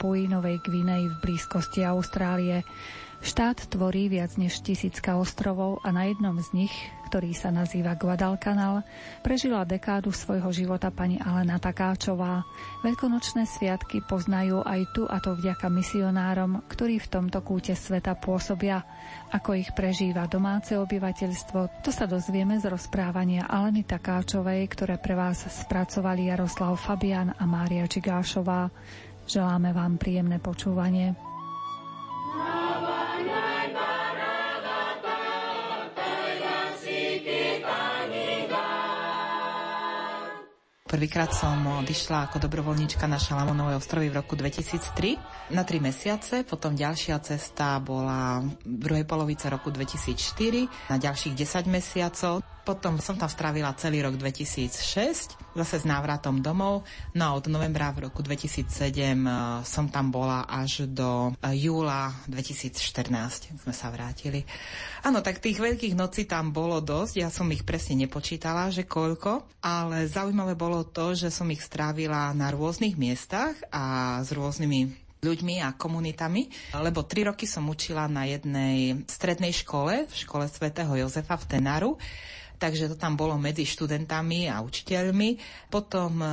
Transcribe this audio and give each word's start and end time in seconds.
Papui 0.00 0.32
Novej 0.32 0.64
Gvinej 0.64 1.12
v 1.12 1.16
blízkosti 1.20 1.84
Austrálie. 1.84 2.64
Štát 3.20 3.68
tvorí 3.68 4.08
viac 4.08 4.32
než 4.40 4.64
tisícka 4.64 5.20
ostrovov 5.20 5.84
a 5.84 5.92
na 5.92 6.08
jednom 6.08 6.32
z 6.40 6.64
nich, 6.64 6.72
ktorý 7.12 7.36
sa 7.36 7.52
nazýva 7.52 8.00
Guadalcanal, 8.00 8.80
prežila 9.20 9.68
dekádu 9.68 10.08
svojho 10.08 10.48
života 10.56 10.88
pani 10.88 11.20
Alena 11.20 11.60
Takáčová. 11.60 12.48
Veľkonočné 12.80 13.44
sviatky 13.44 14.00
poznajú 14.00 14.64
aj 14.64 14.80
tu 14.96 15.04
a 15.04 15.20
to 15.20 15.36
vďaka 15.36 15.68
misionárom, 15.68 16.64
ktorí 16.72 16.96
v 16.96 17.20
tomto 17.20 17.44
kúte 17.44 17.76
sveta 17.76 18.16
pôsobia. 18.16 18.80
Ako 19.36 19.52
ich 19.52 19.68
prežíva 19.76 20.24
domáce 20.32 20.80
obyvateľstvo, 20.80 21.84
to 21.84 21.92
sa 21.92 22.08
dozvieme 22.08 22.56
z 22.56 22.72
rozprávania 22.72 23.52
Aleny 23.52 23.84
Takáčovej, 23.84 24.64
ktoré 24.64 24.96
pre 24.96 25.12
vás 25.12 25.44
spracovali 25.44 26.32
Jaroslav 26.32 26.72
Fabian 26.80 27.36
a 27.36 27.44
Mária 27.44 27.84
Čigášová. 27.84 28.72
Želáme 29.28 29.74
vám 29.74 29.98
príjemné 30.00 30.38
počúvanie. 30.38 31.16
Prvýkrát 40.90 41.30
som 41.30 41.54
odišla 41.86 42.26
ako 42.26 42.42
dobrovoľníčka 42.50 43.06
na 43.06 43.14
Šalamonovej 43.14 43.78
ostrovy 43.78 44.10
v 44.10 44.18
roku 44.18 44.34
2003 44.34 45.54
na 45.54 45.62
tri 45.62 45.78
mesiace, 45.78 46.42
potom 46.42 46.74
ďalšia 46.74 47.14
cesta 47.22 47.78
bola 47.78 48.42
v 48.42 48.50
druhej 48.66 49.06
polovice 49.06 49.46
roku 49.46 49.70
2004 49.70 50.90
na 50.90 50.98
ďalších 50.98 51.38
10 51.38 51.70
mesiacov. 51.70 52.42
Potom 52.66 52.98
som 52.98 53.14
tam 53.14 53.30
strávila 53.30 53.70
celý 53.78 54.02
rok 54.02 54.18
2006, 54.18 55.49
zase 55.54 55.82
s 55.82 55.86
návratom 55.86 56.40
domov. 56.40 56.86
No 57.14 57.22
a 57.26 57.30
od 57.34 57.50
novembra 57.50 57.90
v 57.90 58.10
roku 58.10 58.22
2007 58.22 58.66
e, 58.66 59.14
som 59.66 59.90
tam 59.90 60.14
bola 60.14 60.46
až 60.46 60.86
do 60.86 61.34
e, 61.42 61.56
júla 61.58 62.14
2014 62.30 63.58
sme 63.58 63.74
sa 63.74 63.90
vrátili. 63.90 64.46
Áno, 65.02 65.20
tak 65.20 65.42
tých 65.42 65.58
veľkých 65.58 65.98
nocí 65.98 66.28
tam 66.28 66.54
bolo 66.54 66.78
dosť, 66.78 67.14
ja 67.20 67.28
som 67.32 67.48
ich 67.50 67.64
presne 67.66 68.06
nepočítala, 68.06 68.70
že 68.70 68.86
koľko, 68.86 69.60
ale 69.64 70.06
zaujímavé 70.06 70.54
bolo 70.54 70.86
to, 70.86 71.16
že 71.16 71.32
som 71.32 71.48
ich 71.50 71.64
strávila 71.64 72.30
na 72.36 72.52
rôznych 72.52 72.94
miestach 72.94 73.56
a 73.72 74.18
s 74.20 74.30
rôznymi 74.30 75.10
ľuďmi 75.20 75.60
a 75.60 75.76
komunitami, 75.76 76.48
lebo 76.80 77.04
tri 77.04 77.28
roky 77.28 77.44
som 77.44 77.68
učila 77.68 78.08
na 78.08 78.24
jednej 78.24 79.04
strednej 79.04 79.52
škole, 79.52 80.08
v 80.08 80.14
škole 80.16 80.48
svätého 80.48 80.88
Jozefa 80.96 81.36
v 81.36 81.48
Tenaru 81.48 81.92
takže 82.60 82.92
to 82.92 82.96
tam 83.00 83.16
bolo 83.16 83.40
medzi 83.40 83.64
študentami 83.64 84.52
a 84.52 84.60
učiteľmi. 84.60 85.40
Potom 85.72 86.20
e, 86.20 86.28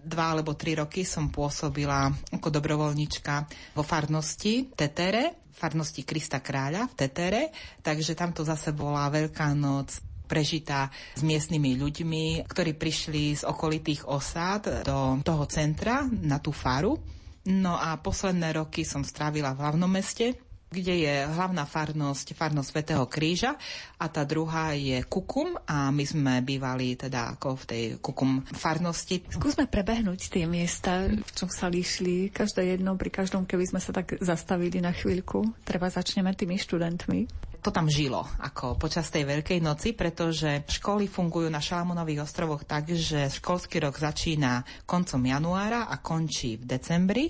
dva 0.00 0.32
alebo 0.32 0.56
tri 0.56 0.72
roky 0.72 1.04
som 1.04 1.28
pôsobila 1.28 2.08
ako 2.32 2.48
dobrovoľnička 2.48 3.34
vo 3.76 3.84
farnosti 3.84 4.72
Tetere, 4.72 5.52
farnosti 5.52 6.08
Krista 6.08 6.40
Kráľa 6.40 6.88
v 6.88 6.96
Tetere, 6.96 7.42
takže 7.84 8.16
tamto 8.16 8.40
zase 8.40 8.72
bola 8.72 9.12
Veľká 9.12 9.52
noc 9.52 10.00
prežitá 10.28 10.92
s 11.16 11.24
miestnymi 11.24 11.76
ľuďmi, 11.80 12.44
ktorí 12.44 12.76
prišli 12.76 13.40
z 13.40 13.42
okolitých 13.48 14.04
osád 14.08 14.84
do 14.84 15.20
toho 15.24 15.44
centra 15.48 16.04
na 16.04 16.36
tú 16.36 16.52
faru. 16.52 17.00
No 17.48 17.80
a 17.80 17.96
posledné 17.96 18.60
roky 18.60 18.84
som 18.84 19.00
strávila 19.00 19.56
v 19.56 19.64
hlavnom 19.64 19.88
meste, 19.88 20.36
kde 20.68 20.94
je 21.08 21.14
hlavná 21.24 21.64
farnosť, 21.64 22.36
farnosť 22.36 22.68
Svetého 22.68 23.04
kríža 23.08 23.56
a 23.96 24.06
tá 24.12 24.22
druhá 24.28 24.76
je 24.76 25.00
Kukum 25.08 25.56
a 25.64 25.88
my 25.88 26.04
sme 26.04 26.44
bývali 26.44 26.92
teda 26.94 27.36
ako 27.36 27.48
v 27.56 27.64
tej 27.64 27.82
Kukum 28.04 28.44
farnosti. 28.44 29.24
Skúsme 29.32 29.64
prebehnúť 29.64 30.28
tie 30.28 30.44
miesta, 30.44 31.08
v 31.08 31.30
čom 31.32 31.48
sa 31.48 31.72
líšili 31.72 32.28
každé 32.28 32.76
jedno, 32.76 33.00
pri 33.00 33.08
každom, 33.08 33.48
keby 33.48 33.64
sme 33.64 33.80
sa 33.80 33.96
tak 33.96 34.20
zastavili 34.20 34.84
na 34.84 34.92
chvíľku. 34.92 35.42
Treba 35.64 35.88
začneme 35.88 36.36
tými 36.36 36.60
študentmi 36.60 37.47
to 37.58 37.74
tam 37.74 37.90
žilo 37.90 38.22
ako 38.38 38.78
počas 38.78 39.10
tej 39.10 39.26
Veľkej 39.26 39.58
noci, 39.58 39.92
pretože 39.92 40.64
školy 40.70 41.10
fungujú 41.10 41.50
na 41.50 41.58
Šalamonových 41.58 42.24
ostrovoch 42.24 42.62
tak, 42.62 42.94
že 42.94 43.28
školský 43.28 43.82
rok 43.82 43.98
začína 43.98 44.62
koncom 44.86 45.20
januára 45.20 45.90
a 45.90 45.98
končí 45.98 46.56
v 46.56 46.64
decembri. 46.64 47.26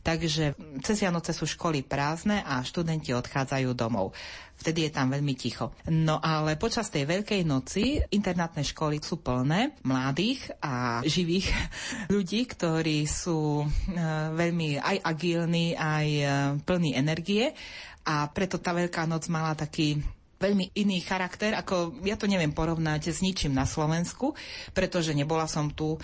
Takže 0.00 0.56
cez 0.80 0.96
Vianoce 1.04 1.36
sú 1.36 1.44
školy 1.44 1.84
prázdne 1.84 2.40
a 2.40 2.64
študenti 2.64 3.12
odchádzajú 3.12 3.76
domov. 3.76 4.16
Vtedy 4.60 4.88
je 4.88 4.92
tam 4.92 5.08
veľmi 5.08 5.32
ticho. 5.40 5.72
No 5.88 6.20
ale 6.20 6.60
počas 6.60 6.92
tej 6.92 7.08
Veľkej 7.08 7.48
noci 7.48 7.96
internátne 8.12 8.60
školy 8.60 9.00
sú 9.00 9.24
plné 9.24 9.72
mladých 9.88 10.52
a 10.60 11.00
živých 11.00 11.48
ľudí, 12.14 12.44
ktorí 12.44 13.08
sú 13.08 13.64
e, 13.64 13.66
veľmi 14.36 14.76
aj 14.76 14.96
agilní, 15.00 15.72
aj 15.76 16.06
e, 16.08 16.24
plní 16.60 16.92
energie 16.92 17.56
a 18.04 18.28
preto 18.32 18.56
tá 18.56 18.72
Veľká 18.72 19.04
noc 19.04 19.28
mala 19.28 19.52
taký 19.52 20.00
veľmi 20.40 20.72
iný 20.72 21.04
charakter, 21.04 21.52
ako 21.52 22.00
ja 22.00 22.16
to 22.16 22.24
neviem 22.24 22.56
porovnať 22.56 23.12
s 23.12 23.20
ničím 23.20 23.52
na 23.52 23.68
Slovensku, 23.68 24.32
pretože 24.72 25.12
nebola 25.12 25.44
som 25.44 25.68
tu 25.68 26.00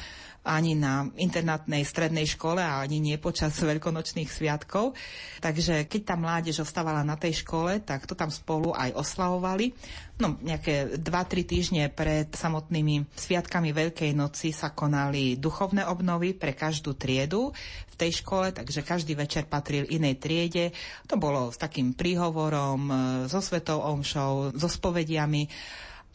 ani 0.47 0.79
na 0.79 1.11
internátnej 1.19 1.83
strednej 1.83 2.31
škole 2.31 2.63
a 2.63 2.79
ani 2.79 3.03
nie 3.03 3.19
počas 3.19 3.59
veľkonočných 3.59 4.31
sviatkov. 4.31 4.95
Takže 5.43 5.91
keď 5.91 6.01
tá 6.07 6.15
mládež 6.15 6.63
ostávala 6.63 7.03
na 7.03 7.19
tej 7.19 7.43
škole, 7.43 7.83
tak 7.83 8.07
to 8.07 8.15
tam 8.15 8.31
spolu 8.31 8.71
aj 8.71 8.95
oslavovali. 8.95 9.75
No, 10.17 10.39
nejaké 10.41 10.97
2-3 10.97 11.45
týždne 11.45 11.85
pred 11.93 12.33
samotnými 12.33 13.05
sviatkami 13.13 13.75
Veľkej 13.75 14.17
noci 14.17 14.49
sa 14.55 14.73
konali 14.73 15.37
duchovné 15.37 15.85
obnovy 15.85 16.33
pre 16.33 16.57
každú 16.57 16.97
triedu 16.97 17.53
v 17.93 17.95
tej 18.01 18.25
škole, 18.25 18.49
takže 18.55 18.81
každý 18.81 19.13
večer 19.13 19.45
patril 19.45 19.85
inej 19.85 20.17
triede. 20.17 20.73
To 21.11 21.21
bolo 21.21 21.53
s 21.53 21.61
takým 21.61 21.93
príhovorom, 21.93 22.81
e, 22.89 22.93
so 23.29 23.45
svetou 23.45 23.85
omšou, 23.85 24.57
so 24.57 24.69
spovediami 24.73 25.53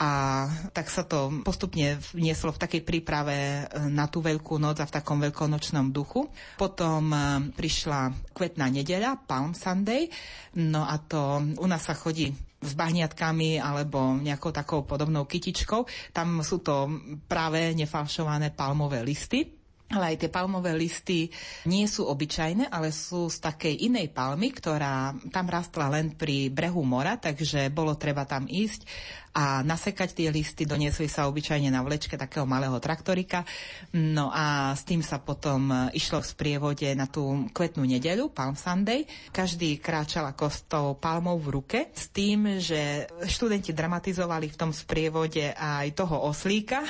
a 0.02 0.46
tak 0.74 0.90
sa 0.90 1.06
to 1.06 1.44
postupne 1.46 2.00
vnieslo 2.16 2.50
v 2.50 2.62
takej 2.62 2.82
príprave 2.82 3.38
e, 3.38 3.62
na 3.92 4.10
tú 4.10 4.24
veľkú 4.24 4.58
noc 4.58 4.82
a 4.82 4.90
v 4.90 4.96
takom 4.98 5.22
veľkonočnom 5.22 5.94
duchu. 5.94 6.26
Potom 6.58 7.14
e, 7.14 7.18
prišla 7.54 8.34
kvetná 8.34 8.72
nedeľa, 8.74 9.28
Palm 9.30 9.54
Sunday, 9.54 10.10
no 10.58 10.88
a 10.88 10.98
to 10.98 11.42
u 11.62 11.66
nás 11.70 11.86
sa 11.86 11.94
chodí 11.94 12.34
s 12.62 12.72
bahniatkami 12.78 13.58
alebo 13.58 14.18
nejakou 14.18 14.54
takou 14.54 14.86
podobnou 14.86 15.26
kytičkou. 15.26 15.86
Tam 16.14 16.42
sú 16.46 16.62
to 16.62 16.90
práve 17.30 17.74
nefalšované 17.74 18.54
palmové 18.54 19.02
listy 19.02 19.62
ale 19.92 20.16
aj 20.16 20.24
tie 20.24 20.32
palmové 20.32 20.72
listy 20.72 21.28
nie 21.68 21.84
sú 21.86 22.08
obyčajné, 22.08 22.72
ale 22.72 22.96
sú 22.96 23.28
z 23.28 23.44
takej 23.44 23.92
inej 23.92 24.16
palmy, 24.16 24.56
ktorá 24.56 25.12
tam 25.30 25.52
rastla 25.52 25.92
len 25.92 26.16
pri 26.16 26.48
brehu 26.48 26.82
mora, 26.88 27.20
takže 27.20 27.68
bolo 27.70 28.00
treba 28.00 28.24
tam 28.24 28.48
ísť 28.48 28.88
a 29.32 29.64
nasekať 29.64 30.12
tie 30.12 30.28
listy. 30.28 30.68
Doniesli 30.68 31.08
sa 31.08 31.32
obyčajne 31.32 31.72
na 31.72 31.80
vlečke 31.84 32.20
takého 32.20 32.44
malého 32.44 32.76
traktorika. 32.84 33.48
No 33.96 34.28
a 34.32 34.76
s 34.76 34.84
tým 34.84 35.00
sa 35.00 35.24
potom 35.24 35.72
e, 35.72 35.76
išlo 35.96 36.20
v 36.20 36.28
sprievode 36.28 36.88
na 36.96 37.08
tú 37.08 37.48
kvetnú 37.56 37.88
nedeľu, 37.88 38.36
Palm 38.36 38.60
Sunday. 38.60 39.08
Každý 39.32 39.80
kráčal 39.80 40.28
ako 40.28 40.46
s 40.52 40.60
tou 40.68 41.00
palmou 41.00 41.40
v 41.40 41.48
ruke 41.60 41.80
s 41.96 42.12
tým, 42.12 42.60
že 42.60 43.08
študenti 43.24 43.72
dramatizovali 43.72 44.52
v 44.52 44.60
tom 44.60 44.72
sprievode 44.76 45.56
aj 45.56 45.96
toho 45.96 46.28
oslíka, 46.28 46.84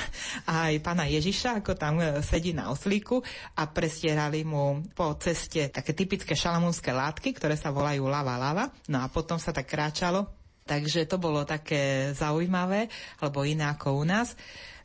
aj 0.50 0.82
pána 0.82 1.06
Ježiša, 1.06 1.62
ako 1.62 1.78
tam 1.78 2.02
e, 2.02 2.20
sedí 2.26 2.50
na 2.50 2.74
oslíku 2.74 3.22
a 3.54 3.70
prestierali 3.70 4.42
mu 4.42 4.82
po 4.98 5.14
ceste 5.22 5.70
také 5.70 5.94
typické 5.94 6.34
šalamúnske 6.34 6.90
látky, 6.90 7.38
ktoré 7.38 7.54
sa 7.54 7.70
volajú 7.70 8.10
lava 8.10 8.34
lava. 8.34 8.64
No 8.90 8.98
a 8.98 9.06
potom 9.06 9.38
sa 9.38 9.54
tak 9.54 9.70
kráčalo 9.70 10.41
Takže 10.62 11.10
to 11.10 11.18
bolo 11.18 11.42
také 11.42 12.14
zaujímavé, 12.14 12.86
alebo 13.18 13.42
iné 13.42 13.66
ako 13.66 13.98
u 13.98 14.04
nás. 14.06 14.38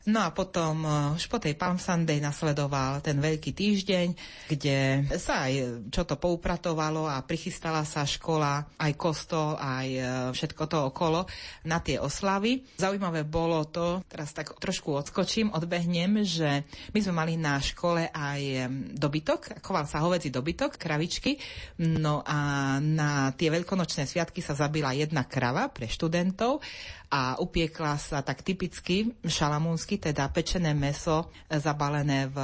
No 0.08 0.24
a 0.24 0.32
potom 0.32 0.88
eh, 0.88 1.20
už 1.20 1.28
po 1.28 1.36
tej 1.36 1.52
Palm 1.52 1.76
Sunday 1.76 2.16
nasledoval 2.16 3.04
ten 3.04 3.20
veľký 3.20 3.52
týždeň, 3.52 4.06
kde 4.48 5.04
sa 5.20 5.44
aj 5.44 5.84
čo 5.92 6.08
to 6.08 6.16
poupratovalo 6.16 7.04
a 7.04 7.20
prichystala 7.20 7.84
sa 7.84 8.08
škola, 8.08 8.64
aj 8.80 8.92
kostol, 8.96 9.60
aj 9.60 9.88
eh, 9.92 10.04
všetko 10.32 10.64
to 10.64 10.78
okolo 10.88 11.28
na 11.68 11.84
tie 11.84 12.00
oslavy. 12.00 12.64
Zaujímavé 12.80 13.28
bolo 13.28 13.68
to, 13.68 14.00
teraz 14.08 14.32
tak 14.32 14.56
trošku 14.56 14.96
odskočím, 14.96 15.52
odbehnem, 15.52 16.24
že 16.24 16.64
my 16.96 16.98
sme 17.04 17.12
mali 17.12 17.36
na 17.36 17.60
škole 17.60 18.08
aj 18.08 18.70
dobytok, 18.96 19.60
choval 19.60 19.84
sa 19.84 20.00
hovedzi 20.00 20.32
dobytok, 20.32 20.80
kravičky, 20.80 21.36
no 21.84 22.24
a 22.24 22.80
na 22.80 23.36
tie 23.36 23.52
veľkonočné 23.52 24.08
sviatky 24.08 24.40
sa 24.40 24.56
zabila 24.56 24.96
jedna 24.96 25.28
krava 25.28 25.68
pre 25.68 25.84
študentov 25.84 26.64
a 27.08 27.40
upiekla 27.40 27.96
sa 27.96 28.20
tak 28.20 28.44
typicky 28.44 29.16
šalamúnsky 29.24 29.96
teda 29.96 30.28
pečené 30.28 30.76
meso 30.76 31.32
zabalené 31.48 32.28
v 32.28 32.36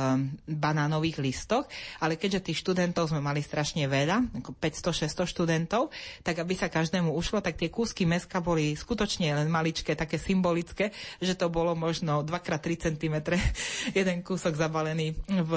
banánových 0.49 1.21
listoch, 1.21 1.69
ale 2.01 2.17
keďže 2.17 2.49
tých 2.49 2.65
študentov 2.65 3.13
sme 3.13 3.21
mali 3.21 3.45
strašne 3.45 3.85
veľa, 3.85 4.41
ako 4.41 4.57
500-600 4.57 5.29
študentov, 5.29 5.93
tak 6.25 6.41
aby 6.41 6.57
sa 6.57 6.73
každému 6.73 7.13
ušlo, 7.13 7.45
tak 7.45 7.61
tie 7.61 7.69
kúsky 7.69 8.09
meska 8.09 8.41
boli 8.41 8.73
skutočne 8.73 9.37
len 9.37 9.53
maličké, 9.53 9.93
také 9.93 10.17
symbolické, 10.17 10.97
že 11.21 11.37
to 11.37 11.53
bolo 11.53 11.77
možno 11.77 12.25
2x3 12.25 12.89
cm 12.89 13.17
jeden 13.99 14.25
kúsok 14.25 14.57
zabalený 14.57 15.13
v 15.29 15.53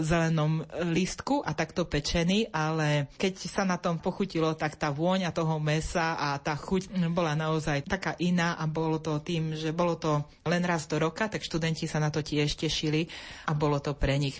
zelenom 0.00 0.64
lístku 0.88 1.44
a 1.44 1.52
takto 1.52 1.84
pečený, 1.84 2.48
ale 2.48 3.12
keď 3.20 3.34
sa 3.44 3.68
na 3.68 3.76
tom 3.76 4.00
pochutilo, 4.00 4.56
tak 4.56 4.80
tá 4.80 4.88
vôňa 4.88 5.36
toho 5.36 5.60
mesa 5.60 6.16
a 6.16 6.40
tá 6.40 6.56
chuť 6.56 6.96
bola 7.12 7.36
naozaj 7.36 7.84
taká 7.84 8.16
iná 8.16 8.37
a 8.42 8.64
bolo 8.66 9.02
to 9.02 9.18
tým, 9.18 9.54
že 9.54 9.74
bolo 9.74 9.98
to 9.98 10.22
len 10.46 10.62
raz 10.62 10.86
do 10.86 10.96
roka, 10.96 11.26
tak 11.26 11.42
študenti 11.42 11.88
sa 11.88 11.98
na 11.98 12.12
to 12.12 12.22
tiež 12.22 12.54
tešili 12.54 13.08
a 13.46 13.52
bolo 13.52 13.78
to 13.78 13.94
pre 13.94 14.14
nich 14.16 14.38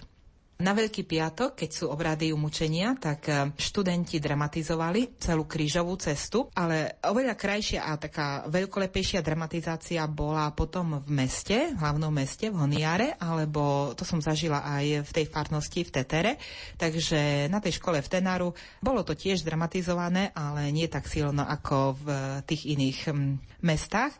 na 0.58 0.75
Veľký 0.75 1.06
piatok, 1.06 1.55
keď 1.55 1.70
sú 1.70 1.87
obrady 1.87 2.34
umúčenia, 2.34 2.99
tak 2.99 3.31
e, 3.31 3.55
študenti 3.55 4.19
dramatizovali 4.19 5.14
celú 5.14 5.46
krížovú 5.46 5.94
cestu, 6.02 6.50
ale 6.50 6.99
oveľa 7.06 7.38
krajšia 7.38 7.87
a 7.87 7.94
taká 7.94 8.43
veľkolepejšia 8.50 9.22
dramatizácia 9.22 10.02
bola 10.10 10.50
potom 10.50 10.99
v 10.99 11.08
meste, 11.14 11.70
v 11.70 11.78
hlavnom 11.78 12.10
meste, 12.10 12.50
v 12.50 12.58
Honiare, 12.58 13.14
alebo 13.22 13.94
to 13.94 14.02
som 14.02 14.19
zažila 14.19 14.66
aj 14.66 15.06
v 15.06 15.10
tej 15.14 15.26
farnosti 15.31 15.87
v 15.87 15.94
Tetere. 15.94 16.32
Takže 16.75 17.46
na 17.46 17.62
tej 17.62 17.78
škole 17.78 18.02
v 18.02 18.11
Tenaru 18.11 18.50
bolo 18.82 19.06
to 19.06 19.14
tiež 19.14 19.46
dramatizované, 19.46 20.34
ale 20.34 20.75
nie 20.75 20.90
tak 20.90 21.06
silno 21.06 21.46
ako 21.46 22.02
v 22.02 22.06
tých 22.50 22.66
iných 22.66 23.14
mestách. 23.62 24.11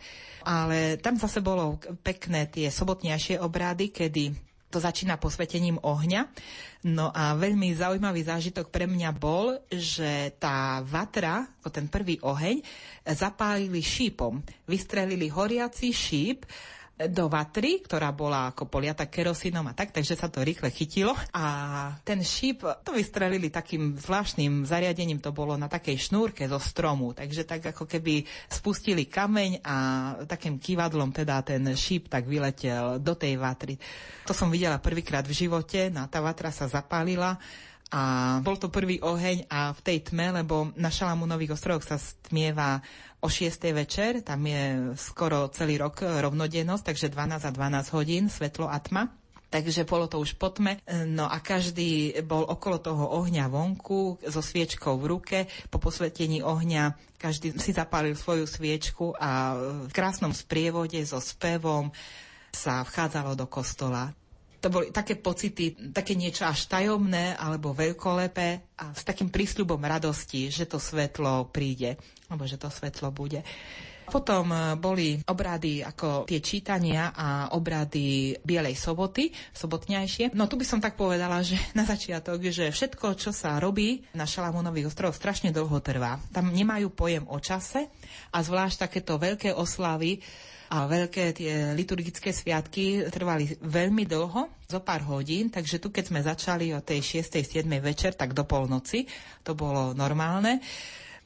Ale 0.47 1.03
tam 1.03 1.19
zase 1.19 1.43
bolo 1.43 1.83
pekné 2.07 2.47
tie 2.47 2.71
sobotnejšie 2.71 3.43
obrady, 3.43 3.91
kedy 3.91 4.48
to 4.69 4.79
začína 4.81 5.17
posvetením 5.17 5.81
ohňa. 5.81 6.29
No 6.87 7.11
a 7.11 7.35
veľmi 7.35 7.75
zaujímavý 7.75 8.23
zážitok 8.23 8.71
pre 8.71 8.87
mňa 8.87 9.11
bol, 9.17 9.59
že 9.73 10.31
tá 10.39 10.85
vatra, 10.85 11.49
ten 11.73 11.89
prvý 11.91 12.21
oheň, 12.23 12.63
zapálili 13.17 13.81
šípom. 13.83 14.41
Vystrelili 14.69 15.29
horiaci 15.33 15.91
šíp 15.91 16.47
do 17.07 17.31
vatry, 17.31 17.79
ktorá 17.87 18.11
bola 18.11 18.51
ako 18.51 18.67
poliata 18.67 19.07
kerosínom 19.07 19.63
a 19.71 19.77
tak, 19.77 19.95
takže 19.95 20.19
sa 20.19 20.27
to 20.27 20.43
rýchle 20.43 20.67
chytilo. 20.75 21.15
A 21.31 21.45
ten 22.03 22.19
šíp, 22.27 22.67
to 22.83 22.91
vystrelili 22.91 23.55
takým 23.55 23.95
zvláštnym 23.95 24.67
zariadením, 24.67 25.23
to 25.23 25.31
bolo 25.31 25.55
na 25.55 25.71
takej 25.71 26.11
šnúrke 26.11 26.51
zo 26.51 26.59
stromu, 26.59 27.15
takže 27.15 27.47
tak 27.47 27.71
ako 27.71 27.87
keby 27.87 28.27
spustili 28.51 29.07
kameň 29.07 29.63
a 29.63 29.75
takým 30.27 30.59
kývadlom 30.59 31.15
teda 31.15 31.47
ten 31.47 31.63
šíp 31.71 32.11
tak 32.11 32.27
vyletel 32.27 32.99
do 32.99 33.15
tej 33.15 33.39
vatry. 33.39 33.79
To 34.27 34.35
som 34.35 34.51
videla 34.51 34.83
prvýkrát 34.83 35.23
v 35.23 35.47
živote, 35.47 35.95
no 35.95 36.11
tá 36.11 36.19
vatra 36.19 36.51
sa 36.51 36.67
zapálila 36.67 37.39
a 37.89 38.37
bol 38.45 38.61
to 38.61 38.69
prvý 38.69 39.01
oheň 39.01 39.49
a 39.49 39.73
v 39.73 39.81
tej 39.81 40.13
tme, 40.13 40.45
lebo 40.45 40.69
na 40.77 40.93
Šalamúnových 40.93 41.57
ostrovoch 41.57 41.89
sa 41.89 41.97
stmieva 41.97 42.85
o 43.21 43.29
6. 43.29 43.59
večer, 43.75 44.23
tam 44.23 44.47
je 44.47 44.95
skoro 44.95 45.51
celý 45.51 45.79
rok 45.79 46.07
rovnodennosť, 46.07 46.85
takže 46.95 47.13
12 47.13 47.49
a 47.49 47.51
12 47.51 47.97
hodín, 47.99 48.31
svetlo 48.31 48.71
a 48.71 48.79
tma. 48.79 49.11
Takže 49.49 49.89
bolo 49.89 50.05
to 50.13 50.21
už 50.21 50.37
po 50.37 50.53
tme, 50.53 50.77
no 51.09 51.25
a 51.25 51.41
každý 51.41 52.21
bol 52.21 52.45
okolo 52.45 52.85
toho 52.85 53.17
ohňa 53.17 53.49
vonku 53.49 54.21
so 54.29 54.45
sviečkou 54.45 55.01
v 55.01 55.09
ruke. 55.09 55.39
Po 55.73 55.81
posvetení 55.81 56.45
ohňa 56.45 56.93
každý 57.17 57.57
si 57.57 57.73
zapálil 57.73 58.13
svoju 58.13 58.45
sviečku 58.45 59.17
a 59.17 59.57
v 59.89 59.93
krásnom 59.97 60.37
sprievode 60.37 61.01
so 61.09 61.17
spevom 61.17 61.89
sa 62.53 62.85
vchádzalo 62.85 63.41
do 63.41 63.49
kostola 63.49 64.13
to 64.59 64.69
boli 64.71 64.91
také 64.91 65.15
pocity, 65.15 65.95
také 65.95 66.19
niečo 66.19 66.43
až 66.43 66.67
tajomné 66.67 67.39
alebo 67.39 67.71
veľkolepé 67.71 68.79
a 68.79 68.91
s 68.91 69.07
takým 69.07 69.31
prísľubom 69.31 69.79
radosti, 69.79 70.51
že 70.51 70.67
to 70.67 70.83
svetlo 70.83 71.47
príde, 71.51 71.95
alebo 72.27 72.43
že 72.43 72.59
to 72.59 72.67
svetlo 72.67 73.15
bude. 73.15 73.43
Potom 74.09 74.49
e, 74.51 74.75
boli 74.81 75.21
obrady 75.29 75.85
ako 75.85 76.25
tie 76.25 76.41
čítania 76.41 77.13
a 77.13 77.53
obrady 77.53 78.35
Bielej 78.41 78.75
soboty, 78.75 79.29
sobotňajšie. 79.53 80.33
No 80.33 80.49
tu 80.49 80.57
by 80.57 80.65
som 80.65 80.81
tak 80.81 80.97
povedala, 80.97 81.45
že 81.45 81.61
na 81.79 81.85
začiatok, 81.85 82.49
že 82.49 82.73
všetko, 82.73 83.21
čo 83.21 83.31
sa 83.31 83.61
robí 83.61 84.03
na 84.17 84.25
Šalamúnových 84.25 84.91
ostrovoch, 84.91 85.17
strašne 85.17 85.53
dlho 85.53 85.79
trvá. 85.85 86.19
Tam 86.33 86.49
nemajú 86.49 86.89
pojem 86.91 87.29
o 87.29 87.39
čase 87.39 87.93
a 88.33 88.39
zvlášť 88.41 88.89
takéto 88.89 89.21
veľké 89.21 89.53
oslavy 89.53 90.25
a 90.69 90.85
veľké 90.85 91.33
tie 91.33 91.73
liturgické 91.73 92.29
sviatky 92.33 93.09
trvali 93.09 93.57
veľmi 93.65 94.05
dlho, 94.05 94.69
zo 94.69 94.81
pár 94.85 95.01
hodín, 95.09 95.49
takže 95.49 95.81
tu 95.81 95.89
keď 95.89 96.05
sme 96.13 96.21
začali 96.21 96.77
o 96.77 96.85
tej 96.85 97.25
6. 97.25 97.41
7. 97.41 97.65
večer, 97.81 98.13
tak 98.13 98.37
do 98.37 98.45
polnoci, 98.45 99.09
to 99.41 99.57
bolo 99.57 99.97
normálne 99.97 100.61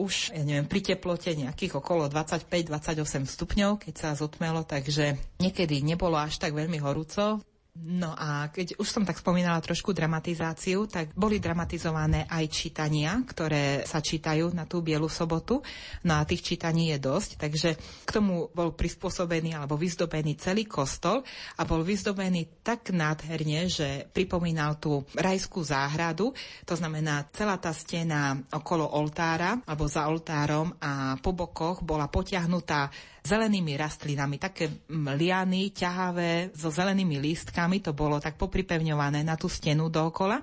už, 0.01 0.33
ja 0.33 0.43
neviem, 0.43 0.67
pri 0.67 0.81
teplote 0.83 1.31
nejakých 1.37 1.79
okolo 1.79 2.09
25-28 2.09 3.29
stupňov, 3.29 3.87
keď 3.87 3.95
sa 3.95 4.09
zotmelo, 4.17 4.65
takže 4.65 5.21
niekedy 5.39 5.85
nebolo 5.85 6.17
až 6.17 6.41
tak 6.41 6.57
veľmi 6.57 6.81
horúco. 6.81 7.39
No 7.73 8.13
a 8.13 8.53
keď 8.53 8.77
už 8.77 8.85
som 8.85 9.01
tak 9.01 9.17
spomínala 9.17 9.57
trošku 9.65 9.97
dramatizáciu, 9.97 10.85
tak 10.93 11.17
boli 11.17 11.41
dramatizované 11.41 12.29
aj 12.29 12.45
čítania, 12.53 13.17
ktoré 13.25 13.89
sa 13.89 14.05
čítajú 14.05 14.53
na 14.53 14.69
tú 14.69 14.85
Bielu 14.85 15.09
sobotu. 15.09 15.65
No 16.05 16.21
a 16.21 16.29
tých 16.29 16.45
čítaní 16.45 16.93
je 16.93 17.01
dosť, 17.01 17.41
takže 17.41 17.81
k 18.05 18.11
tomu 18.13 18.53
bol 18.53 18.77
prispôsobený 18.77 19.57
alebo 19.57 19.81
vyzdobený 19.81 20.37
celý 20.37 20.69
kostol 20.69 21.25
a 21.57 21.65
bol 21.65 21.81
vyzdobený 21.81 22.61
tak 22.61 22.93
nádherne, 22.93 23.65
že 23.73 24.05
pripomínal 24.13 24.77
tú 24.77 25.09
rajskú 25.17 25.65
záhradu, 25.65 26.37
to 26.69 26.77
znamená 26.77 27.25
celá 27.33 27.57
tá 27.57 27.73
stena 27.73 28.37
okolo 28.53 28.85
oltára 28.85 29.57
alebo 29.65 29.89
za 29.89 30.13
oltárom 30.13 30.77
a 30.77 31.17
po 31.25 31.33
bokoch 31.33 31.81
bola 31.81 32.05
potiahnutá 32.13 32.93
zelenými 33.23 33.79
rastlinami, 33.79 34.35
také 34.35 34.67
liany 34.91 35.71
ťahavé 35.71 36.51
so 36.59 36.75
zelenými 36.75 37.23
lístkami, 37.23 37.62
to 37.85 37.93
bolo 37.93 38.19
tak 38.19 38.41
popripevňované 38.41 39.23
na 39.23 39.37
tú 39.37 39.47
stenu 39.47 39.93
dookola. 39.93 40.43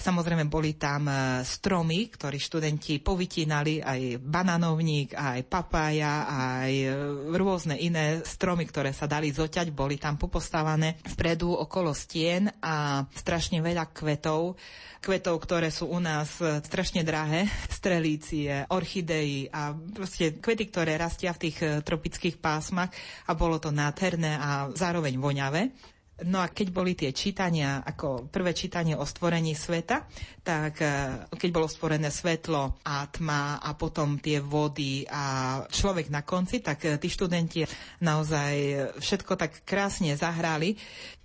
Samozrejme 0.00 0.48
boli 0.48 0.80
tam 0.80 1.12
e, 1.12 1.44
stromy, 1.44 2.08
ktorí 2.08 2.40
študenti 2.40 3.04
povytínali, 3.04 3.84
aj 3.84 4.16
bananovník, 4.16 5.12
aj 5.12 5.44
papája, 5.44 6.24
aj 6.24 6.72
e, 6.72 6.88
rôzne 7.36 7.76
iné 7.76 8.24
stromy, 8.24 8.64
ktoré 8.64 8.96
sa 8.96 9.04
dali 9.04 9.28
zoťať, 9.28 9.68
boli 9.76 10.00
tam 10.00 10.16
popostavané 10.16 10.96
vpredu 11.04 11.52
okolo 11.52 11.92
stien 11.92 12.48
a 12.64 13.04
strašne 13.12 13.60
veľa 13.60 13.92
kvetov 13.92 14.56
kvetov, 15.00 15.40
ktoré 15.40 15.72
sú 15.72 15.88
u 15.92 16.00
nás 16.00 16.40
e, 16.40 16.64
strašne 16.64 17.04
drahé, 17.04 17.48
strelície, 17.68 18.68
orchidei 18.72 19.52
a 19.52 19.72
proste 19.72 20.40
kvety, 20.40 20.64
ktoré 20.72 20.96
rastia 20.96 21.36
v 21.36 21.48
tých 21.48 21.84
tropických 21.84 22.40
pásmach 22.40 22.88
a 23.28 23.36
bolo 23.36 23.60
to 23.60 23.68
nádherné 23.68 24.36
a 24.36 24.68
zároveň 24.72 25.16
voňavé. 25.16 25.72
No 26.28 26.44
a 26.44 26.52
keď 26.52 26.68
boli 26.68 26.92
tie 26.92 27.14
čítania, 27.16 27.80
ako 27.80 28.28
prvé 28.28 28.52
čítanie 28.52 28.92
o 28.92 29.04
stvorení 29.08 29.56
sveta, 29.56 30.04
tak 30.44 30.80
e, 30.84 30.88
keď 31.32 31.50
bolo 31.52 31.64
stvorené 31.64 32.12
svetlo 32.12 32.80
a 32.84 33.08
tma 33.08 33.60
a 33.60 33.72
potom 33.72 34.20
tie 34.20 34.40
vody 34.40 35.08
a 35.08 35.58
človek 35.64 36.12
na 36.12 36.20
konci, 36.20 36.60
tak 36.60 36.84
e, 36.84 37.00
tí 37.00 37.08
študenti 37.08 37.64
naozaj 38.04 38.54
všetko 39.00 39.32
tak 39.40 39.64
krásne 39.64 40.12
zahrali. 40.12 40.76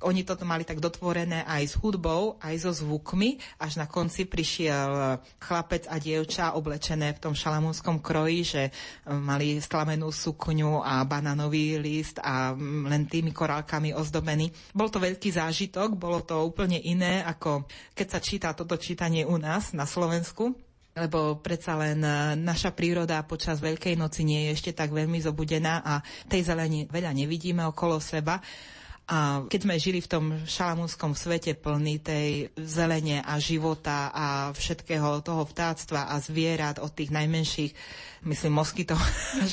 Oni 0.05 0.21
to 0.21 0.37
mali 0.45 0.61
tak 0.61 0.77
dotvorené 0.77 1.41
aj 1.49 1.63
s 1.65 1.73
hudbou, 1.81 2.37
aj 2.37 2.55
so 2.61 2.71
zvukmi, 2.71 3.41
až 3.57 3.81
na 3.81 3.89
konci 3.89 4.29
prišiel 4.29 5.17
chlapec 5.41 5.89
a 5.89 5.97
dievča 5.97 6.53
oblečené 6.53 7.17
v 7.17 7.21
tom 7.25 7.33
šalamúnskom 7.33 8.05
kroji, 8.05 8.39
že 8.45 8.63
e, 8.69 8.71
mali 9.09 9.57
sklamenú 9.57 10.13
sukňu 10.13 10.85
a 10.85 11.01
bananový 11.09 11.81
list 11.81 12.21
a 12.21 12.53
len 12.85 13.09
tými 13.09 13.33
korálkami 13.33 13.97
ozdobený. 13.97 14.53
Bol 14.77 14.93
to 14.93 15.01
veľký 15.01 15.33
zážitok, 15.33 15.97
bolo 15.97 16.21
to 16.21 16.37
úplne 16.45 16.77
iné, 16.77 17.25
ako 17.25 17.65
keď 17.97 18.07
sa 18.07 18.19
číta 18.21 18.53
toto 18.53 18.77
čítanie 18.77 19.25
u 19.25 19.41
nás 19.41 19.73
na 19.73 19.89
Slovensku 19.89 20.53
lebo 20.95 21.43
predsa 21.43 21.75
len 21.75 21.99
e, 21.99 22.39
naša 22.39 22.71
príroda 22.71 23.19
počas 23.27 23.59
Veľkej 23.59 23.99
noci 23.99 24.23
nie 24.23 24.47
je 24.47 24.55
ešte 24.55 24.71
tak 24.71 24.95
veľmi 24.95 25.19
zobudená 25.19 25.83
a 25.83 25.99
tej 26.31 26.47
zelení 26.47 26.87
veľa 26.87 27.11
nevidíme 27.11 27.67
okolo 27.67 27.99
seba. 27.99 28.39
A 29.05 29.45
keď 29.45 29.59
sme 29.69 29.77
žili 29.77 30.01
v 30.01 30.09
tom 30.09 30.25
šalamúnskom 30.49 31.13
svete 31.13 31.53
plný 31.53 32.01
tej 32.01 32.49
zelene 32.57 33.21
a 33.21 33.37
života 33.37 34.09
a 34.09 34.49
všetkého 34.49 35.21
toho 35.21 35.45
vtáctva 35.45 36.09
a 36.09 36.17
zvierat 36.17 36.81
od 36.81 36.89
tých 36.89 37.13
najmenších 37.13 37.71
myslím 38.25 38.57
moskytov, 38.57 38.97
až, 39.45 39.51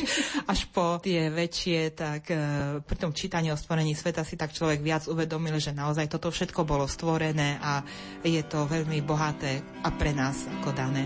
až 0.49 0.61
po 0.73 0.97
tie 1.05 1.29
väčšie, 1.29 1.93
tak 1.93 2.33
e, 2.33 2.37
pri 2.81 2.97
tom 2.97 3.13
čítaní 3.13 3.53
o 3.53 3.61
stvorení 3.61 3.93
sveta 3.93 4.25
si 4.25 4.41
tak 4.41 4.57
človek 4.57 4.81
viac 4.81 5.05
uvedomil, 5.05 5.61
že 5.61 5.77
naozaj 5.77 6.09
toto 6.09 6.33
všetko 6.33 6.65
bolo 6.65 6.89
stvorené 6.89 7.61
a 7.61 7.85
je 8.25 8.41
to 8.49 8.65
veľmi 8.65 9.05
bohaté 9.05 9.61
a 9.85 9.93
pre 9.93 10.17
nás 10.17 10.49
ako 10.49 10.73
dané. 10.73 11.05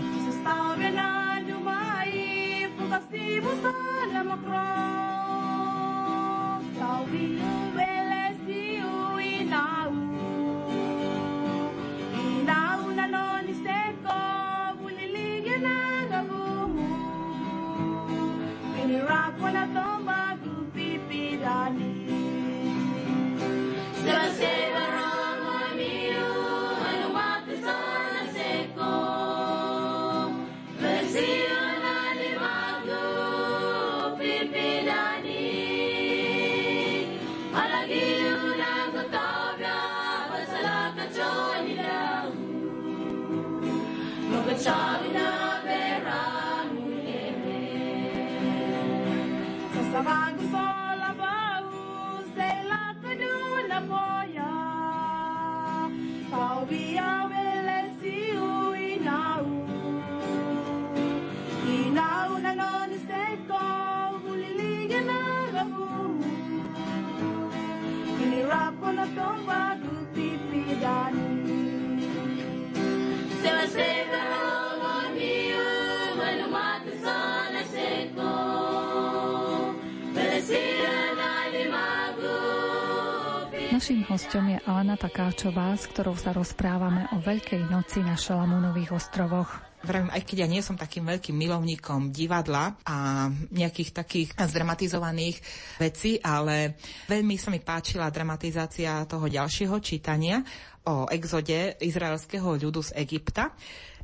Naším 83.87 84.11
hostom 84.11 84.51
je 84.51 84.59
Alena 84.67 84.99
Takáčová, 84.99 85.71
s 85.71 85.87
ktorou 85.87 86.11
sa 86.19 86.35
rozprávame 86.35 87.07
o 87.15 87.23
Veľkej 87.23 87.71
noci 87.71 88.03
na 88.03 88.19
Šalamúnových 88.19 88.91
ostrovoch. 88.91 89.63
Vravím, 89.79 90.11
aj 90.11 90.27
keď 90.27 90.43
ja 90.43 90.51
nie 90.51 90.59
som 90.59 90.75
takým 90.75 91.07
veľkým 91.07 91.31
milovníkom 91.31 92.11
divadla 92.11 92.75
a 92.83 93.31
nejakých 93.31 93.95
takých 93.95 94.35
zdramatizovaných 94.35 95.39
vecí, 95.79 96.19
ale 96.19 96.75
veľmi 97.07 97.39
sa 97.39 97.47
mi 97.47 97.63
páčila 97.63 98.11
dramatizácia 98.11 99.07
toho 99.07 99.23
ďalšieho 99.23 99.79
čítania 99.79 100.43
o 100.83 101.07
exode 101.07 101.79
izraelského 101.79 102.59
ľudu 102.59 102.91
z 102.91 103.07
Egypta, 103.07 103.55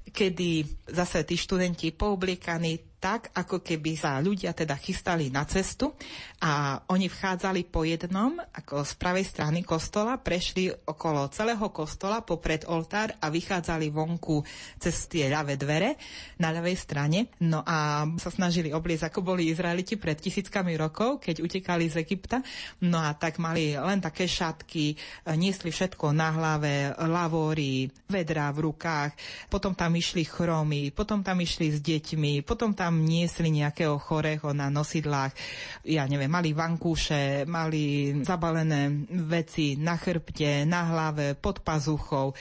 kedy 0.07 0.63
zase 0.95 1.27
tí 1.27 1.35
študenti 1.35 1.91
poobliekaní 1.91 2.92
tak, 3.03 3.35
ako 3.35 3.59
keby 3.59 3.99
sa 3.99 4.23
ľudia 4.23 4.55
teda 4.55 4.79
chystali 4.79 5.27
na 5.27 5.43
cestu 5.43 5.91
a 6.39 6.79
oni 6.87 7.11
vchádzali 7.11 7.67
po 7.67 7.83
jednom, 7.83 8.39
ako 8.39 8.87
z 8.87 8.95
pravej 8.95 9.27
strany 9.27 9.59
kostola, 9.59 10.15
prešli 10.15 10.71
okolo 10.71 11.27
celého 11.27 11.67
kostola 11.75 12.23
popred 12.23 12.63
oltár 12.71 13.11
a 13.19 13.27
vychádzali 13.27 13.91
vonku 13.91 14.39
cez 14.79 15.11
tie 15.11 15.27
ľavé 15.27 15.59
dvere 15.59 15.99
na 16.39 16.55
ľavej 16.55 16.79
strane. 16.79 17.27
No 17.43 17.59
a 17.67 18.07
sa 18.15 18.31
snažili 18.31 18.71
obliecť, 18.71 19.11
ako 19.11 19.19
boli 19.19 19.51
Izraeliti 19.51 19.99
pred 19.99 20.15
tisíckami 20.15 20.79
rokov, 20.79 21.27
keď 21.27 21.43
utekali 21.43 21.91
z 21.91 22.07
Egypta. 22.07 22.39
No 22.87 23.03
a 23.03 23.11
tak 23.19 23.35
mali 23.35 23.75
len 23.75 23.99
také 23.99 24.31
šatky, 24.31 24.95
niesli 25.35 25.75
všetko 25.75 26.15
na 26.15 26.31
hlave, 26.31 26.95
lavóry, 27.03 27.91
vedrá 28.07 28.47
v 28.55 28.71
rukách, 28.71 29.11
potom 29.51 29.75
tam 29.75 29.91
išli 29.91 30.23
chromy, 30.23 30.95
potom 30.95 31.19
tam 31.19 31.43
išli 31.43 31.67
s 31.67 31.83
deťmi, 31.83 32.45
potom 32.47 32.71
tam 32.71 32.92
tam 32.93 33.09
niesli 33.09 33.49
nejakého 33.49 33.97
chorého 33.97 34.53
na 34.53 34.69
nosidlách. 34.69 35.33
Ja 35.81 36.05
neviem, 36.05 36.29
mali 36.29 36.53
vankúše, 36.53 37.41
mali 37.49 38.13
zabalené 38.21 39.09
veci 39.25 39.73
na 39.81 39.97
chrbte, 39.97 40.61
na 40.69 40.85
hlave, 40.93 41.33
pod 41.33 41.65
pazuchou. 41.65 42.37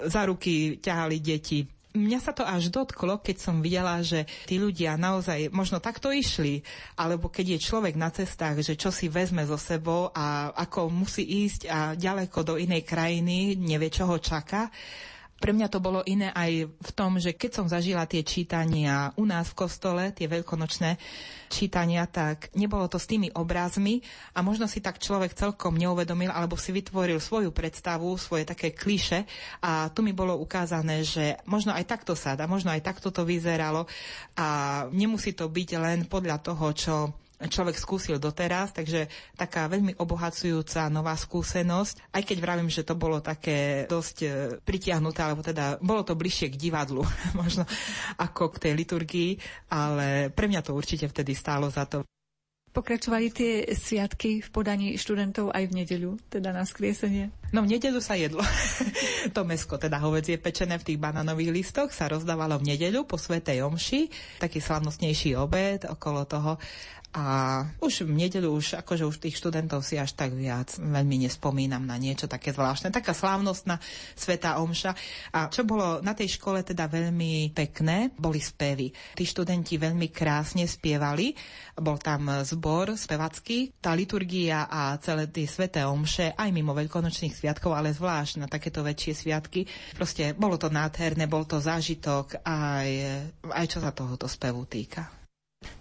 Za 0.00 0.24
ruky 0.24 0.80
ťahali 0.80 1.20
deti. 1.20 1.68
Mňa 1.92 2.18
sa 2.22 2.32
to 2.32 2.48
až 2.48 2.72
dotklo, 2.72 3.20
keď 3.20 3.36
som 3.44 3.60
videla, 3.60 4.00
že 4.00 4.24
tí 4.48 4.56
ľudia 4.56 4.96
naozaj 4.96 5.52
možno 5.52 5.84
takto 5.84 6.08
išli, 6.08 6.64
alebo 6.96 7.28
keď 7.28 7.58
je 7.58 7.66
človek 7.66 7.98
na 8.00 8.08
cestách, 8.08 8.64
že 8.64 8.80
čo 8.80 8.88
si 8.88 9.12
vezme 9.12 9.44
so 9.44 9.60
sebou 9.60 10.08
a 10.16 10.54
ako 10.54 10.88
musí 10.88 11.28
ísť 11.44 11.60
a 11.68 11.92
ďaleko 11.92 12.40
do 12.46 12.54
inej 12.56 12.88
krajiny, 12.88 13.58
nevie, 13.58 13.92
čo 13.92 14.08
ho 14.08 14.16
čaká 14.16 14.72
pre 15.40 15.56
mňa 15.56 15.72
to 15.72 15.80
bolo 15.80 16.04
iné 16.04 16.28
aj 16.36 16.68
v 16.68 16.90
tom, 16.92 17.16
že 17.16 17.32
keď 17.32 17.50
som 17.50 17.66
zažila 17.66 18.04
tie 18.04 18.20
čítania 18.20 19.08
u 19.16 19.24
nás 19.24 19.48
v 19.50 19.58
kostole, 19.64 20.12
tie 20.12 20.28
veľkonočné 20.28 21.00
čítania, 21.48 22.04
tak 22.04 22.52
nebolo 22.52 22.84
to 22.92 23.00
s 23.00 23.08
tými 23.08 23.32
obrazmi 23.32 24.04
a 24.36 24.44
možno 24.44 24.68
si 24.68 24.84
tak 24.84 25.00
človek 25.00 25.32
celkom 25.32 25.80
neuvedomil 25.80 26.28
alebo 26.28 26.60
si 26.60 26.76
vytvoril 26.76 27.16
svoju 27.18 27.56
predstavu, 27.56 28.12
svoje 28.20 28.44
také 28.44 28.76
kliše 28.76 29.24
a 29.64 29.88
tu 29.88 30.04
mi 30.04 30.12
bolo 30.12 30.36
ukázané, 30.36 31.00
že 31.02 31.40
možno 31.48 31.72
aj 31.72 31.88
takto 31.88 32.12
sa 32.12 32.36
dá, 32.36 32.44
možno 32.44 32.70
aj 32.70 32.84
takto 32.84 33.08
to 33.08 33.24
vyzeralo 33.24 33.88
a 34.36 34.46
nemusí 34.92 35.32
to 35.32 35.48
byť 35.48 35.70
len 35.80 35.98
podľa 36.04 36.36
toho, 36.44 36.66
čo 36.76 36.94
človek 37.48 37.80
skúsil 37.80 38.20
doteraz, 38.20 38.76
takže 38.76 39.08
taká 39.32 39.64
veľmi 39.70 39.96
obohacujúca 39.96 40.92
nová 40.92 41.16
skúsenosť, 41.16 42.12
aj 42.12 42.22
keď 42.26 42.36
vravím, 42.42 42.68
že 42.68 42.84
to 42.84 42.98
bolo 42.98 43.24
také 43.24 43.88
dosť 43.88 44.16
e, 44.20 44.28
pritiahnuté, 44.60 45.24
alebo 45.24 45.40
teda 45.40 45.80
bolo 45.80 46.04
to 46.04 46.12
bližšie 46.12 46.52
k 46.52 46.60
divadlu, 46.60 47.06
možno 47.40 47.64
ako 48.20 48.52
k 48.52 48.68
tej 48.68 48.72
liturgii, 48.76 49.30
ale 49.72 50.28
pre 50.28 50.50
mňa 50.50 50.60
to 50.60 50.76
určite 50.76 51.08
vtedy 51.08 51.32
stálo 51.32 51.72
za 51.72 51.88
to. 51.88 52.04
Pokračovali 52.70 53.34
tie 53.34 53.66
sviatky 53.74 54.46
v 54.46 54.48
podaní 54.54 54.94
študentov 54.94 55.50
aj 55.50 55.66
v 55.66 55.82
nedeľu, 55.82 56.22
teda 56.30 56.54
na 56.54 56.62
skriesenie? 56.62 57.34
No 57.50 57.66
v 57.66 57.74
nedeľu 57.74 57.98
sa 57.98 58.14
jedlo. 58.14 58.46
to 59.34 59.42
mesko, 59.42 59.74
teda 59.74 59.98
hovedzie 59.98 60.38
pečené 60.38 60.78
v 60.78 60.86
tých 60.86 61.02
banánových 61.02 61.50
listoch, 61.50 61.90
sa 61.90 62.06
rozdávalo 62.06 62.62
v 62.62 62.70
nedeľu 62.70 63.10
po 63.10 63.18
Svetej 63.18 63.66
Omši, 63.66 64.00
taký 64.38 64.62
slavnostnejší 64.62 65.34
obed 65.34 65.82
okolo 65.82 66.22
toho. 66.30 66.62
A 67.10 67.66
už 67.82 68.06
v 68.06 68.22
nedeľu, 68.22 68.54
už 68.54 68.78
akože 68.86 69.02
už 69.02 69.18
tých 69.18 69.34
študentov 69.34 69.82
si 69.82 69.98
až 69.98 70.14
tak 70.14 70.30
viac 70.30 70.78
veľmi 70.78 71.26
nespomínam 71.26 71.82
na 71.82 71.98
niečo 71.98 72.30
také 72.30 72.54
zvláštne. 72.54 72.94
Taká 72.94 73.10
slávnostná 73.10 73.82
Sveta 74.14 74.62
Omša. 74.62 74.94
A 75.34 75.50
čo 75.50 75.66
bolo 75.66 75.98
na 76.06 76.14
tej 76.14 76.38
škole 76.38 76.62
teda 76.62 76.86
veľmi 76.86 77.50
pekné, 77.50 78.14
boli 78.14 78.38
spevy. 78.38 78.94
Tí 79.18 79.26
študenti 79.26 79.74
veľmi 79.74 80.06
krásne 80.14 80.62
spievali. 80.70 81.34
Bol 81.74 81.98
tam 81.98 82.30
zbor 82.46 82.94
spevacký, 82.94 83.82
tá 83.82 83.90
liturgia 83.90 84.70
a 84.70 84.94
celé 85.02 85.26
tie 85.34 85.50
Sveté 85.50 85.82
Omše, 85.82 86.38
aj 86.38 86.50
mimo 86.54 86.78
veľkonočných 86.78 87.34
sviatkov, 87.34 87.74
ale 87.74 87.90
zvlášť 87.90 88.38
na 88.38 88.46
takéto 88.46 88.86
väčšie 88.86 89.12
sviatky. 89.18 89.66
Proste 89.98 90.30
bolo 90.38 90.54
to 90.54 90.70
nádherné, 90.70 91.26
bol 91.26 91.42
to 91.42 91.58
zážitok 91.58 92.46
aj, 92.46 92.88
aj 93.50 93.66
čo 93.66 93.82
sa 93.82 93.90
tohoto 93.90 94.30
spevu 94.30 94.62
týka. 94.70 95.19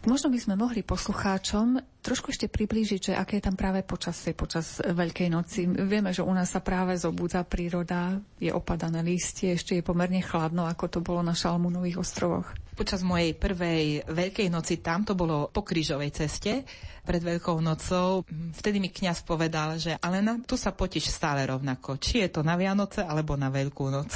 Možno 0.07 0.31
by 0.31 0.39
sme 0.39 0.55
mohli 0.55 0.83
poslucháčom 0.83 1.79
trošku 1.99 2.31
ešte 2.31 2.47
priblížiť, 2.47 3.11
že 3.11 3.13
aké 3.15 3.39
je 3.39 3.45
tam 3.47 3.59
práve 3.59 3.83
počasie 3.83 4.31
počas 4.31 4.79
Veľkej 4.79 5.27
noci. 5.27 5.67
Vieme, 5.67 6.15
že 6.15 6.23
u 6.23 6.31
nás 6.31 6.51
sa 6.51 6.63
práve 6.63 6.95
zobúdza 6.95 7.43
príroda, 7.43 8.15
je 8.39 8.51
opadané 8.51 9.03
listie, 9.03 9.55
ešte 9.55 9.75
je 9.75 9.83
pomerne 9.83 10.23
chladno, 10.23 10.67
ako 10.67 10.85
to 10.87 10.99
bolo 11.03 11.19
na 11.19 11.35
Šalmúnových 11.35 11.99
ostrovoch. 11.99 12.51
Počas 12.79 13.03
mojej 13.03 13.35
prvej 13.35 14.07
Veľkej 14.07 14.47
noci 14.47 14.79
tam 14.79 15.03
to 15.03 15.15
bolo 15.15 15.51
po 15.51 15.67
krížovej 15.67 16.11
ceste 16.15 16.63
pred 17.03 17.19
Veľkou 17.19 17.59
nocou. 17.59 18.23
Vtedy 18.55 18.79
mi 18.79 18.87
kňaz 18.91 19.27
povedal, 19.27 19.75
že 19.75 19.99
Alena, 19.99 20.39
tu 20.43 20.55
sa 20.55 20.71
potiš 20.71 21.11
stále 21.11 21.43
rovnako, 21.43 21.99
či 21.99 22.23
je 22.23 22.31
to 22.31 22.41
na 22.41 22.55
Vianoce 22.55 23.03
alebo 23.03 23.35
na 23.35 23.51
Veľkú 23.51 23.91
noc. 23.91 24.15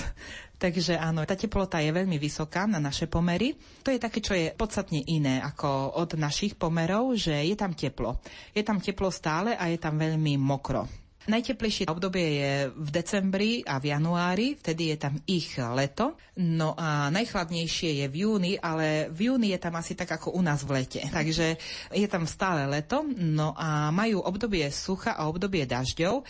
Takže 0.63 0.95
áno, 0.95 1.27
tá 1.27 1.35
teplota 1.35 1.83
je 1.83 1.91
veľmi 1.91 2.15
vysoká 2.15 2.63
na 2.63 2.79
naše 2.79 3.11
pomery. 3.11 3.51
To 3.83 3.91
je 3.91 3.99
také, 3.99 4.23
čo 4.23 4.31
je 4.31 4.55
podstatne 4.55 5.03
iné 5.11 5.43
ako 5.43 5.99
od 5.99 6.15
našich 6.15 6.55
pomerov, 6.55 7.19
že 7.19 7.35
je 7.35 7.55
tam 7.59 7.75
teplo. 7.75 8.23
Je 8.55 8.63
tam 8.63 8.79
teplo 8.79 9.11
stále 9.11 9.59
a 9.59 9.67
je 9.67 9.75
tam 9.75 9.99
veľmi 9.99 10.39
mokro. 10.39 10.87
Najteplejšie 11.23 11.87
obdobie 11.87 12.27
je 12.39 12.53
v 12.71 12.89
decembri 12.91 13.63
a 13.63 13.79
v 13.79 13.95
januári, 13.95 14.59
vtedy 14.59 14.95
je 14.95 14.97
tam 15.03 15.19
ich 15.27 15.55
leto. 15.59 16.15
No 16.39 16.75
a 16.79 17.11
najchladnejšie 17.11 18.03
je 18.03 18.07
v 18.07 18.15
júni, 18.23 18.53
ale 18.55 19.11
v 19.11 19.31
júni 19.31 19.51
je 19.51 19.59
tam 19.59 19.75
asi 19.75 19.99
tak 19.99 20.15
ako 20.15 20.35
u 20.35 20.39
nás 20.43 20.63
v 20.63 20.79
lete. 20.79 21.03
Takže 21.11 21.59
je 21.91 22.07
tam 22.07 22.23
stále 22.23 22.67
leto. 22.71 23.03
No 23.19 23.51
a 23.55 23.91
majú 23.91 24.23
obdobie 24.23 24.67
sucha 24.71 25.11
a 25.11 25.27
obdobie 25.27 25.67
dažďov. 25.67 26.23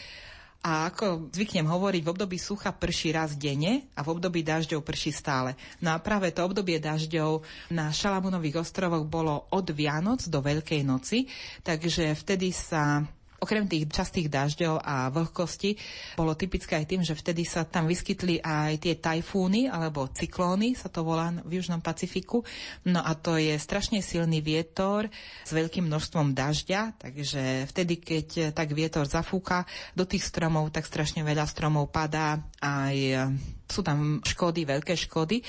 A 0.63 0.88
ako 0.88 1.27
zvyknem 1.36 1.67
hovoriť, 1.67 2.01
v 2.08 2.12
období 2.15 2.39
sucha 2.39 2.72
prší 2.72 3.12
raz 3.12 3.36
denne 3.36 3.84
a 3.93 4.00
v 4.00 4.15
období 4.15 4.48
dažďov 4.48 4.79
prší 4.79 5.12
stále. 5.12 5.60
No 5.84 5.91
a 5.91 6.00
práve 6.00 6.32
to 6.32 6.39
obdobie 6.48 6.79
dažďov 6.79 7.43
na 7.67 7.91
Šalamunových 7.91 8.63
ostrovoch 8.63 9.03
bolo 9.03 9.51
od 9.51 9.67
Vianoc 9.75 10.24
do 10.24 10.39
Veľkej 10.39 10.88
noci, 10.88 11.27
takže 11.67 12.15
vtedy 12.15 12.55
sa 12.55 13.03
Okrem 13.43 13.67
tých 13.67 13.91
častých 13.91 14.31
dažďov 14.31 14.79
a 14.79 15.12
vlhkosti 15.12 15.75
bolo 16.15 16.31
typické 16.31 16.79
aj 16.79 16.88
tým, 16.88 17.03
že 17.03 17.12
vtedy 17.12 17.43
sa 17.43 17.67
tam 17.67 17.91
vyskytli 17.91 18.39
aj 18.39 18.79
tie 18.79 18.95
tajfúny 18.95 19.67
alebo 19.67 20.07
cyklóny, 20.07 20.79
sa 20.79 20.88
to 20.88 21.03
volá 21.03 21.35
v 21.43 21.59
Južnom 21.59 21.83
Pacifiku. 21.83 22.47
No 22.88 23.03
a 23.03 23.12
to 23.19 23.35
je 23.35 23.51
strašne 23.59 24.00
silný 24.00 24.39
vietor 24.39 25.12
s 25.43 25.51
veľkým 25.51 25.91
množstvom 25.91 26.31
dažďa, 26.31 26.95
takže 27.03 27.67
vtedy, 27.67 28.00
keď 28.00 28.27
tak 28.55 28.71
vietor 28.71 29.03
zafúka 29.03 29.67
do 29.91 30.07
tých 30.07 30.23
stromov, 30.23 30.71
tak 30.71 30.88
strašne 30.88 31.27
veľa 31.27 31.43
stromov 31.43 31.91
padá, 31.91 32.39
aj 32.63 33.27
sú 33.67 33.83
tam 33.83 34.23
škody, 34.23 34.63
veľké 34.63 34.95
škody. 34.95 35.43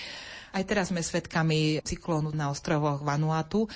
Aj 0.51 0.67
teraz 0.67 0.91
sme 0.91 0.99
svedkami 0.99 1.79
cyklónu 1.87 2.35
na 2.35 2.51
ostrovoch 2.51 3.07
Vanuatu 3.07 3.71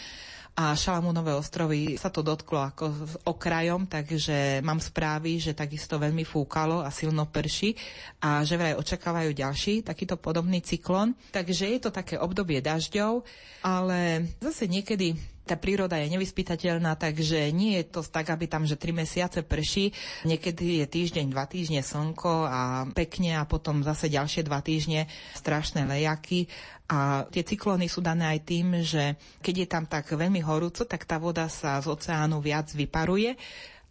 a 0.58 0.74
Šalamúnové 0.74 1.38
ostrovy 1.38 1.94
sa 1.94 2.10
to 2.10 2.18
dotklo 2.18 2.58
ako 2.58 2.90
okrajom, 3.30 3.86
takže 3.86 4.58
mám 4.66 4.82
správy, 4.82 5.38
že 5.38 5.54
takisto 5.54 6.02
veľmi 6.02 6.26
fúkalo 6.26 6.82
a 6.82 6.90
silno 6.90 7.30
prší 7.30 7.78
a 8.18 8.42
že 8.42 8.58
vraj 8.58 8.74
očakávajú 8.74 9.30
ďalší 9.38 9.86
takýto 9.86 10.18
podobný 10.18 10.58
cyklon. 10.58 11.14
Takže 11.30 11.70
je 11.70 11.78
to 11.78 11.94
také 11.94 12.18
obdobie 12.18 12.58
dažďov, 12.58 13.22
ale 13.62 14.26
zase 14.42 14.66
niekedy 14.66 15.14
tá 15.48 15.56
príroda 15.56 15.96
je 15.96 16.12
nevyspytateľná, 16.12 17.00
takže 17.00 17.48
nie 17.56 17.80
je 17.80 17.88
to 17.88 18.04
tak, 18.04 18.28
aby 18.28 18.44
tam, 18.44 18.68
že 18.68 18.76
tri 18.76 18.92
mesiace 18.92 19.40
prší, 19.40 19.96
niekedy 20.28 20.84
je 20.84 20.86
týždeň, 20.86 21.32
dva 21.32 21.48
týždne 21.48 21.80
slnko 21.80 22.44
a 22.44 22.84
pekne 22.92 23.40
a 23.40 23.48
potom 23.48 23.80
zase 23.80 24.12
ďalšie 24.12 24.44
dva 24.44 24.60
týždne 24.60 25.08
strašné 25.32 25.88
lejaky. 25.88 26.44
A 26.88 27.24
tie 27.28 27.44
cyklóny 27.44 27.88
sú 27.88 28.04
dané 28.04 28.36
aj 28.36 28.40
tým, 28.44 28.80
že 28.84 29.16
keď 29.40 29.54
je 29.64 29.68
tam 29.68 29.84
tak 29.88 30.08
veľmi 30.12 30.40
horúco, 30.44 30.84
tak 30.84 31.08
tá 31.08 31.16
voda 31.16 31.48
sa 31.48 31.80
z 31.80 31.88
oceánu 31.88 32.40
viac 32.40 32.68
vyparuje 32.72 33.36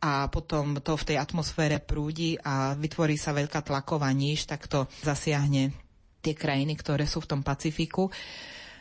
a 0.02 0.30
potom 0.30 0.78
to 0.78 0.94
v 0.94 1.08
tej 1.14 1.18
atmosfére 1.18 1.82
prúdi 1.82 2.38
a 2.42 2.78
vytvorí 2.78 3.18
sa 3.18 3.34
veľká 3.34 3.66
tlaková 3.66 4.14
níž, 4.14 4.46
tak 4.46 4.70
to 4.70 4.86
zasiahne 5.02 5.74
tie 6.22 6.34
krajiny, 6.38 6.78
ktoré 6.78 7.10
sú 7.10 7.22
v 7.26 7.38
tom 7.38 7.42
Pacifiku. 7.42 8.10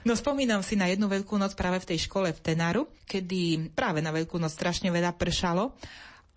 No 0.06 0.14
spomínam 0.14 0.62
si 0.62 0.78
na 0.78 0.86
jednu 0.86 1.10
veľkú 1.10 1.34
noc 1.34 1.58
práve 1.58 1.82
v 1.82 1.88
tej 1.90 2.06
škole 2.06 2.30
v 2.30 2.38
Tenaru, 2.38 2.86
kedy 3.10 3.74
práve 3.74 3.98
na 3.98 4.14
veľkú 4.14 4.38
noc 4.38 4.54
strašne 4.54 4.86
veľa 4.94 5.10
pršalo 5.18 5.74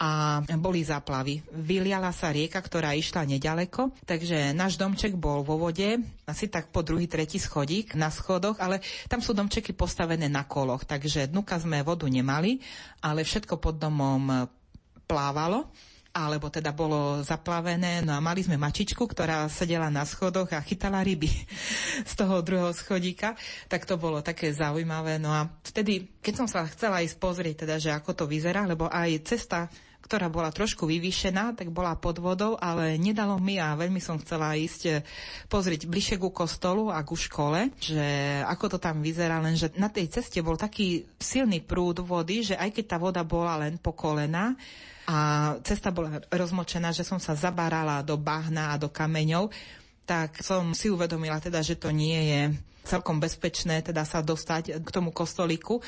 a 0.01 0.41
boli 0.57 0.81
záplavy. 0.81 1.45
Vyliala 1.53 2.09
sa 2.09 2.33
rieka, 2.33 2.57
ktorá 2.65 2.97
išla 2.97 3.29
nedaleko, 3.29 3.93
takže 4.09 4.57
náš 4.57 4.73
domček 4.73 5.13
bol 5.13 5.45
vo 5.45 5.61
vode, 5.61 6.01
asi 6.25 6.49
tak 6.49 6.73
po 6.73 6.81
druhý, 6.81 7.05
tretí 7.05 7.38
schodík 7.38 7.93
na 7.93 8.09
schodoch, 8.09 8.57
ale 8.57 8.81
tam 9.05 9.21
sú 9.21 9.38
domčeky 9.38 9.77
postavené 9.77 10.25
na 10.25 10.49
koloch, 10.49 10.81
takže 10.81 11.29
dnuka 11.29 11.61
sme 11.61 11.85
vodu 11.85 12.09
nemali, 12.09 12.57
ale 13.05 13.21
všetko 13.21 13.61
pod 13.61 13.77
domom 13.77 14.49
plávalo 15.05 15.69
alebo 16.13 16.49
teda 16.49 16.73
bolo 16.73 17.21
zaplavené. 17.21 18.01
No 18.01 18.17
a 18.17 18.23
mali 18.23 18.41
sme 18.41 18.57
mačičku, 18.57 19.05
ktorá 19.05 19.45
sedela 19.47 19.93
na 19.93 20.03
schodoch 20.03 20.49
a 20.53 20.63
chytala 20.65 21.05
ryby 21.05 21.29
z 22.09 22.13
toho 22.17 22.41
druhého 22.41 22.73
schodíka. 22.73 23.37
Tak 23.69 23.85
to 23.85 23.95
bolo 23.95 24.19
také 24.25 24.49
zaujímavé. 24.49 25.21
No 25.21 25.29
a 25.29 25.47
vtedy, 25.61 26.09
keď 26.19 26.33
som 26.45 26.47
sa 26.49 26.65
chcela 26.67 27.05
ísť 27.05 27.17
pozrieť, 27.21 27.65
teda, 27.65 27.75
že 27.77 27.91
ako 27.93 28.11
to 28.13 28.25
vyzerá, 28.25 28.65
lebo 28.65 28.89
aj 28.89 29.25
cesta 29.25 29.69
ktorá 30.09 30.25
bola 30.25 30.49
trošku 30.49 30.89
vyvýšená, 30.89 31.53
tak 31.53 31.69
bola 31.69 31.93
pod 31.93 32.17
vodou, 32.17 32.57
ale 32.57 32.97
nedalo 32.97 33.37
mi 33.37 33.61
a 33.61 33.77
veľmi 33.77 34.01
som 34.01 34.17
chcela 34.17 34.57
ísť 34.57 34.81
eh, 34.89 35.05
pozrieť 35.45 35.85
bližšie 35.85 36.17
ku 36.17 36.33
kostolu 36.33 36.89
a 36.89 37.05
ku 37.05 37.13
škole, 37.13 37.69
že 37.77 38.41
ako 38.47 38.73
to 38.73 38.77
tam 38.81 39.05
vyzerá, 39.05 39.37
lenže 39.37 39.69
na 39.77 39.91
tej 39.91 40.09
ceste 40.09 40.41
bol 40.41 40.57
taký 40.57 41.05
silný 41.21 41.61
prúd 41.61 42.01
vody, 42.01 42.41
že 42.41 42.55
aj 42.57 42.73
keď 42.73 42.85
tá 42.89 42.97
voda 42.97 43.21
bola 43.21 43.61
len 43.61 43.77
po 43.77 43.93
kolena, 43.93 44.57
a 45.09 45.15
cesta 45.65 45.89
bola 45.89 46.21
rozmočená, 46.29 46.93
že 46.93 47.01
som 47.01 47.17
sa 47.17 47.33
zabárala 47.33 48.05
do 48.05 48.13
bahna 48.13 48.77
a 48.77 48.79
do 48.79 48.93
kameňov, 48.93 49.49
tak 50.05 50.37
som 50.45 50.77
si 50.77 50.93
uvedomila 50.93 51.41
teda, 51.41 51.65
že 51.65 51.73
to 51.73 51.89
nie 51.89 52.29
je 52.29 52.41
celkom 52.85 53.17
bezpečné 53.17 53.81
teda 53.81 54.05
sa 54.05 54.21
dostať 54.21 54.81
k 54.81 54.89
tomu 54.89 55.13
kostolíku 55.13 55.81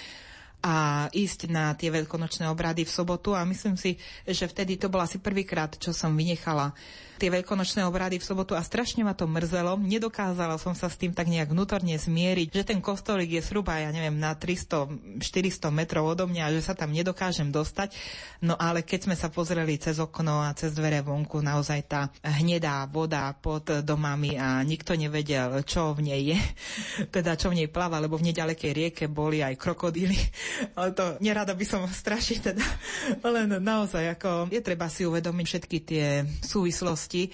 a 0.61 1.09
ísť 1.09 1.49
na 1.49 1.73
tie 1.73 1.89
veľkonočné 1.89 2.45
obrady 2.47 2.85
v 2.85 2.93
sobotu 2.93 3.33
a 3.33 3.41
myslím 3.43 3.75
si, 3.75 3.97
že 4.23 4.45
vtedy 4.45 4.77
to 4.77 4.87
bol 4.87 5.01
asi 5.01 5.17
prvýkrát, 5.17 5.73
čo 5.81 5.89
som 5.91 6.13
vynechala 6.13 6.73
tie 7.21 7.29
veľkonočné 7.29 7.85
obrady 7.85 8.17
v 8.17 8.25
sobotu 8.25 8.57
a 8.57 8.65
strašne 8.65 9.05
ma 9.05 9.13
to 9.13 9.29
mrzelo. 9.29 9.77
Nedokázala 9.77 10.57
som 10.57 10.73
sa 10.73 10.89
s 10.89 10.97
tým 10.97 11.13
tak 11.13 11.29
nejak 11.29 11.53
vnútorne 11.53 11.93
zmieriť, 11.93 12.49
že 12.49 12.65
ten 12.65 12.81
kostolík 12.81 13.37
je 13.37 13.45
zhruba, 13.45 13.77
ja 13.77 13.93
neviem, 13.93 14.17
na 14.17 14.33
300-400 14.33 15.21
metrov 15.69 16.09
odo 16.09 16.25
mňa 16.25 16.49
a 16.49 16.53
že 16.57 16.65
sa 16.65 16.73
tam 16.73 16.89
nedokážem 16.89 17.53
dostať. 17.53 17.93
No 18.41 18.57
ale 18.57 18.81
keď 18.81 19.05
sme 19.05 19.13
sa 19.13 19.29
pozreli 19.29 19.77
cez 19.77 20.01
okno 20.01 20.41
a 20.41 20.49
cez 20.57 20.73
dvere 20.73 21.05
vonku, 21.05 21.45
naozaj 21.45 21.79
tá 21.85 22.09
hnedá 22.41 22.89
voda 22.89 23.29
pod 23.37 23.69
domami 23.85 24.41
a 24.41 24.65
nikto 24.65 24.97
nevedel, 24.97 25.61
čo 25.61 25.93
v 25.93 26.09
nej 26.09 26.33
je, 26.33 26.39
teda 27.21 27.37
čo 27.37 27.53
v 27.53 27.61
nej 27.61 27.69
pláva, 27.69 28.01
lebo 28.01 28.17
v 28.17 28.33
nedalekej 28.33 28.73
rieke 28.73 29.05
boli 29.05 29.45
aj 29.45 29.61
krokodíly. 29.61 30.17
Ale 30.77 30.89
to 30.95 31.17
nerada 31.19 31.53
by 31.55 31.65
som 31.65 31.83
strašiť 31.87 32.37
teda. 32.41 32.65
Len 33.25 33.59
naozaj, 33.59 34.17
ako 34.19 34.51
je 34.51 34.61
treba 34.61 34.87
si 34.87 35.03
uvedomiť 35.03 35.45
všetky 35.47 35.77
tie 35.83 36.05
súvislosti 36.41 37.31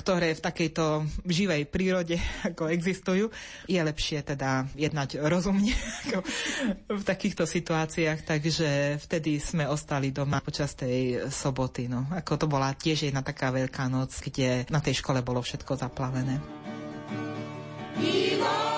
ktoré 0.00 0.32
v 0.32 0.40
takejto 0.40 1.04
živej 1.28 1.68
prírode 1.68 2.16
ako 2.46 2.72
existujú, 2.72 3.28
je 3.68 3.76
lepšie 3.76 4.24
teda 4.24 4.64
jednať 4.78 5.20
rozumne 5.20 5.74
ako 6.08 6.18
v 6.96 7.04
takýchto 7.04 7.44
situáciách, 7.44 8.24
takže 8.24 8.96
vtedy 9.02 9.36
sme 9.42 9.68
ostali 9.68 10.14
doma 10.14 10.40
počas 10.40 10.72
tej 10.72 11.28
soboty. 11.28 11.90
No. 11.90 12.08
Ako 12.16 12.40
to 12.40 12.46
bola 12.48 12.72
tiež 12.72 13.12
jedna 13.12 13.20
taká 13.20 13.52
veľká 13.52 13.90
noc, 13.92 14.14
kde 14.24 14.64
na 14.72 14.80
tej 14.80 15.04
škole 15.04 15.20
bolo 15.20 15.44
všetko 15.44 15.76
zaplavené. 15.76 16.40
Ivo! 18.00 18.69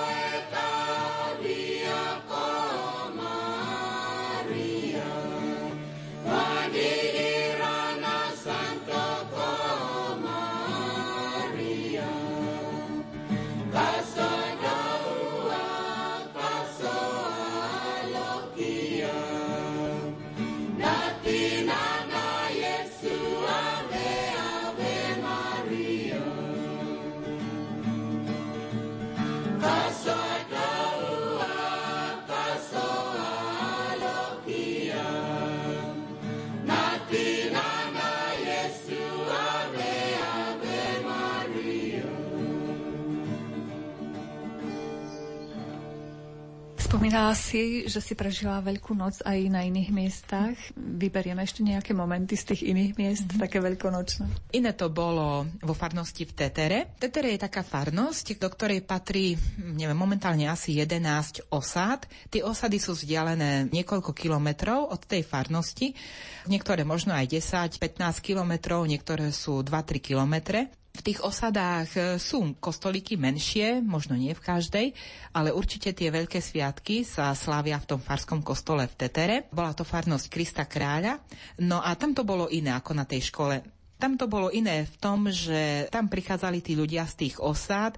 Spomínala 46.93 47.33
si, 47.33 47.89
že 47.89 47.97
si 48.05 48.13
prežila 48.13 48.61
Veľkú 48.61 48.93
noc 48.93 49.17
aj 49.25 49.49
na 49.49 49.65
iných 49.65 49.89
miestach. 49.89 50.53
Vyberieme 50.77 51.41
ešte 51.41 51.65
nejaké 51.65 51.89
momenty 51.89 52.37
z 52.37 52.53
tých 52.53 52.69
iných 52.69 52.93
miest, 53.01 53.25
mm-hmm. 53.25 53.41
také 53.41 53.57
veľkonočné. 53.65 54.53
Iné 54.53 54.77
to 54.77 54.93
bolo 54.93 55.41
vo 55.65 55.73
farnosti 55.73 56.21
v 56.21 56.37
Tetere. 56.37 56.93
Tetere 57.01 57.33
je 57.33 57.49
taká 57.49 57.65
farnosť, 57.65 58.37
do 58.37 58.45
ktorej 58.45 58.85
patrí, 58.85 59.33
neviem, 59.73 59.97
momentálne 59.97 60.45
asi 60.45 60.77
11 60.77 61.49
osád. 61.49 62.05
Tie 62.29 62.45
osady 62.45 62.77
sú 62.77 62.93
vzdialené 62.93 63.73
niekoľko 63.73 64.13
kilometrov 64.13 64.93
od 64.93 65.01
tej 65.09 65.25
farnosti. 65.25 65.97
Niektoré 66.45 66.85
možno 66.85 67.17
aj 67.17 67.25
10-15 67.25 68.21
kilometrov, 68.21 68.85
niektoré 68.85 69.33
sú 69.33 69.65
2-3 69.65 69.97
kilometre. 69.97 70.69
V 70.93 71.01
tých 71.01 71.25
osadách 71.25 71.89
e, 71.97 72.01
sú 72.21 72.53
kostolíky 72.61 73.17
menšie, 73.17 73.81
možno 73.81 74.13
nie 74.13 74.29
v 74.37 74.45
každej, 74.45 74.87
ale 75.33 75.49
určite 75.49 75.89
tie 75.89 76.13
veľké 76.13 76.37
sviatky 76.37 77.01
sa 77.01 77.33
slávia 77.33 77.81
v 77.81 77.97
tom 77.97 77.99
farskom 77.99 78.45
kostole 78.45 78.85
v 78.85 78.93
Tetere. 78.93 79.49
Bola 79.49 79.73
to 79.73 79.81
farnosť 79.81 80.29
Krista 80.29 80.69
kráľa. 80.69 81.17
No 81.65 81.81
a 81.81 81.97
tam 81.97 82.13
to 82.13 82.21
bolo 82.21 82.45
iné 82.45 82.77
ako 82.77 82.93
na 82.93 83.09
tej 83.09 83.33
škole. 83.33 83.65
Tam 83.97 84.21
to 84.21 84.29
bolo 84.29 84.53
iné 84.53 84.85
v 84.85 84.95
tom, 85.01 85.33
že 85.33 85.89
tam 85.89 86.13
prichádzali 86.13 86.61
tí 86.61 86.77
ľudia 86.77 87.09
z 87.09 87.25
tých 87.25 87.35
osád, 87.41 87.97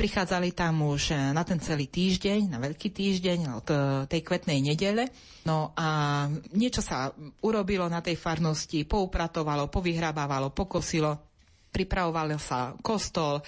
prichádzali 0.00 0.56
tam 0.56 0.80
už 0.80 1.12
e, 1.12 1.36
na 1.36 1.44
ten 1.44 1.60
celý 1.60 1.92
týždeň, 1.92 2.48
na 2.48 2.56
veľký 2.56 2.88
týždeň 2.88 3.38
od 3.52 3.68
e, 3.68 3.76
tej 4.08 4.20
kvetnej 4.24 4.64
nedele. 4.64 5.12
No 5.44 5.76
a 5.76 6.24
niečo 6.56 6.80
sa 6.80 7.12
urobilo 7.44 7.84
na 7.92 8.00
tej 8.00 8.16
farnosti, 8.16 8.88
poupratovalo, 8.88 9.68
povyhrabávalo, 9.68 10.56
pokosilo 10.56 11.29
pripravoval 11.70 12.36
sa 12.36 12.74
kostol 12.82 13.42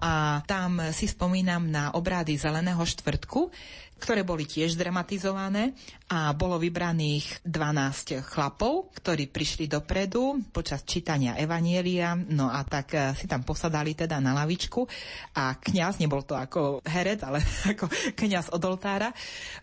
a 0.00 0.40
tam 0.48 0.80
si 0.96 1.04
spomínam 1.04 1.68
na 1.68 1.92
obrády 1.92 2.32
Zeleného 2.32 2.80
štvrtku, 2.80 3.52
ktoré 4.00 4.24
boli 4.24 4.48
tiež 4.48 4.80
dramatizované 4.80 5.76
a 6.08 6.32
bolo 6.32 6.56
vybraných 6.56 7.44
12 7.44 8.24
chlapov, 8.24 8.96
ktorí 8.96 9.28
prišli 9.28 9.68
dopredu 9.68 10.40
počas 10.48 10.88
čítania 10.88 11.36
Evanielia, 11.36 12.16
no 12.16 12.48
a 12.48 12.64
tak 12.64 12.96
eh, 12.96 13.12
si 13.12 13.28
tam 13.28 13.44
posadali 13.44 13.92
teda 13.92 14.16
na 14.24 14.32
lavičku 14.32 14.88
a 15.36 15.60
kňaz, 15.60 16.00
nebol 16.00 16.24
to 16.24 16.32
ako 16.32 16.80
herec, 16.88 17.20
ale 17.20 17.44
ako 17.76 17.92
kňaz 18.16 18.56
od 18.56 18.62
oltára, 18.64 19.12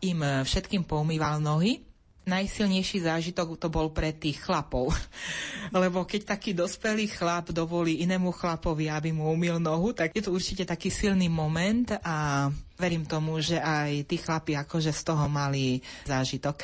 im 0.06 0.22
všetkým 0.22 0.86
poumýval 0.86 1.41
nohy 1.41 1.87
najsilnejší 2.28 3.08
zážitok 3.08 3.56
to 3.56 3.72
bol 3.72 3.90
pre 3.90 4.12
tých 4.12 4.44
chlapov. 4.44 4.92
Lebo 5.74 6.04
keď 6.04 6.38
taký 6.38 6.52
dospelý 6.52 7.08
chlap 7.08 7.56
dovolí 7.56 8.04
inému 8.04 8.36
chlapovi, 8.36 8.92
aby 8.92 9.16
mu 9.16 9.32
umil 9.32 9.58
nohu, 9.58 9.96
tak 9.96 10.13
je 10.13 10.28
to 10.28 10.36
určite 10.36 10.68
taký 10.68 10.92
silný 10.92 11.32
moment 11.32 11.96
a 12.04 12.48
verím 12.78 13.08
tomu, 13.08 13.40
že 13.40 13.58
aj 13.58 14.06
tí 14.06 14.20
chlapi 14.20 14.54
akože 14.60 14.92
z 14.92 15.02
toho 15.02 15.26
mali 15.32 15.80
zážitok. 16.06 16.62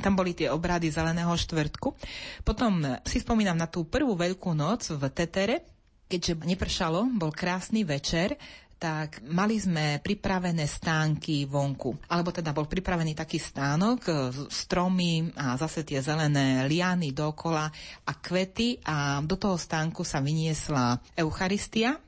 Tam 0.00 0.12
boli 0.12 0.36
tie 0.36 0.52
obrady 0.52 0.92
Zeleného 0.92 1.32
štvrtku. 1.32 1.94
Potom 2.42 2.84
si 3.04 3.22
spomínam 3.22 3.56
na 3.56 3.70
tú 3.70 3.88
prvú 3.88 4.12
veľkú 4.18 4.52
noc 4.52 4.92
v 4.92 5.04
Tetere, 5.08 5.64
keďže 6.08 6.44
nepršalo, 6.44 7.04
bol 7.16 7.32
krásny 7.32 7.84
večer, 7.84 8.36
tak 8.78 9.26
mali 9.26 9.58
sme 9.58 9.98
pripravené 9.98 10.62
stánky 10.64 11.44
vonku. 11.50 12.06
Alebo 12.14 12.30
teda 12.30 12.54
bol 12.54 12.70
pripravený 12.70 13.18
taký 13.18 13.42
stánok, 13.42 13.98
e, 14.06 14.12
stromy 14.48 15.34
a 15.34 15.58
zase 15.58 15.82
tie 15.82 15.98
zelené 15.98 16.62
liany 16.70 17.10
dokola 17.10 17.66
a 18.06 18.12
kvety 18.14 18.78
a 18.86 19.18
do 19.20 19.34
toho 19.34 19.58
stánku 19.58 20.06
sa 20.06 20.22
vyniesla 20.22 21.02
Eucharistia, 21.18 21.98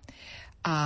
a 0.60 0.76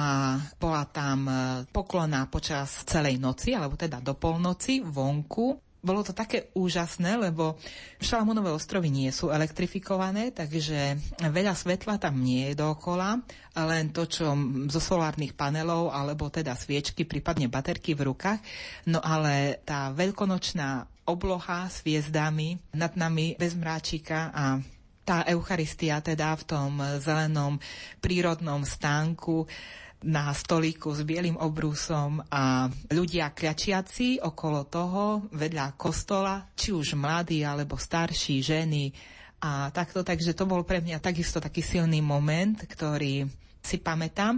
bola 0.54 0.86
tam 0.86 1.26
e, 1.26 1.34
poklona 1.66 2.30
počas 2.30 2.86
celej 2.86 3.18
noci, 3.18 3.58
alebo 3.58 3.74
teda 3.74 3.98
do 3.98 4.14
polnoci 4.14 4.78
vonku 4.78 5.63
bolo 5.84 6.00
to 6.00 6.16
také 6.16 6.48
úžasné, 6.56 7.20
lebo 7.20 7.60
Šalamúnové 8.00 8.50
ostrovy 8.50 8.88
nie 8.88 9.12
sú 9.12 9.28
elektrifikované, 9.28 10.32
takže 10.32 10.96
veľa 11.20 11.52
svetla 11.52 12.00
tam 12.00 12.24
nie 12.24 12.50
je 12.50 12.58
dookola, 12.58 13.20
len 13.54 13.92
to, 13.92 14.08
čo 14.08 14.32
zo 14.72 14.80
solárnych 14.80 15.36
panelov, 15.36 15.92
alebo 15.92 16.32
teda 16.32 16.56
sviečky, 16.56 17.04
prípadne 17.04 17.52
baterky 17.52 17.92
v 17.92 18.08
rukách. 18.10 18.40
No 18.88 19.04
ale 19.04 19.60
tá 19.62 19.92
veľkonočná 19.92 20.88
obloha 21.04 21.68
s 21.68 21.84
hviezdami 21.84 22.56
nad 22.72 22.96
nami 22.96 23.36
bez 23.36 23.52
mráčika 23.52 24.32
a 24.32 24.56
tá 25.04 25.20
Eucharistia 25.28 26.00
teda 26.00 26.32
v 26.32 26.44
tom 26.48 26.80
zelenom 26.96 27.60
prírodnom 28.00 28.64
stánku 28.64 29.44
na 30.04 30.30
stolíku 30.36 30.92
s 30.92 31.00
bielým 31.00 31.40
obrúsom 31.40 32.20
a 32.28 32.68
ľudia 32.92 33.32
kľačiaci 33.32 34.20
okolo 34.20 34.68
toho, 34.68 35.04
vedľa 35.32 35.74
kostola, 35.80 36.44
či 36.52 36.70
už 36.76 36.94
mladí 36.94 37.40
alebo 37.40 37.80
starší, 37.80 38.44
ženy 38.44 38.92
a 39.40 39.72
takto. 39.72 40.04
Takže 40.04 40.36
to 40.36 40.44
bol 40.44 40.62
pre 40.62 40.84
mňa 40.84 41.00
takisto 41.00 41.40
taký 41.40 41.64
silný 41.64 42.04
moment, 42.04 42.60
ktorý 42.68 43.24
si 43.64 43.80
pamätám. 43.80 44.36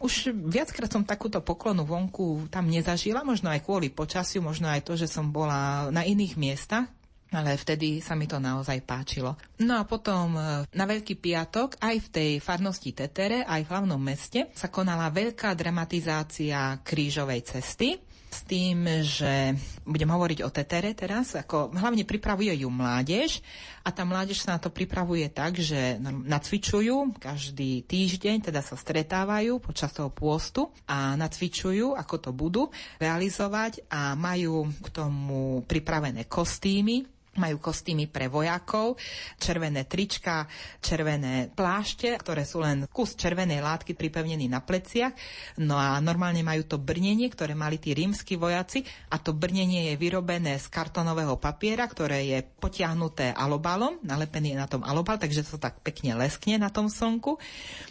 Už 0.00 0.32
viackrát 0.32 0.88
som 0.88 1.04
takúto 1.04 1.44
poklonu 1.44 1.84
vonku 1.84 2.48
tam 2.48 2.72
nezažila, 2.72 3.20
možno 3.20 3.52
aj 3.52 3.60
kvôli 3.60 3.92
počasiu, 3.92 4.40
možno 4.40 4.72
aj 4.72 4.80
to, 4.88 4.96
že 4.96 5.12
som 5.12 5.28
bola 5.28 5.92
na 5.92 6.08
iných 6.08 6.40
miestach, 6.40 6.88
ale 7.32 7.56
vtedy 7.56 8.04
sa 8.04 8.12
mi 8.12 8.28
to 8.28 8.36
naozaj 8.36 8.84
páčilo. 8.84 9.34
No 9.64 9.80
a 9.80 9.88
potom 9.88 10.36
e, 10.36 10.68
na 10.68 10.84
Veľký 10.84 11.16
piatok 11.16 11.80
aj 11.80 11.96
v 11.96 12.08
tej 12.12 12.30
farnosti 12.44 12.92
Tetere, 12.92 13.42
aj 13.48 13.64
v 13.64 13.70
hlavnom 13.72 14.00
meste 14.00 14.52
sa 14.52 14.68
konala 14.68 15.08
veľká 15.08 15.56
dramatizácia 15.56 16.76
krížovej 16.84 17.40
cesty. 17.48 17.96
S 18.32 18.48
tým, 18.48 18.88
že 19.04 19.52
budem 19.84 20.08
hovoriť 20.08 20.40
o 20.40 20.48
Tetere 20.48 20.96
teraz, 20.96 21.36
ako 21.36 21.68
hlavne 21.76 22.08
pripravuje 22.08 22.64
ju 22.64 22.72
mládež. 22.72 23.44
A 23.84 23.92
tá 23.92 24.08
mládež 24.08 24.40
sa 24.40 24.56
na 24.56 24.58
to 24.62 24.72
pripravuje 24.72 25.28
tak, 25.28 25.60
že 25.60 26.00
nacvičujú 26.00 27.20
každý 27.20 27.84
týždeň, 27.84 28.48
teda 28.48 28.64
sa 28.64 28.72
stretávajú 28.72 29.60
počas 29.60 29.92
toho 29.92 30.08
pôstu 30.08 30.72
a 30.88 31.12
nacvičujú, 31.12 31.92
ako 31.92 32.14
to 32.16 32.30
budú 32.32 32.62
realizovať 32.96 33.84
a 33.92 34.16
majú 34.16 34.64
k 34.80 34.88
tomu 34.88 35.60
pripravené 35.68 36.24
kostýmy, 36.24 37.04
majú 37.32 37.56
kostýmy 37.56 38.12
pre 38.12 38.28
vojakov, 38.28 39.00
červené 39.40 39.88
trička, 39.88 40.44
červené 40.84 41.48
plášte, 41.48 42.12
ktoré 42.20 42.44
sú 42.44 42.60
len 42.60 42.84
kus 42.92 43.16
červenej 43.16 43.64
látky 43.64 43.96
pripevnený 43.96 44.52
na 44.52 44.60
pleciach. 44.60 45.16
No 45.64 45.80
a 45.80 45.96
normálne 46.04 46.44
majú 46.44 46.68
to 46.68 46.76
brnenie, 46.76 47.32
ktoré 47.32 47.56
mali 47.56 47.80
tí 47.80 47.96
rímsky 47.96 48.36
vojaci 48.36 48.84
a 49.08 49.16
to 49.16 49.32
brnenie 49.32 49.92
je 49.92 49.94
vyrobené 49.96 50.60
z 50.60 50.68
kartonového 50.68 51.40
papiera, 51.40 51.88
ktoré 51.88 52.28
je 52.28 52.38
potiahnuté 52.44 53.32
alobalom, 53.32 53.96
nalepený 54.04 54.52
je 54.52 54.60
na 54.60 54.68
tom 54.68 54.84
alobal, 54.84 55.16
takže 55.16 55.48
to 55.48 55.56
tak 55.56 55.80
pekne 55.80 56.12
leskne 56.20 56.60
na 56.60 56.68
tom 56.68 56.92
slnku. 56.92 57.40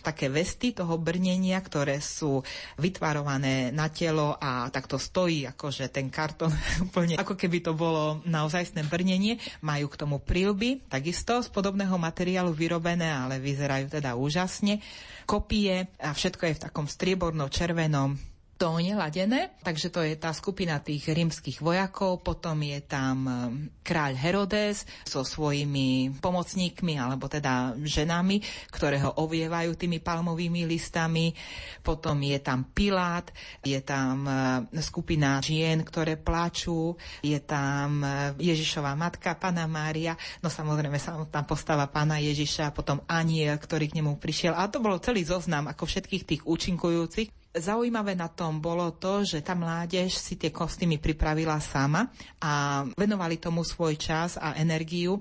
Také 0.06 0.30
vesty 0.30 0.78
toho 0.78 1.02
brnenia, 1.02 1.58
ktoré 1.66 1.98
sú 1.98 2.46
vytvarované 2.78 3.74
na 3.74 3.90
telo 3.90 4.38
a 4.38 4.70
takto 4.70 5.02
stojí 5.02 5.50
akože 5.50 5.90
ten 5.90 6.14
karton 6.14 6.54
úplne 6.86 7.18
ako 7.18 7.34
keby 7.34 7.66
to 7.66 7.74
bolo 7.74 8.22
naozajstné 8.30 8.86
brnenie 8.86 9.31
majú 9.62 9.92
k 9.92 10.00
tomu 10.00 10.18
prílby, 10.24 10.88
takisto 10.88 11.44
z 11.44 11.52
podobného 11.52 11.94
materiálu 12.00 12.56
vyrobené, 12.56 13.12
ale 13.12 13.38
vyzerajú 13.38 13.92
teda 13.92 14.16
úžasne. 14.16 14.80
Kopie 15.28 15.92
a 16.00 16.10
všetko 16.16 16.44
je 16.50 16.58
v 16.58 16.64
takom 16.66 16.88
strieborno-červenom 16.90 18.31
tóne 18.62 18.94
ladené, 18.94 19.58
takže 19.66 19.90
to 19.90 20.06
je 20.06 20.14
tá 20.14 20.30
skupina 20.38 20.78
tých 20.78 21.10
rímskych 21.10 21.66
vojakov, 21.66 22.22
potom 22.22 22.62
je 22.62 22.78
tam 22.86 23.18
um, 23.26 23.34
kráľ 23.82 24.14
Herodes 24.14 24.86
so 25.02 25.26
svojimi 25.26 26.22
pomocníkmi, 26.22 26.94
alebo 27.02 27.26
teda 27.26 27.74
ženami, 27.82 28.38
ktoré 28.70 29.02
ho 29.02 29.18
ovievajú 29.18 29.74
tými 29.74 29.98
palmovými 29.98 30.70
listami, 30.70 31.34
potom 31.82 32.22
je 32.22 32.38
tam 32.38 32.70
Pilát, 32.70 33.34
je 33.66 33.82
tam 33.82 34.30
uh, 34.30 34.62
skupina 34.78 35.42
žien, 35.42 35.82
ktoré 35.82 36.22
plačú, 36.22 36.94
je 37.26 37.42
tam 37.42 38.06
uh, 38.06 38.38
Ježišová 38.38 38.94
matka, 38.94 39.42
Pana 39.42 39.66
Mária, 39.66 40.14
no 40.46 40.54
samozrejme 40.54 41.02
tam 41.34 41.50
postava 41.50 41.90
Pána 41.90 42.22
Ježiša, 42.22 42.78
potom 42.78 43.02
aniel, 43.10 43.58
ktorý 43.58 43.90
k 43.90 43.98
nemu 44.06 44.22
prišiel. 44.22 44.54
A 44.54 44.70
to 44.70 44.78
bolo 44.78 45.02
celý 45.02 45.26
zoznam 45.26 45.66
ako 45.66 45.90
všetkých 45.90 46.24
tých 46.30 46.42
účinkujúcich. 46.46 47.41
Zaujímavé 47.52 48.16
na 48.16 48.32
tom 48.32 48.64
bolo 48.64 48.96
to, 48.96 49.28
že 49.28 49.44
tá 49.44 49.52
mládež 49.52 50.16
si 50.16 50.40
tie 50.40 50.56
kostýmy 50.56 51.04
pripravila 51.04 51.60
sama 51.60 52.08
a 52.40 52.88
venovali 52.96 53.36
tomu 53.36 53.68
svoj 53.68 54.00
čas 54.00 54.40
a 54.40 54.56
energiu. 54.56 55.20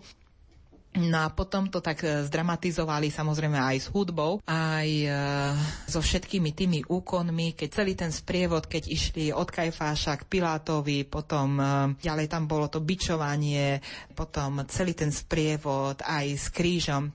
No 0.90 1.22
a 1.22 1.30
potom 1.30 1.70
to 1.70 1.78
tak 1.78 2.02
e, 2.02 2.26
zdramatizovali 2.26 3.14
samozrejme 3.14 3.54
aj 3.54 3.76
s 3.78 3.86
hudbou, 3.94 4.42
aj 4.42 4.88
e, 4.90 5.10
so 5.86 6.02
všetkými 6.02 6.50
tými 6.50 6.82
úkonmi, 6.82 7.54
keď 7.54 7.68
celý 7.70 7.94
ten 7.94 8.10
sprievod, 8.10 8.66
keď 8.66 8.90
išli 8.90 9.30
od 9.30 9.46
Kajfáša 9.46 10.18
k 10.18 10.26
Pilátovi, 10.26 11.06
potom 11.06 11.62
e, 11.62 11.64
ďalej 11.94 12.26
tam 12.26 12.50
bolo 12.50 12.66
to 12.66 12.82
bičovanie, 12.82 13.78
potom 14.18 14.66
celý 14.66 14.98
ten 14.98 15.14
sprievod 15.14 16.02
aj 16.02 16.26
s 16.34 16.46
krížom 16.50 17.06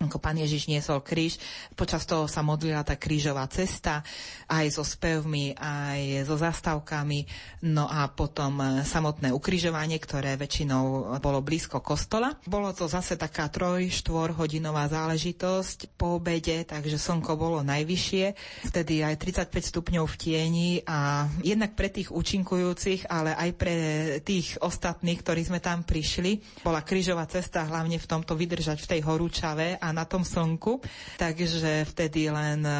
ako 0.00 0.16
pán 0.16 0.40
Ježiš 0.40 0.64
niesol 0.64 1.04
kríž. 1.04 1.36
Počas 1.76 2.08
toho 2.08 2.24
sa 2.24 2.40
modlila 2.40 2.80
tá 2.80 2.96
krížová 2.96 3.44
cesta, 3.52 4.00
aj 4.48 4.72
so 4.72 4.80
spevmi, 4.80 5.52
aj 5.60 6.24
so 6.24 6.40
zastávkami. 6.40 7.28
No 7.68 7.84
a 7.84 8.08
potom 8.08 8.64
e, 8.64 8.80
samotné 8.80 9.28
ukrižovanie, 9.28 10.00
ktoré 10.00 10.40
väčšinou 10.40 11.12
bolo 11.20 11.44
blízko 11.44 11.84
kostola. 11.84 12.32
Bolo 12.48 12.72
to 12.72 12.88
zase 12.88 13.20
taká 13.20 13.52
troj, 13.52 13.92
štvor 13.92 14.32
hodinová 14.40 14.88
záležitosť 14.88 15.92
po 16.00 16.16
obede, 16.16 16.64
takže 16.64 16.96
slnko 16.96 17.36
bolo 17.36 17.60
najvyššie. 17.60 18.24
Vtedy 18.72 19.04
aj 19.04 19.20
35 19.52 19.52
stupňov 19.52 20.08
v 20.08 20.16
tieni 20.16 20.70
a 20.88 21.28
jednak 21.44 21.76
pre 21.76 21.92
tých 21.92 22.08
účinkujúcich, 22.08 23.04
ale 23.04 23.36
aj 23.36 23.50
pre 23.52 23.76
tých 24.24 24.56
ostatných, 24.64 25.20
ktorí 25.20 25.44
sme 25.44 25.60
tam 25.60 25.84
prišli, 25.84 26.64
bola 26.64 26.80
krížová 26.80 27.28
cesta 27.28 27.68
hlavne 27.68 28.00
v 28.00 28.08
tomto 28.08 28.32
vydržať 28.32 28.80
v 28.80 28.90
tej 28.96 29.00
horúčave 29.04 29.76
a 29.76 29.89
na 29.92 30.08
tom 30.08 30.22
slnku, 30.24 30.80
takže 31.20 31.86
vtedy 31.90 32.30
len 32.32 32.62
e, 32.64 32.72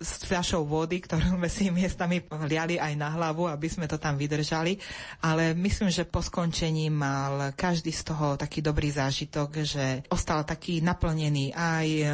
s 0.00 0.22
fľašou 0.24 0.64
vody, 0.64 1.02
ktorú 1.02 1.36
sme 1.40 1.48
si 1.48 1.68
miestami 1.72 2.22
liali 2.46 2.76
aj 2.76 2.94
na 2.94 3.08
hlavu, 3.12 3.48
aby 3.48 3.66
sme 3.66 3.90
to 3.90 3.96
tam 3.96 4.16
vydržali. 4.16 4.76
Ale 5.24 5.52
myslím, 5.56 5.90
že 5.90 6.08
po 6.08 6.20
skončení 6.20 6.88
mal 6.88 7.52
každý 7.56 7.90
z 7.90 8.12
toho 8.12 8.38
taký 8.38 8.62
dobrý 8.62 8.88
zážitok, 8.92 9.50
že 9.64 9.84
ostal 10.12 10.44
taký 10.44 10.80
naplnený 10.84 11.52
aj 11.54 11.88
e, 11.88 12.04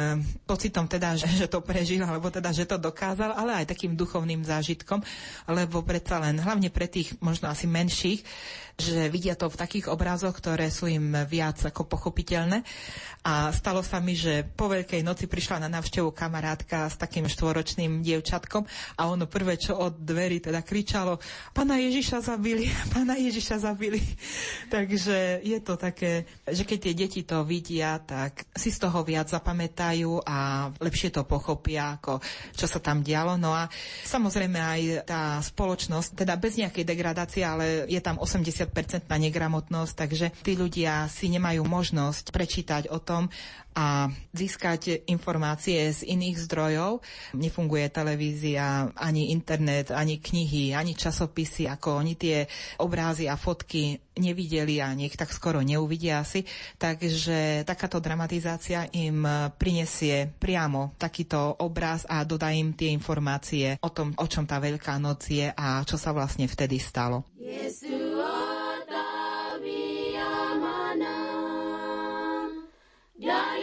pocitom 0.47 0.87
teda, 0.87 1.15
že, 1.19 1.47
to 1.47 1.61
prežil, 1.61 2.03
alebo 2.03 2.31
teda, 2.31 2.51
že 2.55 2.67
to 2.67 2.79
dokázal, 2.79 3.35
ale 3.35 3.63
aj 3.63 3.71
takým 3.71 3.93
duchovným 3.93 4.43
zážitkom, 4.43 5.03
lebo 5.51 5.83
predsa 5.83 6.19
len, 6.23 6.39
hlavne 6.39 6.71
pre 6.71 6.87
tých 6.87 7.15
možno 7.19 7.51
asi 7.51 7.65
menších, 7.67 8.21
že 8.77 9.09
vidia 9.09 9.33
to 9.33 9.49
v 9.49 9.57
takých 9.57 9.89
obrazoch, 9.89 10.37
ktoré 10.37 10.69
sú 10.69 10.85
im 10.85 11.09
viac 11.25 11.57
ako 11.65 11.89
pochopiteľné. 11.89 12.61
A 13.25 13.49
stalo 13.49 13.81
sa 13.81 13.97
mi, 13.97 14.13
že 14.13 14.45
po 14.45 14.69
Veľkej 14.69 15.01
noci 15.01 15.25
prišla 15.25 15.65
na 15.65 15.69
návštevu 15.73 16.13
kamarátka 16.13 16.85
s 16.85 16.95
takým 16.95 17.25
štvoročným 17.25 18.05
dievčatkom 18.05 18.69
a 18.95 19.01
ono 19.09 19.25
prvé, 19.25 19.57
čo 19.57 19.75
od 19.81 19.97
dverí 19.97 20.39
teda 20.39 20.61
kričalo, 20.61 21.17
pána 21.57 21.81
Ježiša 21.81 22.21
zabili, 22.21 22.69
pána 22.93 23.17
Ježiša 23.17 23.65
zabili. 23.65 23.97
Takže 24.75 25.41
je 25.41 25.57
to 25.57 25.73
také, 25.73 26.29
že 26.45 26.61
keď 26.61 26.77
tie 26.77 26.93
deti 26.93 27.21
to 27.25 27.41
vidia, 27.43 27.97
tak 27.97 28.45
si 28.53 28.69
z 28.69 28.77
toho 28.77 29.01
viac 29.01 29.25
zapamätajú 29.25 30.21
a 30.21 30.69
lepšie 30.77 31.09
to 31.17 31.25
pochopia, 31.25 31.97
ako 31.97 32.21
čo 32.53 32.69
sa 32.69 32.77
tam 32.77 33.01
dialo. 33.01 33.41
No 33.41 33.57
a 33.57 33.65
samozrejme 34.05 34.59
aj 34.61 34.81
tá 35.09 35.41
spoločnosť, 35.41 36.13
teda 36.13 36.37
bez 36.37 36.61
nejakej 36.61 36.85
degradácie, 36.85 37.41
ale 37.41 37.89
je 37.89 37.99
tam 37.99 38.21
80% 38.21 38.66
na 39.07 39.17
negramotnosť, 39.17 39.93
takže 39.93 40.27
tí 40.43 40.59
ľudia 40.59 41.07
si 41.07 41.31
nemajú 41.31 41.63
možnosť 41.63 42.31
prečítať 42.31 42.83
o 42.91 42.99
tom, 42.99 43.31
a 43.77 44.09
získať 44.33 45.05
informácie 45.05 45.93
z 45.93 46.01
iných 46.09 46.49
zdrojov. 46.49 47.05
Nefunguje 47.37 47.85
televízia, 47.93 48.89
ani 48.97 49.29
internet, 49.29 49.93
ani 49.93 50.17
knihy, 50.17 50.73
ani 50.73 50.97
časopisy, 50.97 51.69
ako 51.69 52.01
oni 52.01 52.17
tie 52.17 52.49
obrázy 52.81 53.29
a 53.29 53.37
fotky 53.37 54.01
nevideli 54.17 54.81
a 54.81 54.97
nech 54.97 55.13
tak 55.13 55.29
skoro 55.29 55.61
neuvidia 55.61 56.25
asi. 56.25 56.41
Takže 56.81 57.61
takáto 57.69 58.01
dramatizácia 58.01 58.89
im 58.97 59.21
prinesie 59.61 60.33
priamo 60.41 60.97
takýto 60.97 61.61
obraz 61.61 62.01
a 62.09 62.25
dodá 62.25 62.49
im 62.49 62.73
tie 62.73 62.89
informácie 62.89 63.77
o 63.85 63.93
tom, 63.93 64.17
o 64.17 64.25
čom 64.25 64.49
tá 64.49 64.57
Veľká 64.57 64.97
noc 64.97 65.29
je 65.29 65.53
a 65.53 65.85
čo 65.85 66.01
sa 66.01 66.17
vlastne 66.17 66.49
vtedy 66.49 66.81
stalo. 66.81 67.29
Yeah. 73.17 73.56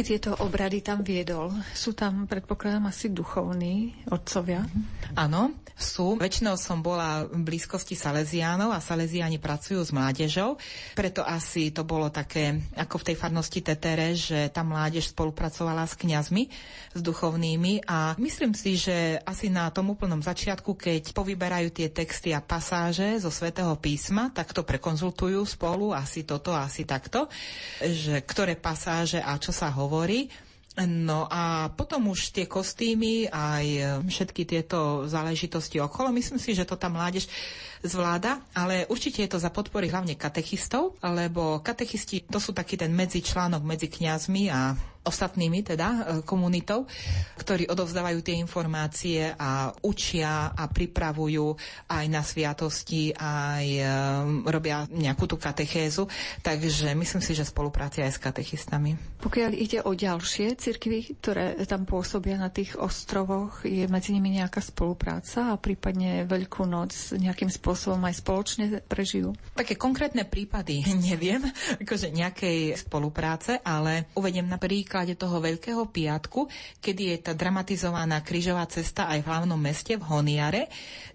Všetky 0.00 0.16
tieto 0.16 0.32
obrady 0.40 0.80
tam 0.80 1.04
viedol? 1.04 1.52
Sú 1.76 1.92
tam, 1.92 2.24
predpokladám, 2.24 2.88
asi 2.88 3.12
duchovní 3.12 3.92
otcovia? 4.08 4.64
Áno, 5.12 5.52
sú. 5.82 6.16
Väčšinou 6.20 6.54
som 6.54 6.84
bola 6.84 7.26
v 7.26 7.42
blízkosti 7.42 7.98
Salesiánov 7.98 8.70
a 8.70 8.78
Salesiáni 8.78 9.40
pracujú 9.40 9.82
s 9.82 9.90
mládežou, 9.90 10.60
preto 10.94 11.24
asi 11.24 11.72
to 11.72 11.82
bolo 11.82 12.12
také, 12.12 12.60
ako 12.76 13.00
v 13.00 13.06
tej 13.10 13.16
farnosti 13.16 13.60
Tetere, 13.64 14.14
že 14.14 14.52
tá 14.52 14.60
mládež 14.60 15.10
spolupracovala 15.10 15.88
s 15.88 15.96
kňazmi, 15.96 16.46
s 16.94 17.00
duchovnými 17.00 17.88
a 17.88 18.14
myslím 18.20 18.52
si, 18.52 18.76
že 18.76 19.18
asi 19.24 19.48
na 19.48 19.72
tom 19.72 19.90
úplnom 19.90 20.20
začiatku, 20.20 20.76
keď 20.76 21.16
povyberajú 21.16 21.72
tie 21.72 21.88
texty 21.90 22.30
a 22.36 22.44
pasáže 22.44 23.18
zo 23.20 23.32
svätého 23.32 23.72
písma, 23.80 24.30
tak 24.30 24.52
to 24.54 24.62
prekonzultujú 24.62 25.42
spolu, 25.48 25.96
asi 25.96 26.22
toto, 26.22 26.54
asi 26.54 26.84
takto, 26.84 27.26
že 27.80 28.22
ktoré 28.22 28.54
pasáže 28.54 29.18
a 29.22 29.34
čo 29.40 29.50
sa 29.50 29.72
hovorí. 29.72 30.28
No 30.78 31.26
a 31.26 31.66
potom 31.74 32.14
už 32.14 32.30
tie 32.30 32.46
kostýmy 32.46 33.26
aj 33.26 33.98
všetky 34.06 34.46
tieto 34.46 35.04
záležitosti 35.10 35.82
okolo, 35.82 36.14
myslím 36.14 36.38
si, 36.38 36.54
že 36.54 36.62
to 36.62 36.78
tá 36.78 36.86
mládež 36.86 37.26
zvláda, 37.82 38.38
ale 38.54 38.86
určite 38.86 39.26
je 39.26 39.30
to 39.34 39.42
za 39.42 39.50
podpory 39.50 39.90
hlavne 39.90 40.14
katechistov, 40.14 40.94
lebo 41.02 41.58
katechisti 41.58 42.22
to 42.22 42.38
sú 42.38 42.54
taký 42.54 42.78
ten 42.78 42.94
medzičlánok 42.94 43.66
medzi 43.66 43.90
kňazmi 43.90 44.46
a 44.46 44.78
ostatnými 45.00 45.64
teda 45.64 45.88
e, 45.88 45.98
komunitou, 46.28 46.84
ktorí 47.40 47.72
odovzdávajú 47.72 48.20
tie 48.20 48.36
informácie 48.36 49.32
a 49.32 49.72
učia 49.80 50.52
a 50.52 50.68
pripravujú 50.68 51.56
aj 51.88 52.04
na 52.12 52.20
sviatosti, 52.20 53.16
aj 53.16 53.66
e, 53.66 53.84
robia 54.44 54.84
nejakú 54.92 55.24
tú 55.24 55.40
katechézu. 55.40 56.04
Takže 56.44 56.92
myslím 56.92 57.22
si, 57.24 57.32
že 57.32 57.48
spoluprácia 57.48 58.04
aj 58.04 58.12
s 58.12 58.20
katechistami. 58.20 59.00
Pokiaľ 59.24 59.50
ide 59.56 59.80
o 59.84 59.96
ďalšie 59.96 60.56
cirkvy, 60.60 61.16
ktoré 61.20 61.56
tam 61.64 61.88
pôsobia 61.88 62.36
na 62.36 62.52
tých 62.52 62.76
ostrovoch, 62.76 63.64
je 63.64 63.88
medzi 63.88 64.12
nimi 64.12 64.36
nejaká 64.36 64.60
spolupráca 64.60 65.56
a 65.56 65.60
prípadne 65.60 66.28
Veľkú 66.28 66.68
noc 66.68 66.92
nejakým 67.16 67.48
spôsobom 67.48 68.00
aj 68.04 68.20
spoločne 68.20 68.64
prežijú? 68.84 69.32
Také 69.56 69.80
konkrétne 69.80 70.28
prípady 70.28 70.84
neviem, 71.08 71.40
akože 71.80 72.12
nejakej 72.12 72.76
spolupráce, 72.76 73.64
ale 73.64 74.12
uvediem 74.12 74.44
napríklad 74.44 74.89
príklade 74.90 75.14
toho 75.14 75.38
Veľkého 75.38 75.86
piatku, 75.86 76.50
kedy 76.82 77.14
je 77.14 77.16
tá 77.22 77.30
dramatizovaná 77.30 78.26
krížová 78.26 78.66
cesta 78.66 79.06
aj 79.06 79.22
v 79.22 79.28
hlavnom 79.30 79.54
meste 79.54 79.94
v 79.94 80.02
Honiare, 80.02 80.66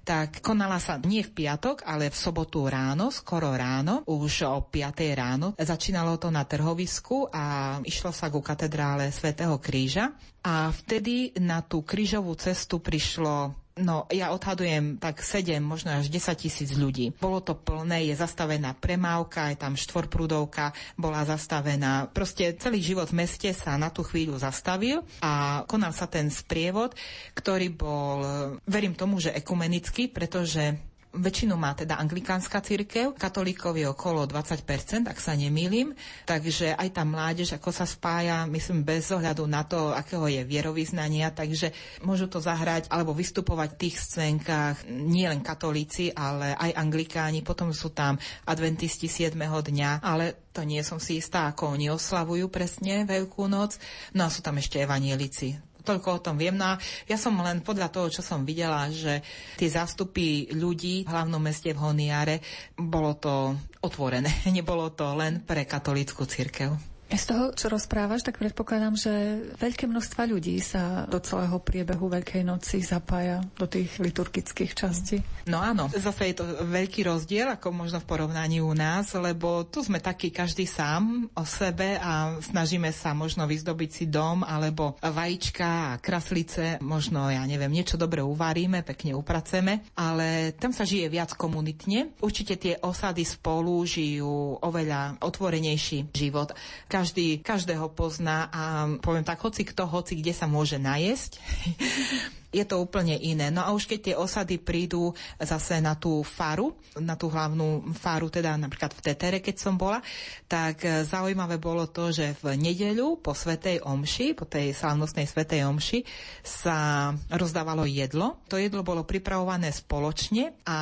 tak 0.07 0.39
konala 0.39 0.79
sa 0.79 0.95
nie 1.03 1.19
v 1.19 1.43
piatok, 1.43 1.83
ale 1.83 2.07
v 2.07 2.15
sobotu 2.15 2.71
ráno, 2.71 3.11
skoro 3.11 3.51
ráno, 3.51 4.07
už 4.07 4.47
o 4.47 4.63
5 4.63 4.95
ráno. 5.11 5.59
Začínalo 5.59 6.15
to 6.15 6.31
na 6.31 6.47
trhovisku 6.47 7.27
a 7.27 7.75
išlo 7.83 8.15
sa 8.15 8.31
ku 8.31 8.39
katedrále 8.39 9.11
svätého 9.11 9.59
Kríža. 9.59 10.15
A 10.47 10.71
vtedy 10.71 11.35
na 11.43 11.59
tú 11.59 11.83
krížovú 11.83 12.31
cestu 12.39 12.79
prišlo 12.79 13.64
No, 13.75 14.07
ja 14.07 14.31
odhadujem 14.31 15.03
tak 15.03 15.19
7, 15.19 15.59
možno 15.59 15.99
až 15.99 16.07
10 16.07 16.47
tisíc 16.47 16.71
ľudí. 16.79 17.11
Bolo 17.19 17.43
to 17.43 17.59
plné, 17.59 18.07
je 18.07 18.15
zastavená 18.15 18.71
premávka, 18.71 19.51
je 19.51 19.59
tam 19.59 19.75
štvorprúdovka, 19.75 20.71
bola 20.95 21.27
zastavená. 21.27 22.07
Proste 22.07 22.55
celý 22.55 22.79
život 22.79 23.11
v 23.11 23.27
meste 23.27 23.51
sa 23.51 23.75
na 23.75 23.91
tú 23.91 23.99
chvíľu 24.07 24.39
zastavil 24.39 25.03
a 25.19 25.67
konal 25.67 25.91
sa 25.91 26.07
ten 26.07 26.31
sprievod, 26.31 26.95
ktorý 27.35 27.67
bol, 27.75 28.23
verím 28.63 28.95
tomu, 28.95 29.19
že 29.19 29.35
ekumenický, 29.35 30.07
pretože 30.07 30.79
Väčšinu 31.15 31.55
má 31.55 31.71
teda 31.71 31.95
anglikánska 31.95 32.59
církev, 32.59 33.15
katolíkov 33.15 33.79
je 33.79 33.87
okolo 33.87 34.27
20%, 34.27 35.07
ak 35.07 35.15
sa 35.15 35.31
nemýlim, 35.31 35.95
takže 36.27 36.75
aj 36.75 36.89
tá 36.91 37.07
mládež, 37.07 37.55
ako 37.55 37.71
sa 37.71 37.87
spája, 37.87 38.43
myslím, 38.51 38.83
bez 38.83 39.07
ohľadu 39.15 39.47
na 39.47 39.63
to, 39.63 39.95
akého 39.95 40.27
je 40.27 40.43
vierovýznania, 40.43 41.31
takže 41.31 41.71
môžu 42.03 42.27
to 42.27 42.43
zahrať 42.43 42.91
alebo 42.91 43.15
vystupovať 43.15 43.69
v 43.75 43.79
tých 43.79 43.95
scénkach 43.95 44.83
nie 44.91 45.23
len 45.23 45.39
katolíci, 45.39 46.11
ale 46.11 46.51
aj 46.51 46.75
anglikáni, 46.75 47.47
potom 47.47 47.71
sú 47.71 47.95
tam 47.95 48.19
adventisti 48.43 49.07
7. 49.07 49.39
dňa, 49.39 50.03
ale 50.03 50.51
to 50.51 50.67
nie 50.67 50.83
som 50.83 50.99
si 50.99 51.23
istá, 51.23 51.47
ako 51.51 51.79
oni 51.79 51.91
oslavujú 51.91 52.51
presne 52.51 53.07
Veľkú 53.07 53.47
noc. 53.47 53.79
No 54.15 54.27
a 54.27 54.33
sú 54.33 54.43
tam 54.43 54.59
ešte 54.59 54.79
evanielici 54.83 55.74
toľko 55.85 56.09
o 56.09 56.23
tom 56.25 56.35
viem. 56.35 56.57
No 56.57 56.73
a 56.73 56.81
ja 57.05 57.15
som 57.21 57.37
len 57.37 57.61
podľa 57.61 57.93
toho, 57.93 58.09
čo 58.09 58.25
som 58.25 58.41
videla, 58.41 58.89
že 58.89 59.21
tie 59.55 59.69
zástupy 59.69 60.49
ľudí 60.49 61.05
v 61.05 61.11
hlavnom 61.13 61.39
meste 61.39 61.69
v 61.69 61.81
Honiare, 61.85 62.41
bolo 62.73 63.13
to 63.21 63.53
otvorené. 63.85 64.41
Nebolo 64.55 64.89
to 64.97 65.13
len 65.13 65.45
pre 65.45 65.69
katolícku 65.69 66.25
církev. 66.25 66.94
Z 67.15 67.31
toho, 67.31 67.55
čo 67.55 67.71
rozprávaš, 67.71 68.27
tak 68.27 68.37
predpokladám, 68.37 68.99
že 68.99 69.11
veľké 69.57 69.87
množstva 69.87 70.27
ľudí 70.29 70.59
sa 70.59 71.07
do 71.07 71.17
celého 71.23 71.57
priebehu 71.63 72.11
Veľkej 72.11 72.43
noci 72.43 72.83
zapája 72.83 73.39
do 73.55 73.65
tých 73.65 73.97
liturgických 74.03 74.75
častí. 74.75 75.23
No 75.47 75.63
áno, 75.63 75.87
zase 75.89 76.35
je 76.35 76.43
to 76.43 76.45
veľký 76.67 77.07
rozdiel, 77.07 77.55
ako 77.55 77.71
možno 77.71 78.03
v 78.03 78.09
porovnaní 78.11 78.59
u 78.59 78.75
nás, 78.75 79.15
lebo 79.15 79.63
tu 79.63 79.79
sme 79.79 80.03
takí 80.03 80.27
každý 80.27 80.67
sám 80.67 81.31
o 81.31 81.47
sebe 81.47 81.95
a 81.95 82.35
snažíme 82.43 82.91
sa 82.91 83.15
možno 83.15 83.47
vyzdobiť 83.47 83.89
si 83.89 84.05
dom 84.11 84.43
alebo 84.43 84.99
vajíčka 84.99 85.95
a 85.95 85.97
kraslice, 86.03 86.83
možno, 86.83 87.31
ja 87.31 87.47
neviem, 87.47 87.71
niečo 87.71 87.95
dobre 87.95 88.19
uvaríme, 88.19 88.83
pekne 88.83 89.15
upraceme, 89.15 89.87
ale 89.95 90.51
tam 90.59 90.75
sa 90.75 90.83
žije 90.83 91.07
viac 91.07 91.31
komunitne. 91.31 92.11
Určite 92.19 92.59
tie 92.59 92.75
osady 92.83 93.23
spolu 93.23 93.87
žijú 93.87 94.59
oveľa 94.59 95.23
otvorenejší 95.23 96.11
život 96.11 96.51
každý 96.91 97.04
každého 97.41 97.91
pozná 97.93 98.49
a 98.49 98.63
poviem 99.01 99.25
tak, 99.27 99.41
hoci 99.43 99.67
kto, 99.67 99.85
hoci 99.85 100.17
kde 100.17 100.33
sa 100.33 100.49
môže 100.49 100.79
najesť 100.81 101.37
je 102.55 102.63
to 102.63 102.79
úplne 102.79 103.19
iné. 103.19 103.51
No 103.51 103.67
a 103.67 103.75
už 103.75 103.83
keď 103.83 103.99
tie 103.99 104.15
osady 104.15 104.55
prídu 104.63 105.11
zase 105.35 105.83
na 105.83 105.99
tú 105.99 106.23
faru, 106.23 106.71
na 106.95 107.19
tú 107.19 107.27
hlavnú 107.27 107.91
faru, 107.99 108.31
teda 108.31 108.55
napríklad 108.55 108.95
v 108.95 109.03
Tetere, 109.03 109.43
keď 109.43 109.55
som 109.59 109.75
bola, 109.75 109.99
tak 110.47 110.87
e, 110.87 111.03
zaujímavé 111.03 111.59
bolo 111.59 111.91
to, 111.91 112.15
že 112.15 112.39
v 112.39 112.55
nedeľu 112.55 113.19
po 113.19 113.35
Svetej 113.35 113.83
Omši, 113.83 114.31
po 114.39 114.47
tej 114.47 114.71
slávnostnej 114.71 115.27
Svetej 115.27 115.67
Omši, 115.67 115.99
sa 116.39 117.11
rozdávalo 117.27 117.83
jedlo. 117.83 118.39
To 118.47 118.55
jedlo 118.55 118.87
bolo 118.87 119.03
pripravované 119.03 119.75
spoločne 119.75 120.55
a 120.63 120.77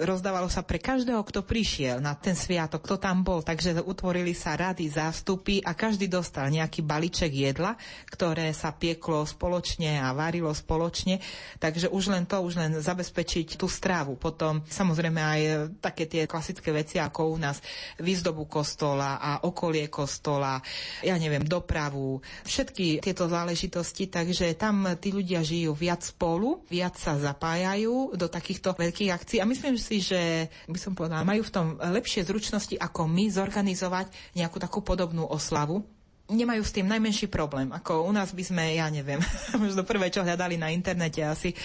rozdávalo 0.00 0.48
sa 0.48 0.64
pre 0.64 0.80
každého, 0.80 1.20
kto 1.28 1.44
prišiel 1.44 2.00
na 2.00 2.16
ten 2.16 2.32
sviatok, 2.32 2.88
kto 2.88 2.96
tam 2.96 3.20
bol. 3.20 3.44
Takže 3.44 3.84
utvorili 3.84 4.32
sa 4.32 4.56
rady, 4.56 4.88
zástupy 4.88 5.60
a 5.60 5.76
každý 5.76 6.08
dostal 6.08 6.48
nejaký 6.48 6.80
balíček 6.80 7.28
jedla, 7.34 7.76
ktoré 8.08 8.56
sa 8.56 8.72
pieklo 8.72 9.28
spoločne 9.28 10.00
a 10.00 10.16
varilo 10.16 10.54
spoločne 10.54 11.17
takže 11.58 11.90
už 11.90 12.10
len 12.14 12.24
to, 12.24 12.40
už 12.40 12.54
len 12.56 12.72
zabezpečiť 12.78 13.58
tú 13.58 13.66
strávu. 13.66 14.16
Potom 14.16 14.62
samozrejme 14.64 15.20
aj 15.20 15.40
také 15.82 16.06
tie 16.06 16.24
klasické 16.24 16.70
veci, 16.72 16.96
ako 16.96 17.34
u 17.34 17.36
nás 17.36 17.60
výzdobu 18.00 18.46
kostola 18.48 19.20
a 19.20 19.44
okolie 19.44 19.90
kostola, 19.90 20.62
ja 21.02 21.18
neviem, 21.18 21.44
dopravu, 21.44 22.22
všetky 22.46 23.02
tieto 23.02 23.26
záležitosti, 23.26 24.08
takže 24.08 24.54
tam 24.54 24.86
tí 24.96 25.12
ľudia 25.12 25.42
žijú 25.42 25.74
viac 25.74 26.00
spolu, 26.06 26.62
viac 26.70 26.96
sa 26.96 27.18
zapájajú 27.18 28.14
do 28.14 28.26
takýchto 28.30 28.72
veľkých 28.78 29.10
akcií. 29.12 29.38
A 29.42 29.48
myslím 29.48 29.76
si, 29.76 30.00
že 30.00 30.48
by 30.70 30.78
som 30.78 30.92
povedala, 30.94 31.26
majú 31.26 31.42
v 31.42 31.54
tom 31.54 31.66
lepšie 31.76 32.24
zručnosti 32.24 32.78
ako 32.78 33.10
my 33.10 33.28
zorganizovať 33.28 34.10
nejakú 34.38 34.56
takú 34.62 34.80
podobnú 34.80 35.26
oslavu 35.26 35.82
nemajú 36.28 36.62
s 36.62 36.76
tým 36.76 36.84
najmenší 36.84 37.32
problém. 37.32 37.72
Ako 37.72 38.04
u 38.04 38.12
nás 38.12 38.36
by 38.36 38.44
sme, 38.44 38.76
ja 38.76 38.86
neviem, 38.92 39.18
možno 39.62 39.82
prvé, 39.82 40.12
čo 40.12 40.20
hľadali 40.20 40.60
na 40.60 40.68
internete 40.68 41.24
asi, 41.24 41.56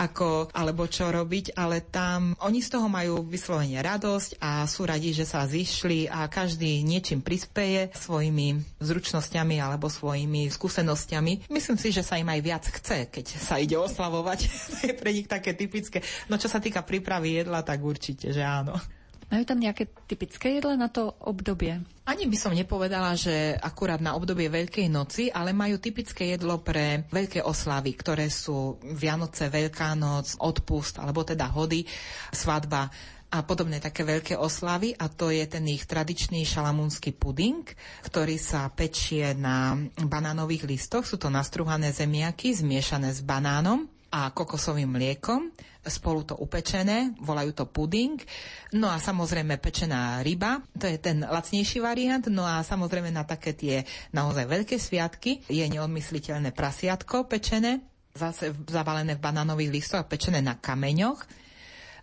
ako, 0.00 0.48
alebo 0.56 0.88
čo 0.88 1.12
robiť, 1.12 1.58
ale 1.58 1.84
tam 1.84 2.32
oni 2.40 2.64
z 2.64 2.68
toho 2.72 2.88
majú 2.88 3.20
vyslovene 3.26 3.76
radosť 3.84 4.40
a 4.40 4.64
sú 4.64 4.88
radi, 4.88 5.12
že 5.12 5.28
sa 5.28 5.44
zišli 5.44 6.08
a 6.08 6.24
každý 6.30 6.80
niečím 6.80 7.20
prispeje 7.20 7.92
svojimi 7.92 8.80
zručnosťami 8.80 9.60
alebo 9.60 9.92
svojimi 9.92 10.48
skúsenosťami. 10.48 11.52
Myslím 11.52 11.76
si, 11.76 11.92
že 11.92 12.06
sa 12.06 12.16
im 12.16 12.28
aj 12.30 12.40
viac 12.40 12.64
chce, 12.64 13.12
keď 13.12 13.26
sa 13.36 13.60
ide 13.60 13.76
oslavovať. 13.76 14.38
to 14.72 14.76
je 14.88 14.94
pre 14.96 15.10
nich 15.12 15.28
také 15.28 15.52
typické. 15.52 16.00
No 16.32 16.40
čo 16.40 16.48
sa 16.48 16.62
týka 16.62 16.80
prípravy 16.80 17.44
jedla, 17.44 17.60
tak 17.60 17.84
určite, 17.84 18.32
že 18.32 18.40
áno. 18.40 18.78
Majú 19.28 19.44
tam 19.44 19.60
nejaké 19.60 19.92
typické 20.08 20.56
jedle 20.56 20.72
na 20.80 20.88
to 20.88 21.12
obdobie? 21.20 21.84
Ani 22.08 22.24
by 22.24 22.40
som 22.40 22.56
nepovedala, 22.56 23.12
že 23.20 23.52
akurát 23.60 24.00
na 24.00 24.16
obdobie 24.16 24.48
Veľkej 24.48 24.88
noci, 24.88 25.28
ale 25.28 25.52
majú 25.52 25.76
typické 25.76 26.32
jedlo 26.32 26.56
pre 26.64 27.04
veľké 27.12 27.44
oslavy, 27.44 27.92
ktoré 28.00 28.32
sú 28.32 28.80
Vianoce, 28.80 29.52
Veľká 29.52 29.92
noc, 29.92 30.32
odpust, 30.40 30.96
alebo 30.96 31.20
teda 31.20 31.52
hody, 31.52 31.84
svadba 32.32 32.88
a 33.28 33.44
podobné 33.44 33.76
také 33.76 34.08
veľké 34.08 34.40
oslavy 34.40 34.96
a 34.96 35.12
to 35.12 35.28
je 35.28 35.44
ten 35.44 35.60
ich 35.68 35.84
tradičný 35.84 36.48
šalamúnsky 36.48 37.12
puding, 37.12 37.60
ktorý 38.08 38.40
sa 38.40 38.72
pečie 38.72 39.36
na 39.36 39.76
banánových 40.00 40.64
listoch. 40.64 41.04
Sú 41.04 41.20
to 41.20 41.28
nastruhané 41.28 41.92
zemiaky 41.92 42.56
zmiešané 42.56 43.12
s 43.12 43.20
banánom 43.20 43.84
a 44.08 44.32
kokosovým 44.32 44.88
mliekom 44.88 45.52
spolu 45.90 46.24
to 46.24 46.38
upečené, 46.38 47.16
volajú 47.20 47.52
to 47.52 47.64
puding. 47.68 48.20
No 48.72 48.88
a 48.88 49.00
samozrejme 49.00 49.60
pečená 49.60 50.20
ryba, 50.22 50.64
to 50.76 50.88
je 50.88 50.96
ten 51.00 51.24
lacnejší 51.24 51.82
variant. 51.82 52.24
No 52.30 52.44
a 52.44 52.64
samozrejme 52.64 53.12
na 53.12 53.24
také 53.24 53.52
tie 53.56 53.84
naozaj 54.12 54.48
veľké 54.48 54.76
sviatky 54.76 55.44
je 55.48 55.64
neodmysliteľné 55.68 56.54
prasiatko 56.54 57.26
pečené, 57.26 57.82
zase 58.14 58.54
zavalené 58.66 59.18
v 59.18 59.24
banánových 59.24 59.74
listoch 59.74 60.00
a 60.02 60.08
pečené 60.08 60.40
na 60.40 60.56
kameňoch 60.56 61.48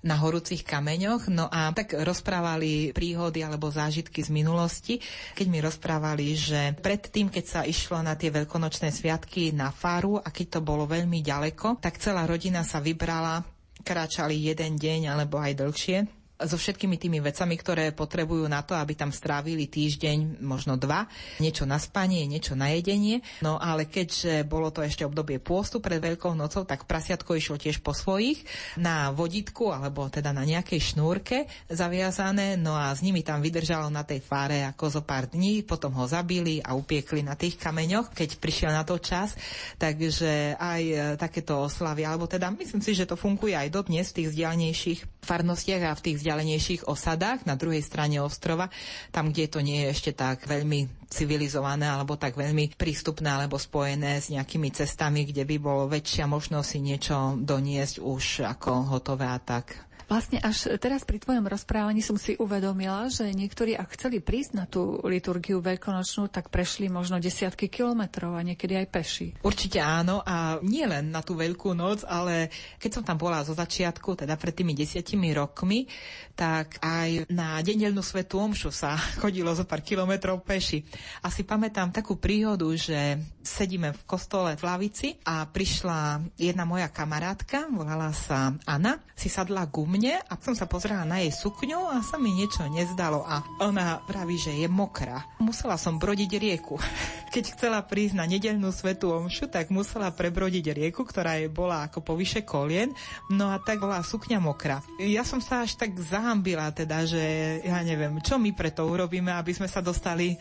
na 0.06 0.22
horúcich 0.22 0.62
kameňoch. 0.62 1.34
No 1.34 1.50
a 1.50 1.74
tak 1.74 1.98
rozprávali 1.98 2.94
príhody 2.94 3.42
alebo 3.42 3.74
zážitky 3.74 4.22
z 4.22 4.30
minulosti, 4.30 5.02
keď 5.34 5.46
mi 5.50 5.60
rozprávali, 5.60 6.38
že 6.38 6.78
predtým, 6.78 7.34
keď 7.34 7.46
sa 7.50 7.62
išlo 7.66 8.06
na 8.06 8.14
tie 8.14 8.30
veľkonočné 8.30 8.94
sviatky 8.94 9.50
na 9.58 9.74
faru 9.74 10.22
a 10.22 10.30
keď 10.30 10.62
to 10.62 10.62
bolo 10.62 10.86
veľmi 10.86 11.26
ďaleko, 11.26 11.82
tak 11.82 11.98
celá 11.98 12.30
rodina 12.30 12.62
sa 12.62 12.78
vybrala 12.78 13.42
kráčali 13.86 14.34
jeden 14.42 14.82
deň 14.82 15.14
alebo 15.14 15.38
aj 15.38 15.54
dlhšie 15.62 16.25
so 16.36 16.60
všetkými 16.60 17.00
tými 17.00 17.24
vecami, 17.24 17.56
ktoré 17.56 17.96
potrebujú 17.96 18.44
na 18.52 18.60
to, 18.60 18.76
aby 18.76 18.92
tam 18.92 19.16
strávili 19.16 19.72
týždeň, 19.72 20.44
možno 20.44 20.76
dva, 20.76 21.08
niečo 21.40 21.64
na 21.64 21.80
spanie, 21.80 22.28
niečo 22.28 22.60
na 22.60 22.76
jedenie. 22.76 23.24
No 23.40 23.56
ale 23.56 23.88
keďže 23.88 24.44
bolo 24.44 24.68
to 24.68 24.84
ešte 24.84 25.08
obdobie 25.08 25.40
pôstu 25.40 25.80
pred 25.80 26.04
Veľkou 26.04 26.36
nocou, 26.36 26.68
tak 26.68 26.84
prasiatko 26.84 27.40
išlo 27.40 27.56
tiež 27.56 27.80
po 27.80 27.96
svojich 27.96 28.44
na 28.76 29.16
vodítku 29.16 29.72
alebo 29.72 30.12
teda 30.12 30.36
na 30.36 30.44
nejakej 30.44 30.94
šnúrke 30.94 31.48
zaviazané, 31.72 32.60
no 32.60 32.76
a 32.76 32.92
s 32.92 33.00
nimi 33.00 33.24
tam 33.24 33.40
vydržalo 33.40 33.88
na 33.88 34.04
tej 34.04 34.20
fáre 34.20 34.68
ako 34.68 35.00
zo 35.00 35.02
pár 35.08 35.32
dní, 35.32 35.64
potom 35.64 35.96
ho 35.96 36.04
zabili 36.04 36.60
a 36.60 36.76
upiekli 36.76 37.24
na 37.24 37.40
tých 37.40 37.56
kameňoch, 37.56 38.12
keď 38.12 38.30
prišiel 38.44 38.72
na 38.76 38.84
to 38.84 39.00
čas. 39.00 39.40
Takže 39.80 40.60
aj 40.60 40.82
e, 40.84 40.96
takéto 41.16 41.64
oslavy, 41.64 42.04
alebo 42.04 42.28
teda 42.28 42.52
myslím 42.52 42.84
si, 42.84 42.92
že 42.92 43.08
to 43.08 43.16
funguje 43.16 43.56
aj 43.56 43.72
dodnes 43.72 44.12
v 44.12 44.16
tých 44.22 44.30
vzdialnejších 44.36 45.00
farnostiach 45.24 45.84
a 45.90 45.98
v 45.98 46.04
tých 46.04 46.18
vzdialenejších 46.26 46.90
osadách 46.90 47.46
na 47.46 47.54
druhej 47.54 47.86
strane 47.86 48.18
ostrova, 48.18 48.74
tam, 49.14 49.30
kde 49.30 49.46
to 49.46 49.62
nie 49.62 49.86
je 49.86 49.94
ešte 49.94 50.12
tak 50.18 50.50
veľmi 50.50 51.06
civilizované 51.06 51.86
alebo 51.86 52.18
tak 52.18 52.34
veľmi 52.34 52.74
prístupné 52.74 53.30
alebo 53.30 53.62
spojené 53.62 54.18
s 54.18 54.34
nejakými 54.34 54.74
cestami, 54.74 55.30
kde 55.30 55.46
by 55.46 55.56
bolo 55.62 55.86
väčšia 55.86 56.26
možnosť 56.26 56.66
si 56.66 56.80
niečo 56.82 57.38
doniesť 57.38 58.02
už 58.02 58.50
ako 58.58 58.90
hotové 58.90 59.30
a 59.30 59.38
tak. 59.38 59.95
Vlastne 60.06 60.38
až 60.38 60.78
teraz 60.78 61.02
pri 61.02 61.18
tvojom 61.18 61.50
rozprávaní 61.50 62.06
som 62.06 62.14
si 62.14 62.38
uvedomila, 62.38 63.10
že 63.10 63.26
niektorí, 63.34 63.74
ak 63.74 63.98
chceli 63.98 64.22
prísť 64.22 64.52
na 64.54 64.70
tú 64.70 65.02
liturgiu 65.02 65.66
veľkonočnú, 65.66 66.30
tak 66.30 66.54
prešli 66.54 66.94
možno 66.94 67.18
desiatky 67.18 67.66
kilometrov 67.74 68.38
a 68.38 68.46
niekedy 68.46 68.78
aj 68.78 68.88
peši. 68.94 69.28
Určite 69.42 69.82
áno 69.82 70.22
a 70.22 70.62
nie 70.62 70.86
len 70.86 71.10
na 71.10 71.26
tú 71.26 71.34
veľkú 71.34 71.74
noc, 71.74 72.06
ale 72.06 72.54
keď 72.78 73.02
som 73.02 73.04
tam 73.04 73.18
bola 73.18 73.42
zo 73.42 73.58
začiatku, 73.58 74.14
teda 74.14 74.38
pred 74.38 74.54
tými 74.54 74.78
desiatimi 74.78 75.34
rokmi, 75.34 75.90
tak 76.38 76.78
aj 76.86 77.26
na 77.34 77.58
denelnú 77.66 78.06
svetú 78.06 78.38
omšu 78.38 78.70
sa 78.70 78.94
chodilo 79.22 79.58
zo 79.58 79.66
pár 79.66 79.82
kilometrov 79.82 80.46
peši. 80.46 80.86
A 81.26 81.34
si 81.34 81.42
pamätám 81.42 81.90
takú 81.90 82.22
príhodu, 82.22 82.70
že 82.78 83.18
sedíme 83.42 83.90
v 83.90 84.02
kostole 84.06 84.54
v 84.54 84.62
lavici 84.62 85.18
a 85.26 85.50
prišla 85.50 86.22
jedna 86.38 86.70
moja 86.70 86.94
kamarátka, 86.94 87.74
volala 87.74 88.14
sa 88.14 88.54
Anna, 88.70 89.02
si 89.18 89.34
sadla 89.34 89.66
ku 89.70 89.88
mne 89.96 90.20
a 90.20 90.36
som 90.44 90.52
sa 90.52 90.68
pozrela 90.68 91.08
na 91.08 91.24
jej 91.24 91.32
sukňu 91.32 91.88
a 91.88 92.04
sa 92.04 92.20
mi 92.20 92.36
niečo 92.36 92.68
nezdalo 92.68 93.24
a 93.24 93.40
ona 93.64 94.04
vraví, 94.04 94.36
že 94.36 94.52
je 94.52 94.68
mokrá. 94.68 95.24
Musela 95.40 95.80
som 95.80 95.96
brodiť 95.96 96.36
rieku. 96.36 96.76
Keď 97.34 97.56
chcela 97.56 97.80
prísť 97.80 98.20
na 98.20 98.28
nedelnú 98.28 98.76
svetú 98.76 99.16
omšu, 99.16 99.48
tak 99.48 99.72
musela 99.72 100.12
prebrodiť 100.12 100.76
rieku, 100.76 101.08
ktorá 101.08 101.40
jej 101.40 101.48
bola 101.48 101.88
ako 101.88 102.04
povyše 102.04 102.44
kolien, 102.44 102.92
no 103.32 103.48
a 103.48 103.58
tak 103.64 103.80
bola 103.80 104.04
sukňa 104.04 104.44
mokrá. 104.44 104.84
Ja 105.00 105.24
som 105.24 105.40
sa 105.40 105.64
až 105.64 105.80
tak 105.80 105.96
zahambila 105.96 106.68
teda, 106.76 107.08
že 107.08 107.24
ja 107.64 107.80
neviem, 107.80 108.20
čo 108.20 108.36
my 108.36 108.52
preto 108.52 108.84
urobíme, 108.84 109.32
aby 109.32 109.56
sme 109.56 109.72
sa 109.72 109.80
dostali 109.80 110.36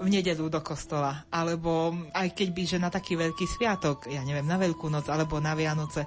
v 0.00 0.08
nedelu 0.10 0.50
do 0.50 0.60
kostola, 0.60 1.26
alebo 1.30 1.94
aj 2.10 2.34
keď 2.34 2.48
by, 2.50 2.62
že 2.66 2.78
na 2.82 2.90
taký 2.90 3.14
veľký 3.14 3.46
sviatok, 3.46 4.10
ja 4.10 4.22
neviem, 4.26 4.46
na 4.46 4.58
Veľkú 4.58 4.90
noc 4.90 5.06
alebo 5.06 5.38
na 5.38 5.54
Vianoce, 5.54 6.06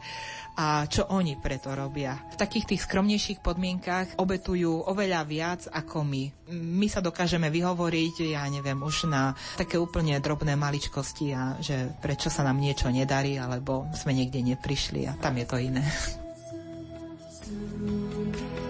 a 0.58 0.90
čo 0.90 1.06
oni 1.14 1.38
preto 1.38 1.70
robia. 1.78 2.18
V 2.34 2.42
takých 2.42 2.74
tých 2.74 2.82
skromnejších 2.90 3.46
podmienkach 3.46 4.18
obetujú 4.18 4.90
oveľa 4.90 5.22
viac 5.30 5.62
ako 5.70 6.02
my. 6.02 6.24
My 6.58 6.88
sa 6.90 7.00
dokážeme 7.00 7.54
vyhovoriť, 7.54 8.34
ja 8.34 8.42
neviem, 8.50 8.82
už 8.82 9.06
na 9.06 9.38
také 9.56 9.78
úplne 9.78 10.18
drobné 10.18 10.58
maličkosti 10.58 11.28
a 11.38 11.62
že 11.62 11.94
prečo 12.02 12.34
sa 12.34 12.42
nám 12.42 12.58
niečo 12.58 12.90
nedarí, 12.90 13.38
alebo 13.38 13.86
sme 13.94 14.18
niekde 14.18 14.42
neprišli 14.42 15.06
a 15.06 15.14
tam 15.22 15.38
je 15.38 15.46
to 15.46 15.58
iné. 15.62 15.86
nás, 15.86 16.18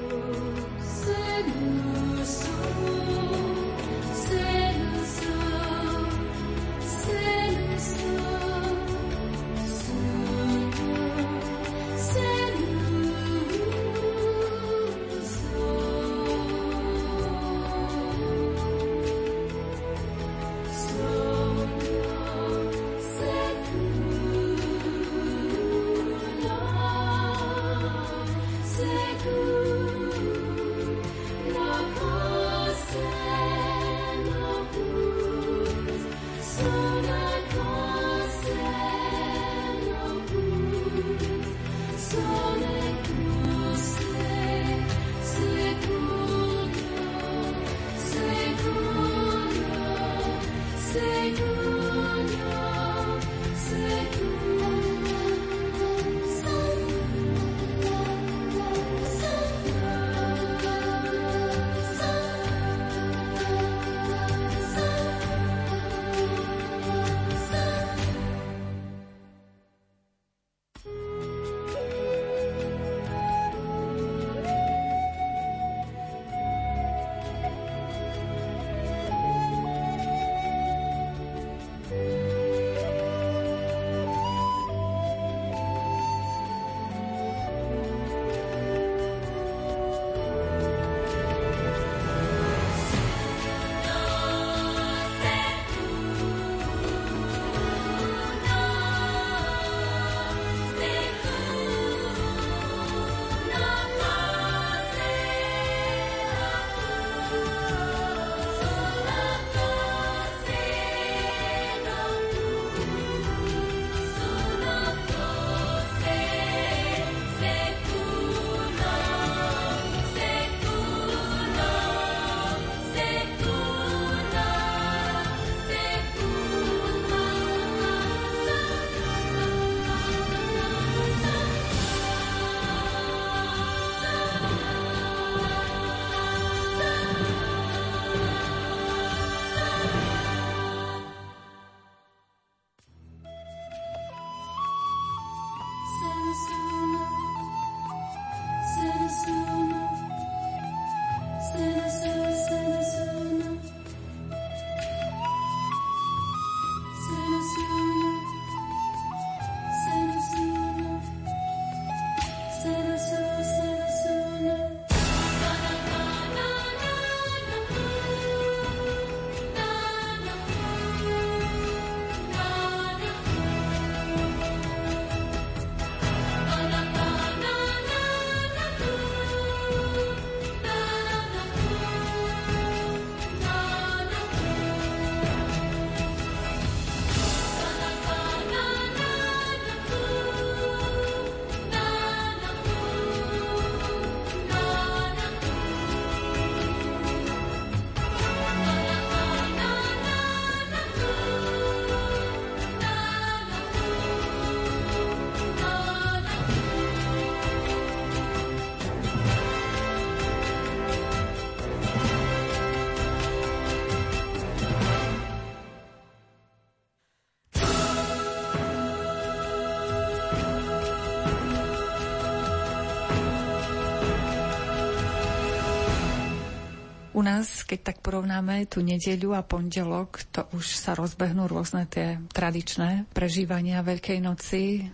keď 227.68 227.80
tak 227.84 227.97
porovnáme 227.99 228.63
tú 228.65 228.80
nedeľu 228.80 229.36
a 229.36 229.43
pondelok, 229.43 230.24
to 230.32 230.47
už 230.55 230.65
sa 230.80 230.95
rozbehnú 230.95 231.51
rôzne 231.51 231.84
tie 231.86 232.15
tradičné 232.32 233.11
prežívania 233.11 233.84
Veľkej 233.84 234.24
noci, 234.24 234.88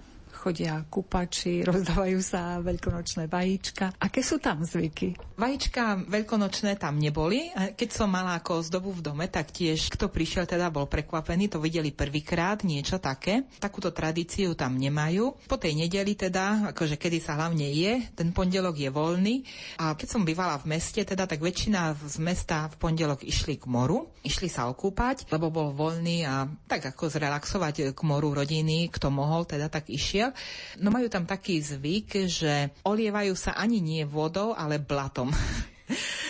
chodia 0.43 0.83
kupači, 0.91 1.63
rozdávajú 1.71 2.19
sa 2.19 2.59
veľkonočné 2.59 3.31
vajíčka. 3.31 3.95
Aké 4.03 4.19
sú 4.19 4.43
tam 4.43 4.67
zvyky? 4.67 5.15
Vajíčka 5.39 6.03
veľkonočné 6.11 6.75
tam 6.75 6.99
neboli. 6.99 7.47
Keď 7.55 7.89
som 7.95 8.11
mala 8.11 8.35
ako 8.35 8.59
zdobu 8.59 8.91
v 8.91 9.01
dome, 9.07 9.25
tak 9.31 9.55
tiež 9.55 9.87
kto 9.95 10.11
prišiel 10.11 10.43
teda 10.43 10.67
bol 10.67 10.91
prekvapený, 10.91 11.47
to 11.47 11.63
videli 11.63 11.95
prvýkrát, 11.95 12.67
niečo 12.67 12.99
také. 12.99 13.47
Takúto 13.63 13.95
tradíciu 13.95 14.51
tam 14.59 14.75
nemajú. 14.75 15.47
Po 15.47 15.55
tej 15.55 15.79
nedeli 15.79 16.19
teda, 16.19 16.75
akože 16.75 16.99
kedy 16.99 17.23
sa 17.23 17.39
hlavne 17.39 17.71
je, 17.71 18.03
ten 18.11 18.35
pondelok 18.35 18.75
je 18.75 18.89
voľný. 18.91 19.35
A 19.79 19.95
keď 19.95 20.07
som 20.19 20.27
bývala 20.27 20.59
v 20.59 20.75
meste, 20.75 20.99
teda 20.99 21.23
tak 21.23 21.39
väčšina 21.39 21.95
z 21.95 22.17
mesta 22.19 22.67
v 22.67 22.75
pondelok 22.81 23.23
išli 23.23 23.55
k 23.55 23.65
moru, 23.71 24.11
išli 24.27 24.51
sa 24.51 24.67
okúpať, 24.67 25.31
lebo 25.31 25.53
bol 25.53 25.71
voľný 25.71 26.27
a 26.27 26.49
tak 26.67 26.91
ako 26.91 27.07
zrelaxovať 27.07 27.95
k 27.95 27.99
moru 28.03 28.35
rodiny, 28.35 28.89
kto 28.91 29.13
mohol, 29.13 29.47
teda 29.47 29.69
tak 29.69 29.87
išiel. 29.87 30.32
No 30.81 30.89
majú 30.93 31.07
tam 31.09 31.25
taký 31.25 31.59
zvyk, 31.61 32.29
že 32.29 32.71
olievajú 32.85 33.33
sa 33.33 33.57
ani 33.57 33.79
nie 33.81 34.03
vodou, 34.05 34.53
ale 34.53 34.77
blatom. 34.81 35.33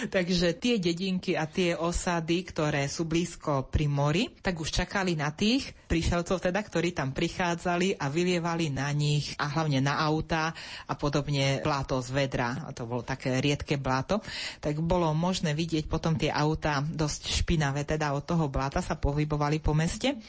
Takže 0.04 0.60
tie 0.60 0.76
dedinky 0.84 1.40
a 1.40 1.48
tie 1.48 1.80
osady, 1.80 2.44
ktoré 2.44 2.92
sú 2.92 3.08
blízko 3.08 3.72
pri 3.72 3.88
mori, 3.88 4.28
tak 4.44 4.60
už 4.60 4.84
čakali 4.84 5.16
na 5.16 5.32
tých 5.32 5.72
prišelcov 5.88 6.44
teda, 6.44 6.60
ktorí 6.60 6.92
tam 6.92 7.16
prichádzali 7.16 7.96
a 8.02 8.12
vylievali 8.12 8.74
na 8.74 8.90
nich 8.92 9.32
a 9.40 9.48
hlavne 9.48 9.80
na 9.80 10.02
auta 10.02 10.52
a 10.90 10.94
podobne 10.98 11.64
bláto 11.64 12.02
z 12.04 12.10
vedra. 12.12 12.68
A 12.68 12.76
to 12.76 12.84
bolo 12.84 13.06
také 13.06 13.40
riedke 13.40 13.80
bláto. 13.80 14.20
Tak 14.60 14.76
bolo 14.84 15.14
možné 15.16 15.56
vidieť 15.56 15.88
potom 15.88 16.20
tie 16.20 16.34
auta 16.34 16.84
dosť 16.84 17.46
špinavé, 17.46 17.88
teda 17.88 18.12
od 18.12 18.28
toho 18.28 18.52
bláta 18.52 18.84
sa 18.84 19.00
pohybovali 19.00 19.64
po 19.64 19.72
meste. 19.72 20.20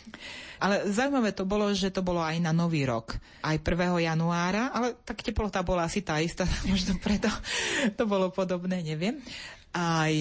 Ale 0.63 0.87
zaujímavé 0.87 1.35
to 1.35 1.43
bolo, 1.49 1.67
že 1.75 1.91
to 1.91 2.05
bolo 2.05 2.23
aj 2.23 2.39
na 2.39 2.55
Nový 2.55 2.87
rok. 2.87 3.19
Aj 3.43 3.57
1. 3.59 3.65
januára, 4.07 4.71
ale 4.71 4.95
tak 5.03 5.25
teplota 5.25 5.67
bola 5.67 5.89
asi 5.89 6.05
tá 6.05 6.23
istá, 6.23 6.47
možno 6.71 6.95
preto 7.03 7.27
to 7.99 8.07
bolo 8.07 8.31
podobné, 8.31 8.85
neviem 8.85 9.19
aj 9.75 10.15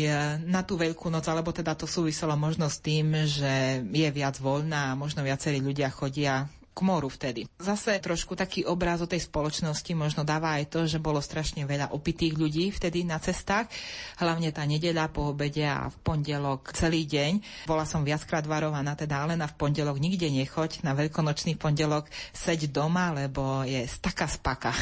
na 0.49 0.65
tú 0.65 0.81
veľkú 0.81 1.13
noc, 1.13 1.29
alebo 1.29 1.53
teda 1.53 1.77
to 1.77 1.85
súviselo 1.85 2.33
možno 2.33 2.65
s 2.65 2.81
tým, 2.81 3.13
že 3.29 3.85
je 3.85 4.09
viac 4.09 4.41
voľná 4.41 4.91
a 4.91 4.97
možno 4.97 5.21
viacerí 5.21 5.61
ľudia 5.61 5.93
chodia 5.93 6.49
k 6.73 6.79
moru 6.81 7.07
vtedy. 7.07 7.45
Zase 7.61 8.01
trošku 8.01 8.33
taký 8.33 8.65
obraz 8.65 8.99
o 8.99 9.07
tej 9.07 9.23
spoločnosti 9.29 9.93
možno 9.93 10.25
dáva 10.25 10.57
aj 10.57 10.73
to, 10.73 10.79
že 10.89 10.97
bolo 10.97 11.21
strašne 11.21 11.63
veľa 11.69 11.93
opitých 11.93 12.33
ľudí 12.33 12.73
vtedy 12.73 13.05
na 13.05 13.21
cestách, 13.21 13.69
hlavne 14.17 14.49
tá 14.49 14.65
nedeľa 14.65 15.13
po 15.13 15.31
obede 15.31 15.63
a 15.63 15.87
v 15.87 15.97
pondelok 16.01 16.73
celý 16.73 17.05
deň. 17.05 17.65
Bola 17.69 17.85
som 17.85 18.01
viackrát 18.01 18.43
varovaná, 18.43 18.97
teda 18.97 19.23
ale 19.23 19.37
na 19.37 19.45
v 19.45 19.55
pondelok 19.55 20.01
nikde 20.01 20.27
nechoď, 20.33 20.81
na 20.81 20.97
veľkonočný 20.97 21.55
pondelok 21.61 22.09
seď 22.33 22.73
doma, 22.73 23.13
lebo 23.13 23.61
je 23.63 23.85
staka 23.85 24.25
spaka. 24.25 24.73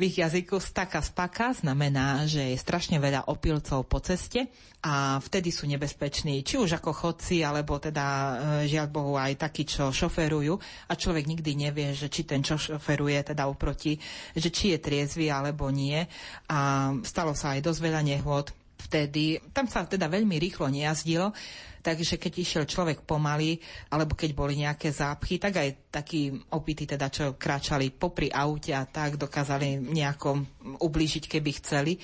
ich 0.08 0.16
jazyku 0.16 0.56
staka 0.56 1.04
spaka 1.04 1.52
znamená, 1.52 2.24
že 2.24 2.56
je 2.56 2.58
strašne 2.58 2.96
veľa 2.96 3.28
opilcov 3.28 3.84
po 3.84 4.00
ceste 4.00 4.48
a 4.86 5.18
vtedy 5.18 5.50
sú 5.50 5.66
nebezpeční, 5.66 6.46
či 6.46 6.62
už 6.62 6.78
ako 6.78 6.94
chodci, 6.94 7.42
alebo 7.42 7.82
teda 7.82 8.06
e, 8.06 8.32
žiaľ 8.70 8.86
Bohu 8.86 9.18
aj 9.18 9.34
takí, 9.34 9.66
čo 9.66 9.90
šoferujú 9.90 10.54
a 10.86 10.92
človek 10.94 11.25
nikdy 11.26 11.52
nevie, 11.58 11.92
že 11.92 12.06
či 12.06 12.22
ten, 12.22 12.40
čo 12.40 12.54
šoferuje 12.54 13.34
teda 13.34 13.50
oproti, 13.50 13.98
že 14.32 14.48
či 14.48 14.72
je 14.72 14.78
triezvy 14.78 15.28
alebo 15.28 15.68
nie 15.68 15.98
a 16.46 16.90
stalo 17.02 17.34
sa 17.34 17.58
aj 17.58 17.66
dosť 17.66 17.80
veľa 17.82 18.02
nehôd 18.06 18.54
vtedy. 18.86 19.40
Tam 19.50 19.66
sa 19.66 19.82
teda 19.88 20.06
veľmi 20.06 20.36
rýchlo 20.38 20.70
nejazdilo, 20.70 21.34
takže 21.82 22.20
keď 22.20 22.32
išiel 22.38 22.64
človek 22.68 23.02
pomaly, 23.02 23.58
alebo 23.90 24.14
keď 24.14 24.30
boli 24.36 24.62
nejaké 24.62 24.92
zápchy, 24.92 25.40
tak 25.40 25.58
aj 25.58 25.90
takí 25.90 26.30
opity, 26.54 26.84
teda 26.86 27.10
čo 27.10 27.34
kráčali 27.34 27.90
popri 27.90 28.30
aute 28.30 28.76
a 28.76 28.86
tak, 28.86 29.18
dokázali 29.18 29.80
nejako 29.80 30.44
ublížiť, 30.82 31.24
keby 31.26 31.50
chceli 31.62 31.98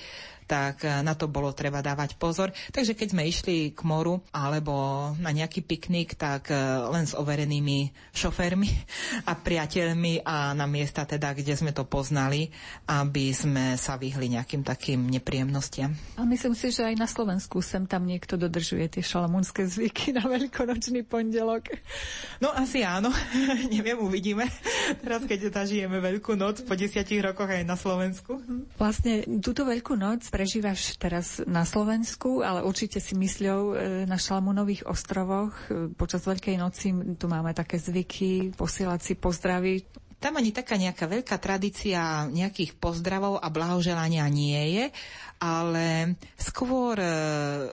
tak 0.47 0.84
eh, 0.84 1.01
na 1.01 1.14
to 1.14 1.28
bolo 1.28 1.55
treba 1.55 1.80
dávať 1.80 2.16
pozor. 2.16 2.51
Takže 2.70 2.95
keď 2.95 3.09
sme 3.14 3.28
išli 3.28 3.57
k 3.72 3.80
moru 3.86 4.20
alebo 4.34 5.11
na 5.18 5.30
nejaký 5.30 5.64
piknik, 5.64 6.14
tak 6.14 6.53
eh, 6.53 6.59
len 6.88 7.09
s 7.09 7.16
overenými 7.16 8.12
šoférmi 8.12 8.70
a 9.30 9.32
priateľmi 9.36 10.24
a 10.26 10.53
na 10.53 10.66
miesta 10.68 11.05
teda, 11.05 11.34
kde 11.36 11.55
sme 11.57 11.72
to 11.74 11.84
poznali, 11.88 12.49
aby 12.88 13.32
sme 13.32 13.76
sa 13.76 13.97
vyhli 13.97 14.32
nejakým 14.32 14.62
takým 14.64 15.09
nepríjemnostiam. 15.09 15.93
A 16.18 16.24
myslím 16.24 16.55
si, 16.57 16.70
že 16.70 16.86
aj 16.86 16.97
na 16.99 17.09
Slovensku 17.09 17.61
sem 17.64 17.84
tam 17.88 18.05
niekto 18.07 18.38
dodržuje 18.38 18.99
tie 18.99 19.03
šalamúnske 19.03 19.64
zvyky 19.66 20.14
na 20.16 20.24
veľkonočný 20.24 21.05
pondelok. 21.07 21.72
No 22.38 22.53
asi 22.53 22.84
áno, 22.84 23.11
neviem, 23.74 23.99
uvidíme. 23.99 24.47
Teraz, 25.03 25.22
keď 25.24 25.53
zažijeme 25.53 25.99
Veľkú 26.03 26.35
noc 26.35 26.64
po 26.66 26.74
desiatich 26.74 27.22
rokoch 27.22 27.49
aj 27.49 27.62
na 27.62 27.76
Slovensku. 27.78 28.43
Vlastne 28.76 29.24
túto 29.41 29.62
Veľkú 29.62 29.95
noc 29.95 30.26
prežívaš 30.28 30.99
teraz 30.99 31.39
na 31.45 31.62
Slovensku, 31.62 32.43
ale 32.43 32.66
určite 32.66 32.99
si 32.99 33.14
mysľou 33.14 33.61
e, 33.72 33.74
na 34.07 34.18
Šalmunových 34.18 34.89
ostrovoch. 34.89 35.55
E, 35.68 35.91
počas 35.95 36.26
Veľkej 36.26 36.57
noci 36.59 36.91
tu 37.16 37.26
máme 37.30 37.55
také 37.55 37.78
zvyky, 37.78 38.55
posielať 38.55 39.01
si 39.01 39.12
pozdravy. 39.14 39.87
Tam 40.22 40.39
ani 40.39 40.55
taká 40.55 40.78
nejaká 40.78 41.11
veľká 41.11 41.35
tradícia 41.43 42.30
nejakých 42.30 42.78
pozdravov 42.78 43.43
a 43.43 43.51
blahoželania 43.51 44.22
nie 44.30 44.78
je, 44.78 44.85
ale 45.43 46.14
skôr, 46.38 46.95
e, 47.03 47.14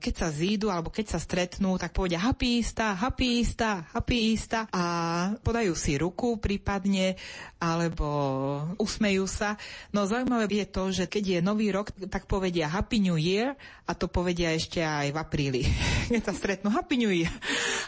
keď 0.01 0.13
sa 0.17 0.30
zídu 0.34 0.74
alebo 0.74 0.89
keď 0.89 1.13
sa 1.13 1.20
stretnú, 1.22 1.78
tak 1.78 1.93
povedia 1.93 2.17
ista, 2.41 2.97
happy 2.97 4.34
ista 4.34 4.65
a 4.74 4.84
podajú 5.38 5.78
si 5.78 5.93
ruku 6.01 6.41
prípadne 6.41 7.13
alebo 7.61 8.09
usmejú 8.82 9.30
sa. 9.30 9.53
No 9.93 10.09
zaujímavé 10.09 10.65
je 10.65 10.65
to, 10.65 10.84
že 10.89 11.05
keď 11.05 11.24
je 11.38 11.39
nový 11.45 11.70
rok, 11.70 11.93
tak 12.09 12.26
povedia 12.26 12.65
happy 12.65 12.97
new 12.97 13.22
year 13.22 13.53
a 13.86 13.93
to 13.93 14.09
povedia 14.09 14.57
ešte 14.57 14.82
aj 14.82 15.13
v 15.13 15.17
apríli. 15.17 15.61
Keď 16.13 16.22
sa 16.26 16.34
stretnú 16.34 16.74
happy 16.74 16.97
new 16.97 17.13
year, 17.13 17.30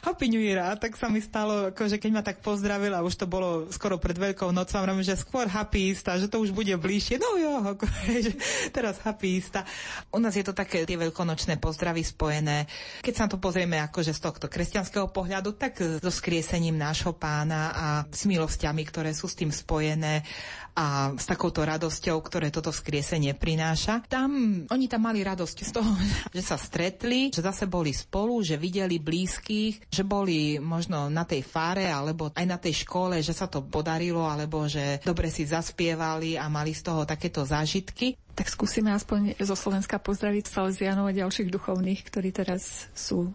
happy 0.06 0.30
new 0.30 0.42
year 0.42 0.62
a 0.62 0.78
tak 0.78 0.94
sa 0.94 1.10
mi 1.10 1.22
stalo, 1.22 1.74
že 1.74 1.98
keď 1.98 2.12
ma 2.14 2.22
tak 2.22 2.42
pozdravila, 2.46 3.02
už 3.02 3.18
to 3.18 3.26
bolo 3.26 3.66
skoro 3.74 3.98
pred 3.98 4.14
Veľkou 4.14 4.54
nocou, 4.54 4.82
že 5.02 5.18
skôr 5.18 5.50
happy 5.50 5.94
ista, 5.94 6.22
že 6.22 6.30
to 6.30 6.38
už 6.38 6.54
bude 6.54 6.70
bližšie. 6.78 7.18
No 7.18 7.38
jo, 7.38 7.54
že 8.26 8.34
teraz 8.70 9.02
happy 9.02 9.42
ista. 9.42 9.66
U 10.12 10.20
nás 10.20 10.36
je 10.36 10.44
to 10.44 10.52
také 10.52 10.84
tie 10.84 10.98
veľkonočné 11.00 11.58
pozdravy 11.58 12.04
spojené. 12.04 12.68
Keď 13.00 13.14
sa 13.16 13.24
na 13.28 13.32
to 13.32 13.40
pozrieme 13.40 13.80
akože 13.80 14.12
z 14.12 14.22
tohto 14.22 14.46
kresťanského 14.52 15.08
pohľadu, 15.10 15.56
tak 15.56 15.80
so 15.80 16.12
skriesením 16.12 16.76
nášho 16.76 17.16
pána 17.16 17.72
a 17.72 17.88
s 18.10 18.28
milosťami, 18.28 18.84
ktoré 18.88 19.16
sú 19.16 19.32
s 19.32 19.40
tým 19.40 19.54
spojené 19.54 20.24
a 20.72 21.12
s 21.12 21.28
takouto 21.28 21.68
radosťou, 21.68 22.16
ktoré 22.24 22.48
toto 22.48 22.72
vzkriesenie 22.72 23.36
prináša. 23.36 24.04
Tam 24.08 24.64
oni 24.72 24.86
tam 24.88 25.04
mali 25.04 25.20
radosť 25.20 25.58
z 25.68 25.72
toho, 25.76 25.92
že 26.36 26.42
sa 26.44 26.56
stretli, 26.56 27.32
že 27.32 27.44
zase 27.44 27.68
boli 27.68 27.92
spolu, 27.92 28.40
že 28.40 28.56
videli 28.56 29.00
blízkych, 29.00 29.92
že 29.92 30.04
boli 30.08 30.60
možno 30.64 31.12
na 31.12 31.28
tej 31.28 31.44
fáre 31.44 31.92
alebo 31.92 32.32
aj 32.32 32.46
na 32.48 32.56
tej 32.56 32.88
škole, 32.88 33.20
že 33.20 33.36
sa 33.36 33.52
to 33.52 33.68
podarilo 33.68 34.24
alebo 34.24 34.64
že 34.68 35.04
dobre 35.04 35.28
si 35.28 35.44
zaspievali 35.44 36.40
a 36.40 36.48
mali 36.48 36.72
z 36.72 36.88
toho 36.88 37.04
takéto 37.04 37.44
zážitky. 37.44 38.16
Tak 38.32 38.48
skúsime 38.48 38.96
aspoň 38.96 39.36
zo 39.44 39.56
Slovenska 39.60 40.00
pozdraviť 40.00 40.48
Salesianov 40.48 41.12
a 41.12 41.18
ďalších 41.18 41.52
duchovných, 41.52 42.02
ktorí 42.08 42.32
teraz 42.32 42.88
sú 42.96 43.32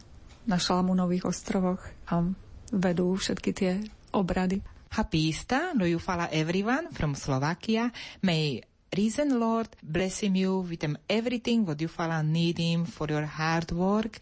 na 0.49 0.57
Šalamúnových 0.57 1.29
ostrovoch 1.29 1.83
a 2.09 2.25
vedú 2.73 3.15
všetky 3.15 3.51
tie 3.53 3.73
obrady. 4.15 4.63
Happy 4.95 5.29
Easter 5.29 5.77
you 5.85 6.01
follow 6.01 6.31
everyone 6.33 6.89
from 6.95 7.13
Slovakia. 7.13 7.93
May 8.25 8.65
Reason 8.97 9.29
Lord 9.37 9.69
bless 9.83 10.25
him 10.25 10.37
you 10.37 10.65
with 10.65 10.81
him 10.81 10.97
everything 11.11 11.67
what 11.67 11.81
you 11.81 11.89
follow 11.89 12.23
need 12.23 12.57
him 12.57 12.87
for 12.87 13.07
your 13.11 13.27
hard 13.27 13.69
work. 13.73 14.19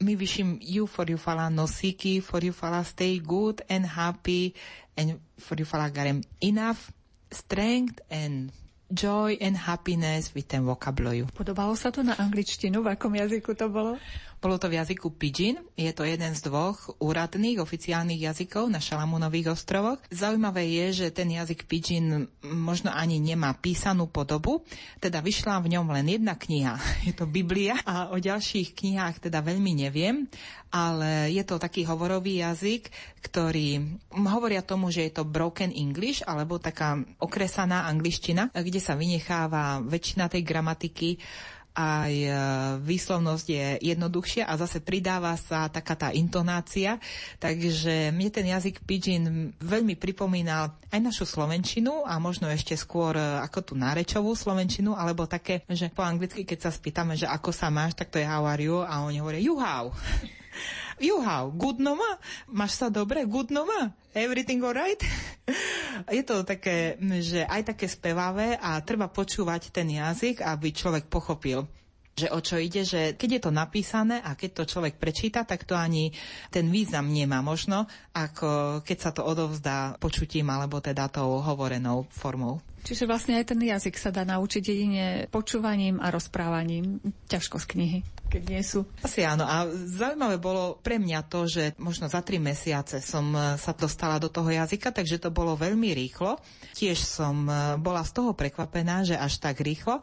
Me 0.00 0.16
wish 0.16 0.36
him 0.36 0.58
you 0.60 0.86
for 0.86 1.06
you 1.08 1.16
follow 1.16 1.48
no 1.48 1.64
sicky, 1.64 2.20
for 2.22 2.40
you 2.44 2.52
follow 2.52 2.82
stay 2.82 3.18
good 3.18 3.62
and 3.70 3.86
happy, 3.86 4.54
and 4.96 5.20
for 5.38 5.54
you 5.56 5.64
get 5.64 6.06
him 6.06 6.20
enough 6.42 6.92
strength 7.30 8.00
and 8.10 8.52
joy 8.90 9.38
and 9.38 9.54
happiness 9.56 10.34
with 10.34 10.50
ten 10.50 10.66
vocabulary. 10.66 11.22
Podobalo 11.30 11.78
sa 11.78 11.94
to 11.94 12.02
na 12.02 12.18
angličtinu? 12.18 12.82
V 12.82 12.86
akom 12.90 13.14
jazyku 13.14 13.54
to 13.54 13.70
bolo? 13.70 13.96
Bolo 14.40 14.56
to 14.56 14.72
v 14.72 14.80
jazyku 14.80 15.20
Pidgin, 15.20 15.60
je 15.76 15.92
to 15.92 16.00
jeden 16.00 16.32
z 16.32 16.48
dvoch 16.48 16.96
úradných 16.96 17.60
oficiálnych 17.60 18.24
jazykov 18.24 18.72
na 18.72 18.80
Šalamúnových 18.80 19.52
ostrovoch. 19.52 20.00
Zaujímavé 20.08 20.64
je, 20.64 21.04
že 21.04 21.06
ten 21.12 21.28
jazyk 21.28 21.68
Pidgin 21.68 22.24
možno 22.48 22.88
ani 22.88 23.20
nemá 23.20 23.52
písanú 23.52 24.08
podobu, 24.08 24.64
teda 24.96 25.20
vyšla 25.20 25.60
v 25.60 25.76
ňom 25.76 25.92
len 25.92 26.16
jedna 26.16 26.40
kniha, 26.40 26.80
je 27.06 27.12
to 27.12 27.28
Biblia. 27.28 27.84
A 27.84 28.08
o 28.08 28.16
ďalších 28.16 28.72
knihách 28.72 29.28
teda 29.28 29.44
veľmi 29.44 29.76
neviem, 29.76 30.24
ale 30.72 31.28
je 31.36 31.44
to 31.44 31.60
taký 31.60 31.84
hovorový 31.84 32.40
jazyk, 32.40 32.88
ktorý 33.20 34.00
hovoria 34.24 34.64
tomu, 34.64 34.88
že 34.88 35.04
je 35.04 35.20
to 35.20 35.28
broken 35.28 35.68
English 35.68 36.24
alebo 36.24 36.56
taká 36.56 36.96
okresaná 37.20 37.84
angličtina, 37.92 38.48
kde 38.56 38.80
sa 38.80 38.96
vynecháva 38.96 39.84
väčšina 39.84 40.32
tej 40.32 40.48
gramatiky 40.48 41.20
aj 41.74 42.12
e, 42.12 42.30
výslovnosť 42.82 43.46
je 43.46 43.66
jednoduchšia 43.94 44.46
a 44.46 44.58
zase 44.58 44.82
pridáva 44.82 45.38
sa 45.38 45.70
taká 45.70 45.94
tá 45.94 46.08
intonácia. 46.10 46.98
Takže 47.38 48.10
mne 48.10 48.30
ten 48.30 48.46
jazyk 48.50 48.82
pidgin 48.82 49.54
veľmi 49.62 49.94
pripomínal 49.94 50.74
aj 50.90 51.00
našu 51.00 51.24
slovenčinu 51.24 52.02
a 52.02 52.18
možno 52.18 52.50
ešte 52.50 52.74
skôr 52.74 53.14
e, 53.14 53.22
ako 53.46 53.72
tú 53.72 53.72
nárečovú 53.78 54.34
slovenčinu, 54.34 54.98
alebo 54.98 55.30
také, 55.30 55.62
že 55.70 55.88
po 55.94 56.02
anglicky, 56.02 56.42
keď 56.42 56.58
sa 56.66 56.70
spýtame, 56.74 57.14
že 57.14 57.30
ako 57.30 57.54
sa 57.54 57.70
máš, 57.70 57.94
tak 57.94 58.10
to 58.10 58.18
je 58.18 58.26
how 58.26 58.42
are 58.42 58.60
you 58.60 58.82
a 58.82 59.06
oni 59.06 59.22
hovoria 59.22 59.40
you 59.40 59.54
how. 59.56 59.94
you 61.00 61.24
how, 61.24 61.48
good 61.50 61.80
noma? 61.80 62.20
Máš 62.46 62.78
sa 62.80 62.86
dobre, 62.92 63.24
good 63.24 63.48
noma? 63.48 63.92
Everything 64.12 64.60
alright? 64.62 65.00
je 66.16 66.22
to 66.22 66.44
také, 66.44 67.00
že 67.24 67.44
aj 67.48 67.74
také 67.74 67.88
spevavé 67.88 68.60
a 68.60 68.78
treba 68.84 69.08
počúvať 69.08 69.72
ten 69.72 69.88
jazyk, 69.88 70.44
aby 70.44 70.70
človek 70.70 71.08
pochopil 71.08 71.66
že 72.20 72.28
o 72.28 72.40
čo 72.44 72.60
ide, 72.60 72.84
že 72.84 73.16
keď 73.16 73.28
je 73.32 73.42
to 73.48 73.52
napísané 73.54 74.20
a 74.20 74.36
keď 74.36 74.60
to 74.60 74.70
človek 74.76 75.00
prečíta, 75.00 75.48
tak 75.48 75.64
to 75.64 75.72
ani 75.72 76.12
ten 76.52 76.68
význam 76.68 77.08
nemá 77.08 77.40
možno, 77.40 77.88
ako 78.12 78.82
keď 78.84 78.98
sa 79.00 79.10
to 79.16 79.24
odovzdá 79.24 79.96
počutím 79.96 80.52
alebo 80.52 80.84
teda 80.84 81.08
tou 81.08 81.40
hovorenou 81.40 82.04
formou. 82.12 82.60
Čiže 82.84 83.08
vlastne 83.08 83.40
aj 83.40 83.56
ten 83.56 83.60
jazyk 83.60 83.96
sa 83.96 84.12
dá 84.12 84.24
naučiť 84.24 84.62
jedine 84.64 85.04
počúvaním 85.32 86.00
a 86.00 86.12
rozprávaním. 86.12 87.00
Ťažko 87.28 87.56
z 87.60 87.66
knihy, 87.76 87.98
keď 88.30 88.42
nie 88.46 88.62
sú. 88.62 88.86
Asi 89.02 89.26
áno. 89.26 89.42
A 89.42 89.66
zaujímavé 89.68 90.38
bolo 90.38 90.78
pre 90.78 91.02
mňa 91.02 91.26
to, 91.26 91.50
že 91.50 91.74
možno 91.82 92.06
za 92.06 92.22
tri 92.22 92.38
mesiace 92.38 93.02
som 93.02 93.34
e, 93.34 93.58
sa 93.58 93.74
dostala 93.74 94.22
do 94.22 94.30
toho 94.30 94.46
jazyka, 94.46 94.94
takže 94.94 95.18
to 95.18 95.34
bolo 95.34 95.58
veľmi 95.58 95.90
rýchlo. 95.90 96.38
Tiež 96.78 97.02
som 97.02 97.50
e, 97.50 97.74
bola 97.82 98.06
z 98.06 98.14
toho 98.14 98.30
prekvapená, 98.38 99.02
že 99.02 99.18
až 99.18 99.42
tak 99.42 99.58
rýchlo. 99.58 99.98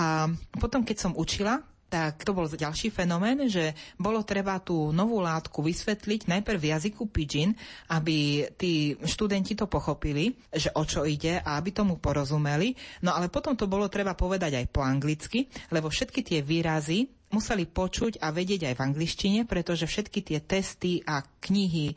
A 0.00 0.32
potom, 0.56 0.80
keď 0.80 0.96
som 0.96 1.12
učila, 1.12 1.60
tak 1.90 2.22
to 2.22 2.30
bol 2.30 2.46
ďalší 2.46 2.94
fenomén, 2.94 3.50
že 3.50 3.74
bolo 3.98 4.22
treba 4.22 4.62
tú 4.62 4.94
novú 4.94 5.18
látku 5.18 5.58
vysvetliť 5.58 6.30
najprv 6.30 6.58
v 6.62 6.70
jazyku 6.70 7.10
pidgin, 7.10 7.50
aby 7.90 8.46
tí 8.54 8.94
študenti 9.02 9.58
to 9.58 9.66
pochopili, 9.66 10.38
že 10.54 10.70
o 10.78 10.86
čo 10.86 11.02
ide 11.02 11.42
a 11.42 11.58
aby 11.58 11.74
tomu 11.74 11.98
porozumeli. 11.98 12.78
No 13.02 13.10
ale 13.10 13.26
potom 13.26 13.58
to 13.58 13.66
bolo 13.66 13.90
treba 13.90 14.14
povedať 14.14 14.54
aj 14.62 14.66
po 14.70 14.86
anglicky, 14.86 15.50
lebo 15.74 15.90
všetky 15.90 16.22
tie 16.22 16.40
výrazy 16.46 17.19
museli 17.30 17.62
počuť 17.66 18.18
a 18.18 18.34
vedieť 18.34 18.70
aj 18.70 18.74
v 18.74 18.84
angličtine, 18.90 19.40
pretože 19.46 19.86
všetky 19.86 20.20
tie 20.26 20.38
testy 20.42 20.98
a 21.06 21.22
knihy 21.22 21.94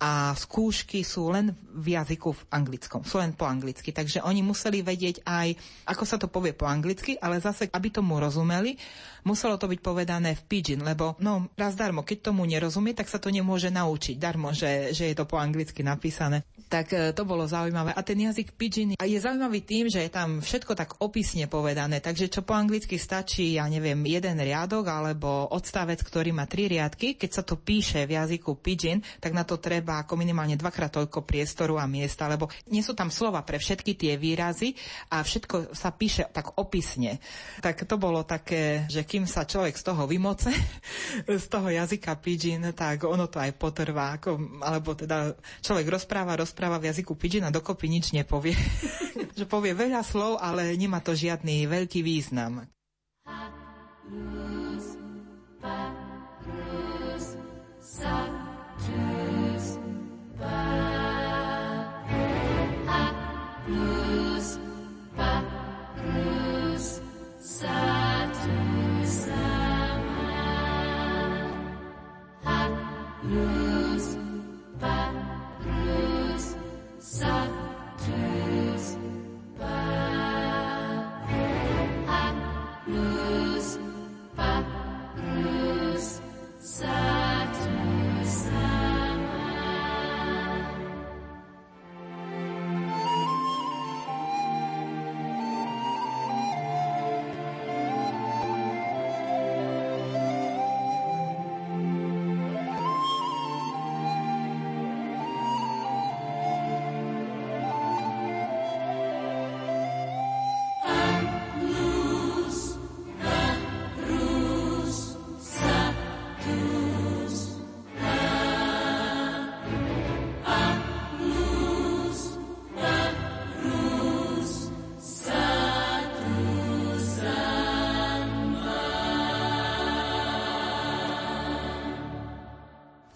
a 0.00 0.32
skúšky 0.32 1.04
sú 1.04 1.28
len 1.28 1.52
v 1.76 2.00
jazyku 2.00 2.32
v 2.32 2.42
anglickom, 2.48 3.04
sú 3.04 3.20
len 3.20 3.36
po 3.36 3.44
anglicky. 3.44 3.92
Takže 3.92 4.24
oni 4.24 4.40
museli 4.40 4.80
vedieť 4.80 5.20
aj, 5.28 5.48
ako 5.84 6.04
sa 6.08 6.16
to 6.16 6.32
povie 6.32 6.56
po 6.56 6.64
anglicky, 6.64 7.20
ale 7.20 7.44
zase, 7.44 7.68
aby 7.68 7.92
tomu 7.92 8.16
rozumeli, 8.16 8.80
muselo 9.28 9.60
to 9.60 9.68
byť 9.68 9.80
povedané 9.84 10.32
v 10.32 10.42
pidgin, 10.48 10.80
lebo 10.80 11.20
no 11.20 11.52
raz 11.60 11.76
darmo, 11.76 12.00
keď 12.00 12.32
tomu 12.32 12.48
nerozumie, 12.48 12.96
tak 12.96 13.12
sa 13.12 13.20
to 13.20 13.28
nemôže 13.28 13.68
naučiť 13.68 14.16
darmo, 14.16 14.56
že, 14.56 14.96
že 14.96 15.12
je 15.12 15.14
to 15.16 15.28
po 15.28 15.36
anglicky 15.36 15.84
napísané. 15.84 16.48
Tak 16.70 16.86
e, 16.94 17.10
to 17.10 17.26
bolo 17.26 17.50
zaujímavé. 17.50 17.90
A 17.90 18.00
ten 18.06 18.14
jazyk 18.14 18.54
pidgin 18.54 18.94
je 18.94 19.18
zaujímavý 19.18 19.66
tým, 19.66 19.90
že 19.90 20.06
je 20.06 20.10
tam 20.14 20.38
všetko 20.38 20.78
tak 20.78 21.02
opisne 21.02 21.50
povedané, 21.50 21.98
takže 21.98 22.30
čo 22.30 22.46
po 22.46 22.54
anglicky 22.54 22.94
stačí, 22.94 23.58
ja 23.58 23.66
neviem, 23.66 23.98
jeden 24.06 24.38
riadok 24.38 24.86
alebo 24.86 25.50
odstavec, 25.50 25.98
ktorý 25.98 26.30
má 26.30 26.46
tri 26.46 26.70
riadky, 26.70 27.18
keď 27.18 27.30
sa 27.34 27.42
to 27.42 27.58
píše 27.58 28.06
v 28.06 28.14
jazyku 28.14 28.62
pidgin, 28.62 29.02
tak 29.18 29.34
na 29.34 29.42
to 29.42 29.58
treba 29.58 30.06
ako 30.06 30.14
minimálne 30.14 30.54
dvakrát 30.54 30.94
toľko 30.94 31.26
priestoru 31.26 31.74
a 31.74 31.90
miesta, 31.90 32.30
lebo 32.30 32.46
nie 32.70 32.86
sú 32.86 32.94
tam 32.94 33.10
slova 33.10 33.42
pre 33.42 33.58
všetky 33.58 33.98
tie 33.98 34.14
výrazy 34.14 34.78
a 35.10 35.26
všetko 35.26 35.74
sa 35.74 35.90
píše 35.90 36.30
tak 36.30 36.54
opisne. 36.54 37.18
Tak 37.66 37.82
to 37.82 37.98
bolo 37.98 38.22
také, 38.22 38.86
že 38.86 39.02
kým 39.02 39.26
sa 39.26 39.42
človek 39.42 39.74
z 39.74 39.90
toho 39.90 40.06
vymoce, 40.06 40.54
z 41.26 41.46
toho 41.50 41.66
jazyka 41.66 42.14
pidgin, 42.22 42.62
tak 42.78 43.02
ono 43.02 43.26
to 43.26 43.42
aj 43.42 43.58
potrvá, 43.58 44.22
ako, 44.22 44.62
alebo 44.62 44.94
teda 44.94 45.34
človek 45.66 45.90
rozpráva, 45.90 46.38
rozpráva 46.38 46.59
v 46.68 46.92
jazyku 46.92 47.16
pidgin 47.16 47.48
a 47.48 47.54
dokopy 47.54 47.88
nič 47.88 48.12
nepovie. 48.12 48.52
že 49.38 49.48
povie 49.48 49.72
veľa 49.72 50.04
slov, 50.04 50.36
ale 50.36 50.76
nemá 50.76 51.00
to 51.00 51.16
žiadny 51.16 51.64
veľký 51.64 52.04
význam. 52.04 52.68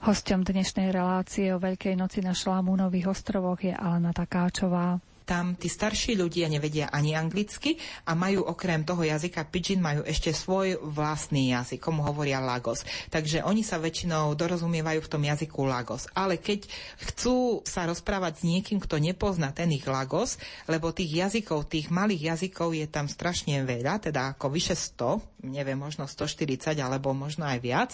Hosťom 0.04 0.44
dnešnej 0.44 0.92
relácie 0.92 1.48
o 1.48 1.56
Veľkej 1.56 1.96
noci 1.96 2.20
na 2.20 2.36
Šlamúnových 2.36 3.08
ostrovoch 3.08 3.56
je 3.64 3.72
Alena 3.72 4.12
Takáčová 4.12 5.00
tam 5.24 5.56
tí 5.56 5.72
starší 5.72 6.20
ľudia 6.20 6.52
nevedia 6.52 6.92
ani 6.92 7.16
anglicky 7.16 7.80
a 8.04 8.12
majú 8.12 8.44
okrem 8.44 8.84
toho 8.84 9.00
jazyka 9.00 9.48
pidgin 9.48 9.80
majú 9.80 10.04
ešte 10.04 10.36
svoj 10.36 10.76
vlastný 10.84 11.56
jazyk, 11.56 11.80
komu 11.80 12.04
hovoria 12.04 12.44
Lagos. 12.44 12.84
Takže 13.08 13.40
oni 13.40 13.64
sa 13.64 13.80
väčšinou 13.80 14.36
dorozumievajú 14.36 15.00
v 15.00 15.08
tom 15.10 15.24
jazyku 15.24 15.64
Lagos. 15.64 16.04
Ale 16.12 16.36
keď 16.36 16.68
chcú 17.08 17.64
sa 17.64 17.88
rozprávať 17.88 18.32
s 18.36 18.42
niekým, 18.44 18.76
kto 18.76 19.00
nepozná 19.00 19.48
ten 19.56 19.72
ich 19.72 19.88
Lagos, 19.88 20.36
lebo 20.68 20.92
tých 20.92 21.24
jazykov, 21.24 21.72
tých 21.72 21.88
malých 21.88 22.36
jazykov 22.36 22.76
je 22.76 22.84
tam 22.84 23.08
strašne 23.08 23.64
veľa, 23.64 24.04
teda 24.04 24.36
ako 24.36 24.52
vyše 24.52 24.76
100, 24.76 25.33
neviem, 25.44 25.76
možno 25.76 26.08
140 26.08 26.74
alebo 26.80 27.12
možno 27.12 27.44
aj 27.44 27.58
viac. 27.60 27.90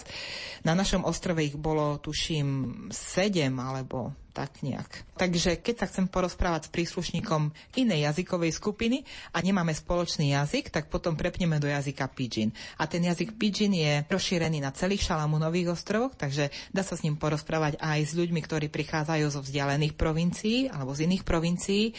Na 0.63 0.73
našom 0.73 1.03
ostrove 1.03 1.43
ich 1.43 1.55
bolo, 1.59 1.99
tuším, 1.99 2.89
7 2.89 3.51
alebo 3.59 4.15
tak 4.31 4.63
nejak. 4.63 5.19
Takže 5.19 5.59
keď 5.59 5.75
sa 5.75 5.89
chcem 5.91 6.07
porozprávať 6.07 6.67
s 6.67 6.73
príslušníkom 6.73 7.51
inej 7.75 8.07
jazykovej 8.07 8.55
skupiny 8.55 9.03
a 9.35 9.43
nemáme 9.43 9.75
spoločný 9.75 10.31
jazyk, 10.31 10.71
tak 10.71 10.87
potom 10.87 11.19
prepneme 11.19 11.59
do 11.59 11.67
jazyka 11.67 12.07
pidgin. 12.15 12.55
A 12.79 12.87
ten 12.87 13.03
jazyk 13.03 13.35
pidgin 13.35 13.75
je 13.75 14.07
rozšírený 14.07 14.63
na 14.63 14.71
celých 14.71 15.03
Šalamúnových 15.03 15.75
ostrovoch, 15.75 16.15
takže 16.15 16.47
dá 16.71 16.81
sa 16.81 16.95
s 16.95 17.03
ním 17.03 17.19
porozprávať 17.19 17.75
aj 17.83 17.99
s 18.07 18.15
ľuďmi, 18.15 18.39
ktorí 18.39 18.71
prichádzajú 18.71 19.25
zo 19.27 19.43
vzdialených 19.43 19.99
provincií 19.99 20.71
alebo 20.71 20.95
z 20.95 21.11
iných 21.11 21.23
provincií 21.27 21.91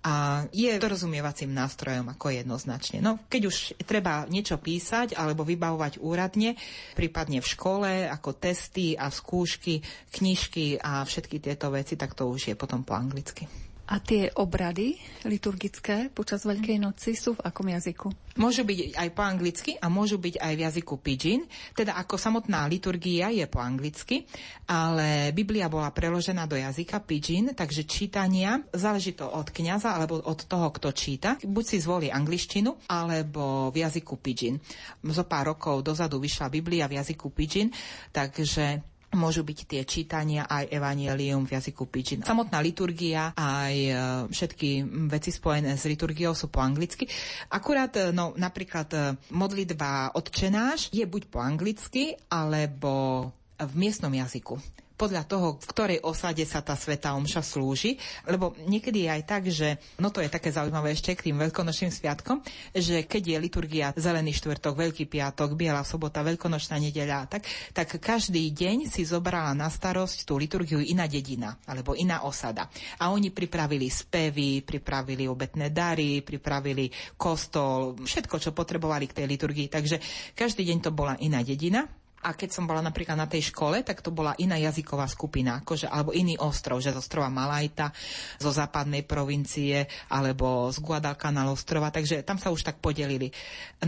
a 0.00 0.48
je 0.48 0.72
dorozumievacím 0.80 1.52
nástrojom 1.52 2.08
ako 2.16 2.32
jednoznačne. 2.32 3.04
No, 3.04 3.20
keď 3.28 3.42
už 3.52 3.56
treba 3.84 4.24
niečo 4.32 4.56
písať 4.56 5.12
alebo 5.12 5.44
vybavovať 5.44 6.00
úradne, 6.00 6.56
prípadne 6.96 7.44
v 7.44 7.50
škole, 7.52 7.90
ako 8.08 8.32
testy 8.40 8.96
a 8.96 9.12
skúšky, 9.12 9.84
knižky 10.16 10.80
a 10.80 11.04
všetky 11.04 11.36
tieto 11.44 11.68
veci, 11.68 12.00
tak 12.00 12.16
to 12.16 12.32
už 12.32 12.52
je 12.52 12.54
potom 12.56 12.80
po 12.80 12.96
anglicky. 12.96 13.69
A 13.90 13.98
tie 13.98 14.30
obrady 14.38 14.94
liturgické 15.26 16.14
počas 16.14 16.46
Veľkej 16.46 16.78
noci 16.78 17.18
sú 17.18 17.34
v 17.34 17.42
akom 17.42 17.66
jazyku? 17.66 18.06
Môžu 18.38 18.62
byť 18.62 18.94
aj 18.94 19.08
po 19.10 19.22
anglicky 19.26 19.74
a 19.82 19.90
môžu 19.90 20.14
byť 20.14 20.38
aj 20.38 20.52
v 20.54 20.62
jazyku 20.62 20.94
pidgin. 21.02 21.42
Teda 21.74 21.98
ako 21.98 22.14
samotná 22.14 22.70
liturgia 22.70 23.34
je 23.34 23.42
po 23.50 23.58
anglicky, 23.58 24.30
ale 24.70 25.34
Biblia 25.34 25.66
bola 25.66 25.90
preložená 25.90 26.46
do 26.46 26.54
jazyka 26.54 27.02
pidgin, 27.02 27.50
takže 27.50 27.82
čítania, 27.82 28.62
záleží 28.70 29.18
to 29.18 29.26
od 29.26 29.50
kňaza 29.50 29.90
alebo 29.98 30.22
od 30.22 30.38
toho, 30.46 30.70
kto 30.70 30.94
číta. 30.94 31.34
Buď 31.42 31.64
si 31.66 31.82
zvolí 31.82 32.14
angličtinu, 32.14 32.86
alebo 32.86 33.74
v 33.74 33.82
jazyku 33.82 34.22
pidgin. 34.22 34.62
Zo 35.02 35.26
pár 35.26 35.50
rokov 35.50 35.82
dozadu 35.82 36.22
vyšla 36.22 36.46
Biblia 36.46 36.86
v 36.86 37.02
jazyku 37.02 37.34
pidgin, 37.34 37.74
takže 38.14 38.89
môžu 39.14 39.42
byť 39.42 39.58
tie 39.66 39.82
čítania 39.82 40.46
aj 40.46 40.70
evanielium 40.70 41.42
v 41.42 41.58
jazyku 41.58 41.90
pidgin. 41.90 42.22
Samotná 42.22 42.62
liturgia 42.62 43.34
aj 43.34 43.74
e, 43.74 43.92
všetky 44.30 44.86
veci 45.10 45.34
spojené 45.34 45.74
s 45.74 45.84
liturgiou 45.90 46.30
sú 46.30 46.46
po 46.46 46.62
anglicky. 46.62 47.10
Akurát, 47.50 47.90
e, 47.98 48.14
no 48.14 48.38
napríklad 48.38 48.88
e, 48.94 48.98
modlitba 49.34 50.14
odčenáš 50.14 50.94
je 50.94 51.02
buď 51.02 51.22
po 51.26 51.42
anglicky, 51.42 52.14
alebo 52.30 53.26
v 53.58 53.72
miestnom 53.74 54.14
jazyku 54.14 54.56
podľa 55.00 55.24
toho, 55.24 55.56
v 55.56 55.66
ktorej 55.72 55.98
osade 56.04 56.44
sa 56.44 56.60
tá 56.60 56.76
sveta 56.76 57.16
omša 57.16 57.40
slúži, 57.40 57.96
lebo 58.28 58.52
niekedy 58.68 59.08
je 59.08 59.10
aj 59.16 59.22
tak, 59.24 59.42
že, 59.48 59.80
no 59.96 60.12
to 60.12 60.20
je 60.20 60.28
také 60.28 60.52
zaujímavé 60.52 60.92
ešte 60.92 61.16
k 61.16 61.32
tým 61.32 61.40
veľkonočným 61.40 61.88
sviatkom, 61.88 62.44
že 62.76 63.08
keď 63.08 63.22
je 63.32 63.36
liturgia 63.40 63.86
Zelený 63.96 64.36
štvrtok, 64.36 64.76
Veľký 64.76 65.08
piatok, 65.08 65.56
Biela 65.56 65.80
sobota, 65.88 66.20
Veľkonočná 66.20 66.76
nedeľa, 66.76 67.32
tak, 67.32 67.48
tak 67.72 67.96
každý 67.96 68.52
deň 68.52 68.92
si 68.92 69.08
zobrala 69.08 69.56
na 69.56 69.72
starosť 69.72 70.28
tú 70.28 70.36
liturgiu 70.36 70.84
iná 70.84 71.08
dedina 71.08 71.56
alebo 71.64 71.96
iná 71.96 72.20
osada. 72.28 72.68
A 73.00 73.08
oni 73.08 73.32
pripravili 73.32 73.88
spevy, 73.88 74.60
pripravili 74.60 75.24
obetné 75.24 75.72
dary, 75.72 76.20
pripravili 76.20 76.92
kostol, 77.16 77.96
všetko, 77.96 78.36
čo 78.36 78.50
potrebovali 78.52 79.08
k 79.08 79.22
tej 79.22 79.26
liturgii. 79.30 79.72
Takže 79.72 79.96
každý 80.36 80.68
deň 80.68 80.78
to 80.84 80.90
bola 80.92 81.16
iná 81.24 81.40
dedina. 81.40 81.99
A 82.20 82.36
keď 82.36 82.52
som 82.52 82.68
bola 82.68 82.84
napríklad 82.84 83.16
na 83.16 83.24
tej 83.24 83.48
škole, 83.48 83.80
tak 83.80 84.04
to 84.04 84.12
bola 84.12 84.36
iná 84.36 84.60
jazyková 84.60 85.08
skupina, 85.08 85.64
akože, 85.64 85.88
alebo 85.88 86.12
iný 86.12 86.36
ostrov, 86.36 86.84
že 86.84 86.92
z 86.92 87.00
ostrova 87.00 87.32
Malajta, 87.32 87.88
zo 88.36 88.52
západnej 88.52 89.08
provincie, 89.08 89.88
alebo 90.12 90.68
z 90.68 90.84
Guadalcanal 90.84 91.48
ostrova, 91.48 91.88
takže 91.88 92.20
tam 92.20 92.36
sa 92.36 92.52
už 92.52 92.60
tak 92.60 92.76
podelili. 92.84 93.32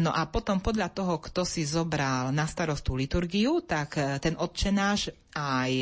No 0.00 0.08
a 0.08 0.24
potom 0.24 0.64
podľa 0.64 0.88
toho, 0.96 1.20
kto 1.20 1.44
si 1.44 1.68
zobral 1.68 2.32
na 2.32 2.48
starostú 2.48 2.96
liturgiu, 2.96 3.60
tak 3.60 4.00
eh, 4.00 4.16
ten 4.16 4.32
odčenáš 4.40 5.12
aj 5.32 5.72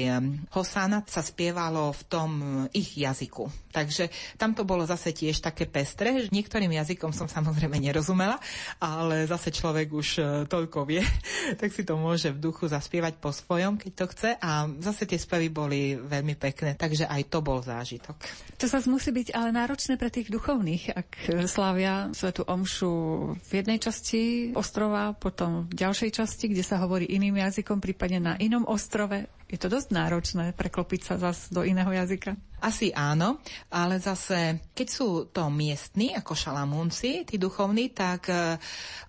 Hosana 0.55 1.03
sa 1.11 1.27
spievalo 1.27 1.91
v 1.91 2.03
tom 2.07 2.31
ich 2.71 2.95
jazyku. 2.95 3.51
Takže 3.75 4.07
tam 4.39 4.55
to 4.55 4.63
bolo 4.63 4.87
zase 4.87 5.11
tiež 5.11 5.43
také 5.43 5.67
pestre. 5.67 6.31
Niektorým 6.31 6.71
jazykom 6.71 7.11
som 7.11 7.27
samozrejme 7.37 7.79
nerozumela, 7.83 8.39
ale 8.79 9.27
zase 9.27 9.51
človek 9.51 9.91
už 9.91 10.09
toľko 10.47 10.87
vie, 10.87 11.03
tak 11.61 11.75
si 11.75 11.83
to 11.83 11.99
môže 11.99 12.31
duchu 12.41 12.67
zaspievať 12.67 13.21
po 13.21 13.31
svojom, 13.31 13.77
keď 13.77 13.93
to 13.93 14.07
chce. 14.11 14.31
A 14.41 14.67
zase 14.81 15.05
tie 15.05 15.21
spevy 15.21 15.53
boli 15.53 15.95
veľmi 15.95 16.35
pekné, 16.41 16.75
takže 16.75 17.05
aj 17.05 17.29
to 17.29 17.39
bol 17.45 17.61
zážitok. 17.61 18.17
To 18.57 18.67
sa 18.67 18.81
musí 18.89 19.13
byť 19.13 19.37
ale 19.37 19.53
náročné 19.53 20.01
pre 20.01 20.09
tých 20.09 20.33
duchovných, 20.33 20.97
ak 20.97 21.09
slávia 21.45 22.09
Svetu 22.17 22.49
Omšu 22.49 22.93
v 23.37 23.51
jednej 23.53 23.77
časti 23.77 24.53
ostrova, 24.57 25.13
potom 25.13 25.69
v 25.69 25.75
ďalšej 25.77 26.11
časti, 26.17 26.49
kde 26.49 26.65
sa 26.65 26.81
hovorí 26.81 27.05
iným 27.07 27.37
jazykom, 27.37 27.79
prípadne 27.85 28.19
na 28.19 28.35
inom 28.41 28.65
ostrove 28.65 29.29
je 29.51 29.59
to 29.59 29.67
dosť 29.67 29.91
náročné 29.91 30.55
preklopiť 30.55 31.01
sa 31.03 31.15
zase 31.19 31.51
do 31.51 31.67
iného 31.67 31.91
jazyka. 31.91 32.39
Asi 32.61 32.93
áno, 32.93 33.41
ale 33.73 33.97
zase, 33.97 34.61
keď 34.77 34.89
sú 34.89 35.09
to 35.33 35.49
miestni, 35.49 36.13
ako 36.13 36.37
šalamúnci, 36.37 37.25
tí 37.25 37.41
duchovní, 37.41 37.91
tak 37.97 38.29
uh, 38.29 38.61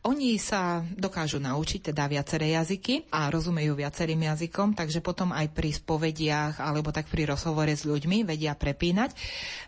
oni 0.08 0.40
sa 0.40 0.82
dokážu 0.82 1.38
naučiť 1.44 1.92
teda 1.92 2.08
viaceré 2.08 2.56
jazyky 2.56 3.12
a 3.12 3.28
rozumejú 3.28 3.76
viacerým 3.76 4.24
jazykom, 4.32 4.74
takže 4.74 5.04
potom 5.04 5.36
aj 5.36 5.52
pri 5.52 5.76
spovediach 5.76 6.64
alebo 6.64 6.90
tak 6.96 7.12
pri 7.12 7.28
rozhovore 7.28 7.70
s 7.70 7.84
ľuďmi 7.84 8.24
vedia 8.24 8.56
prepínať. 8.56 9.12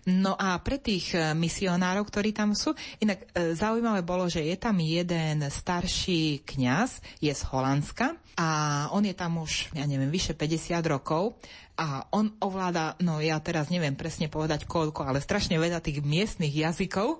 No 0.10 0.34
a 0.40 0.58
pre 0.64 0.80
tých 0.80 1.16
e, 1.16 1.32
misionárov, 1.32 2.04
ktorí 2.08 2.36
tam 2.36 2.56
sú, 2.56 2.76
inak 3.04 3.28
uh, 3.30 3.54
zaujímavé 3.54 4.02
bolo, 4.02 4.32
že 4.32 4.44
je 4.44 4.56
tam 4.56 4.80
jeden 4.80 5.44
starší 5.44 6.48
kňaz, 6.48 7.04
je 7.20 7.32
z 7.32 7.44
Holandska 7.52 8.16
a 8.40 8.50
on 8.90 9.06
je 9.06 9.14
tam 9.14 9.38
už, 9.44 9.76
ja 9.78 9.86
neviem, 9.86 10.10
vyše 10.10 10.34
50 10.34 10.82
rokov 10.90 11.38
a 11.74 12.06
on 12.14 12.38
ovláda, 12.38 12.94
no 13.02 13.18
ja 13.18 13.42
teraz 13.42 13.73
neviem 13.74 13.98
presne 13.98 14.30
povedať 14.30 14.70
koľko, 14.70 15.10
ale 15.10 15.18
strašne 15.18 15.58
veľa 15.58 15.82
tých 15.82 16.06
miestnych 16.06 16.54
jazykov. 16.54 17.18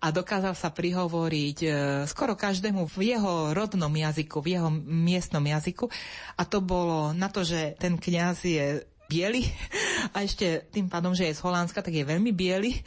A 0.00 0.08
dokázal 0.08 0.56
sa 0.56 0.72
prihovoriť 0.72 1.58
e, 1.60 1.68
skoro 2.08 2.32
každému 2.32 2.88
v 2.88 3.12
jeho 3.12 3.52
rodnom 3.52 3.92
jazyku, 3.92 4.40
v 4.40 4.56
jeho 4.56 4.72
miestnom 4.88 5.44
jazyku. 5.44 5.84
A 6.40 6.42
to 6.48 6.64
bolo 6.64 7.12
na 7.12 7.28
to, 7.28 7.44
že 7.44 7.76
ten 7.76 8.00
kňaz 8.00 8.40
je 8.48 8.66
biely 9.10 9.44
a 10.16 10.24
ešte 10.24 10.70
tým 10.72 10.88
pádom, 10.88 11.12
že 11.12 11.28
je 11.28 11.36
z 11.36 11.44
Holandska, 11.44 11.84
tak 11.84 11.92
je 11.92 12.08
veľmi 12.08 12.32
biely, 12.32 12.80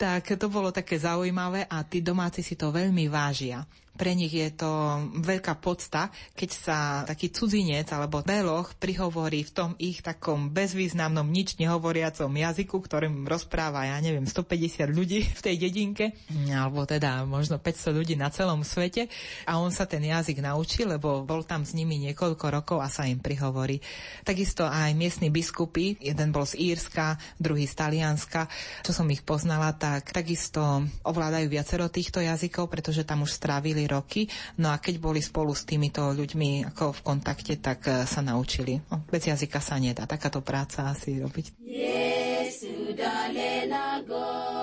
tak 0.00 0.24
to 0.40 0.46
bolo 0.48 0.72
také 0.72 0.96
zaujímavé 0.96 1.68
a 1.68 1.84
tí 1.84 2.00
domáci 2.00 2.40
si 2.40 2.56
to 2.56 2.72
veľmi 2.72 3.10
vážia 3.12 3.66
pre 3.96 4.12
nich 4.12 4.30
je 4.30 4.52
to 4.52 5.00
veľká 5.24 5.58
podsta, 5.58 6.12
keď 6.36 6.50
sa 6.52 6.78
taký 7.08 7.32
cudzinec 7.32 7.88
alebo 7.90 8.20
beloch 8.20 8.76
prihovorí 8.76 9.42
v 9.42 9.52
tom 9.56 9.70
ich 9.80 10.04
takom 10.04 10.52
bezvýznamnom, 10.52 11.24
nič 11.26 11.56
nehovoriacom 11.56 12.28
jazyku, 12.28 12.76
ktorým 12.76 13.24
rozpráva, 13.24 13.88
ja 13.88 13.96
neviem, 13.98 14.28
150 14.28 14.92
ľudí 14.92 15.24
v 15.24 15.40
tej 15.40 15.56
dedinke, 15.56 16.12
alebo 16.52 16.84
teda 16.84 17.24
možno 17.24 17.56
500 17.56 17.96
ľudí 17.96 18.14
na 18.14 18.28
celom 18.28 18.60
svete 18.60 19.08
a 19.48 19.56
on 19.56 19.72
sa 19.72 19.88
ten 19.88 20.04
jazyk 20.04 20.44
naučil, 20.44 20.92
lebo 20.92 21.24
bol 21.24 21.42
tam 21.42 21.64
s 21.64 21.72
nimi 21.72 21.96
niekoľko 21.96 22.46
rokov 22.52 22.78
a 22.84 22.92
sa 22.92 23.08
im 23.08 23.18
prihovorí. 23.18 23.80
Takisto 24.22 24.68
aj 24.68 24.92
miestni 24.92 25.32
biskupy, 25.32 25.96
jeden 25.98 26.30
bol 26.30 26.44
z 26.44 26.60
Írska, 26.60 27.16
druhý 27.40 27.64
z 27.64 27.74
Talianska, 27.74 28.46
čo 28.84 28.92
som 28.92 29.08
ich 29.08 29.24
poznala, 29.24 29.72
tak 29.72 30.12
takisto 30.12 30.84
ovládajú 31.02 31.46
viacero 31.48 31.88
týchto 31.88 32.20
jazykov, 32.20 32.68
pretože 32.68 33.06
tam 33.08 33.24
už 33.24 33.32
strávili 33.32 33.85
roky. 33.88 34.28
No 34.58 34.70
a 34.70 34.82
keď 34.82 34.98
boli 34.98 35.22
spolu 35.22 35.54
s 35.54 35.64
týmito 35.64 36.02
ľuďmi 36.12 36.68
ako 36.74 36.92
v 36.98 37.00
kontakte, 37.00 37.54
tak 37.58 37.80
eh, 37.88 38.04
sa 38.04 38.20
naučili. 38.20 38.78
No, 38.90 39.02
bez 39.06 39.26
jazyka 39.26 39.62
sa 39.62 39.78
nedá 39.78 40.04
takáto 40.04 40.42
práca 40.42 40.90
asi 40.90 41.18
robiť. 41.18 41.58
Jesu 41.62 42.92
dale 42.94 43.66
na 43.70 44.02
God, 44.04 44.56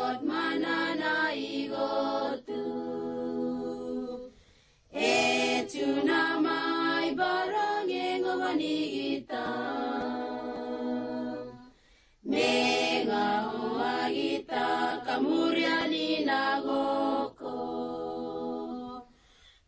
kamuriani 15.13 16.26
nagoko. 16.26 17.32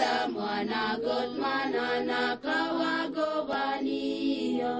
Isa 0.00 0.28
mwana 0.28 0.96
Goldmana 1.04 2.00
na 2.00 2.36
kawagobanio 2.36 4.76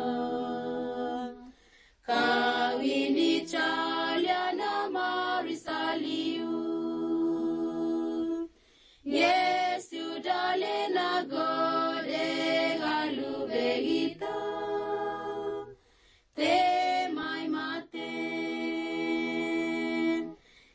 kawini 2.06 3.40
chalya 3.40 4.52
na 4.52 4.90
marisaliu 4.90 6.56
Yesu 9.04 10.20
dale 10.24 10.88
na 10.88 11.22
gode 11.28 12.78
galubegita 12.80 14.36
te 16.34 17.08
mai 17.14 17.48
mate 17.48 18.12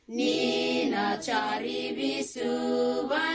ni 0.08 0.86
na 0.90 1.18
charibisu 1.18 3.08
vai 3.10 3.35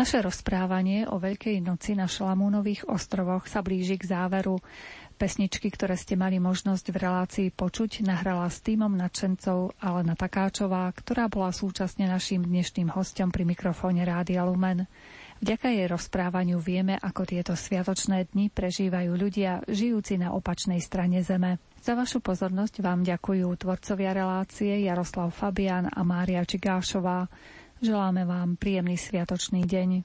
Naše 0.00 0.24
rozprávanie 0.24 1.04
o 1.12 1.20
Veľkej 1.20 1.60
noci 1.60 1.92
na 1.92 2.08
Šalamúnových 2.08 2.88
ostrovoch 2.88 3.44
sa 3.44 3.60
blíži 3.60 4.00
k 4.00 4.08
záveru. 4.08 4.56
Pesničky, 5.20 5.68
ktoré 5.68 5.92
ste 5.92 6.16
mali 6.16 6.40
možnosť 6.40 6.88
v 6.88 6.96
relácii 7.04 7.48
počuť, 7.52 8.08
nahrala 8.08 8.48
s 8.48 8.64
týmom 8.64 8.96
nadšencov 8.96 9.76
Alena 9.76 10.16
Takáčová, 10.16 10.88
ktorá 10.96 11.28
bola 11.28 11.52
súčasne 11.52 12.08
našim 12.08 12.40
dnešným 12.40 12.88
hostom 12.96 13.28
pri 13.28 13.44
mikrofóne 13.44 14.00
Rádia 14.08 14.40
Lumen. 14.48 14.88
Vďaka 15.44 15.68
jej 15.68 15.84
rozprávaniu 15.84 16.56
vieme, 16.64 16.96
ako 16.96 17.28
tieto 17.28 17.52
sviatočné 17.52 18.24
dni 18.32 18.48
prežívajú 18.48 19.12
ľudia 19.12 19.60
žijúci 19.68 20.16
na 20.16 20.32
opačnej 20.32 20.80
strane 20.80 21.20
Zeme. 21.20 21.60
Za 21.84 21.92
vašu 21.92 22.24
pozornosť 22.24 22.80
vám 22.80 23.04
ďakujú 23.04 23.52
tvorcovia 23.52 24.16
relácie 24.16 24.80
Jaroslav 24.80 25.28
Fabian 25.28 25.92
a 25.92 26.00
Mária 26.08 26.40
Čigášová. 26.40 27.28
Želáme 27.80 28.28
vám 28.28 28.60
príjemný 28.60 29.00
sviatočný 29.00 29.64
deň. 29.64 30.04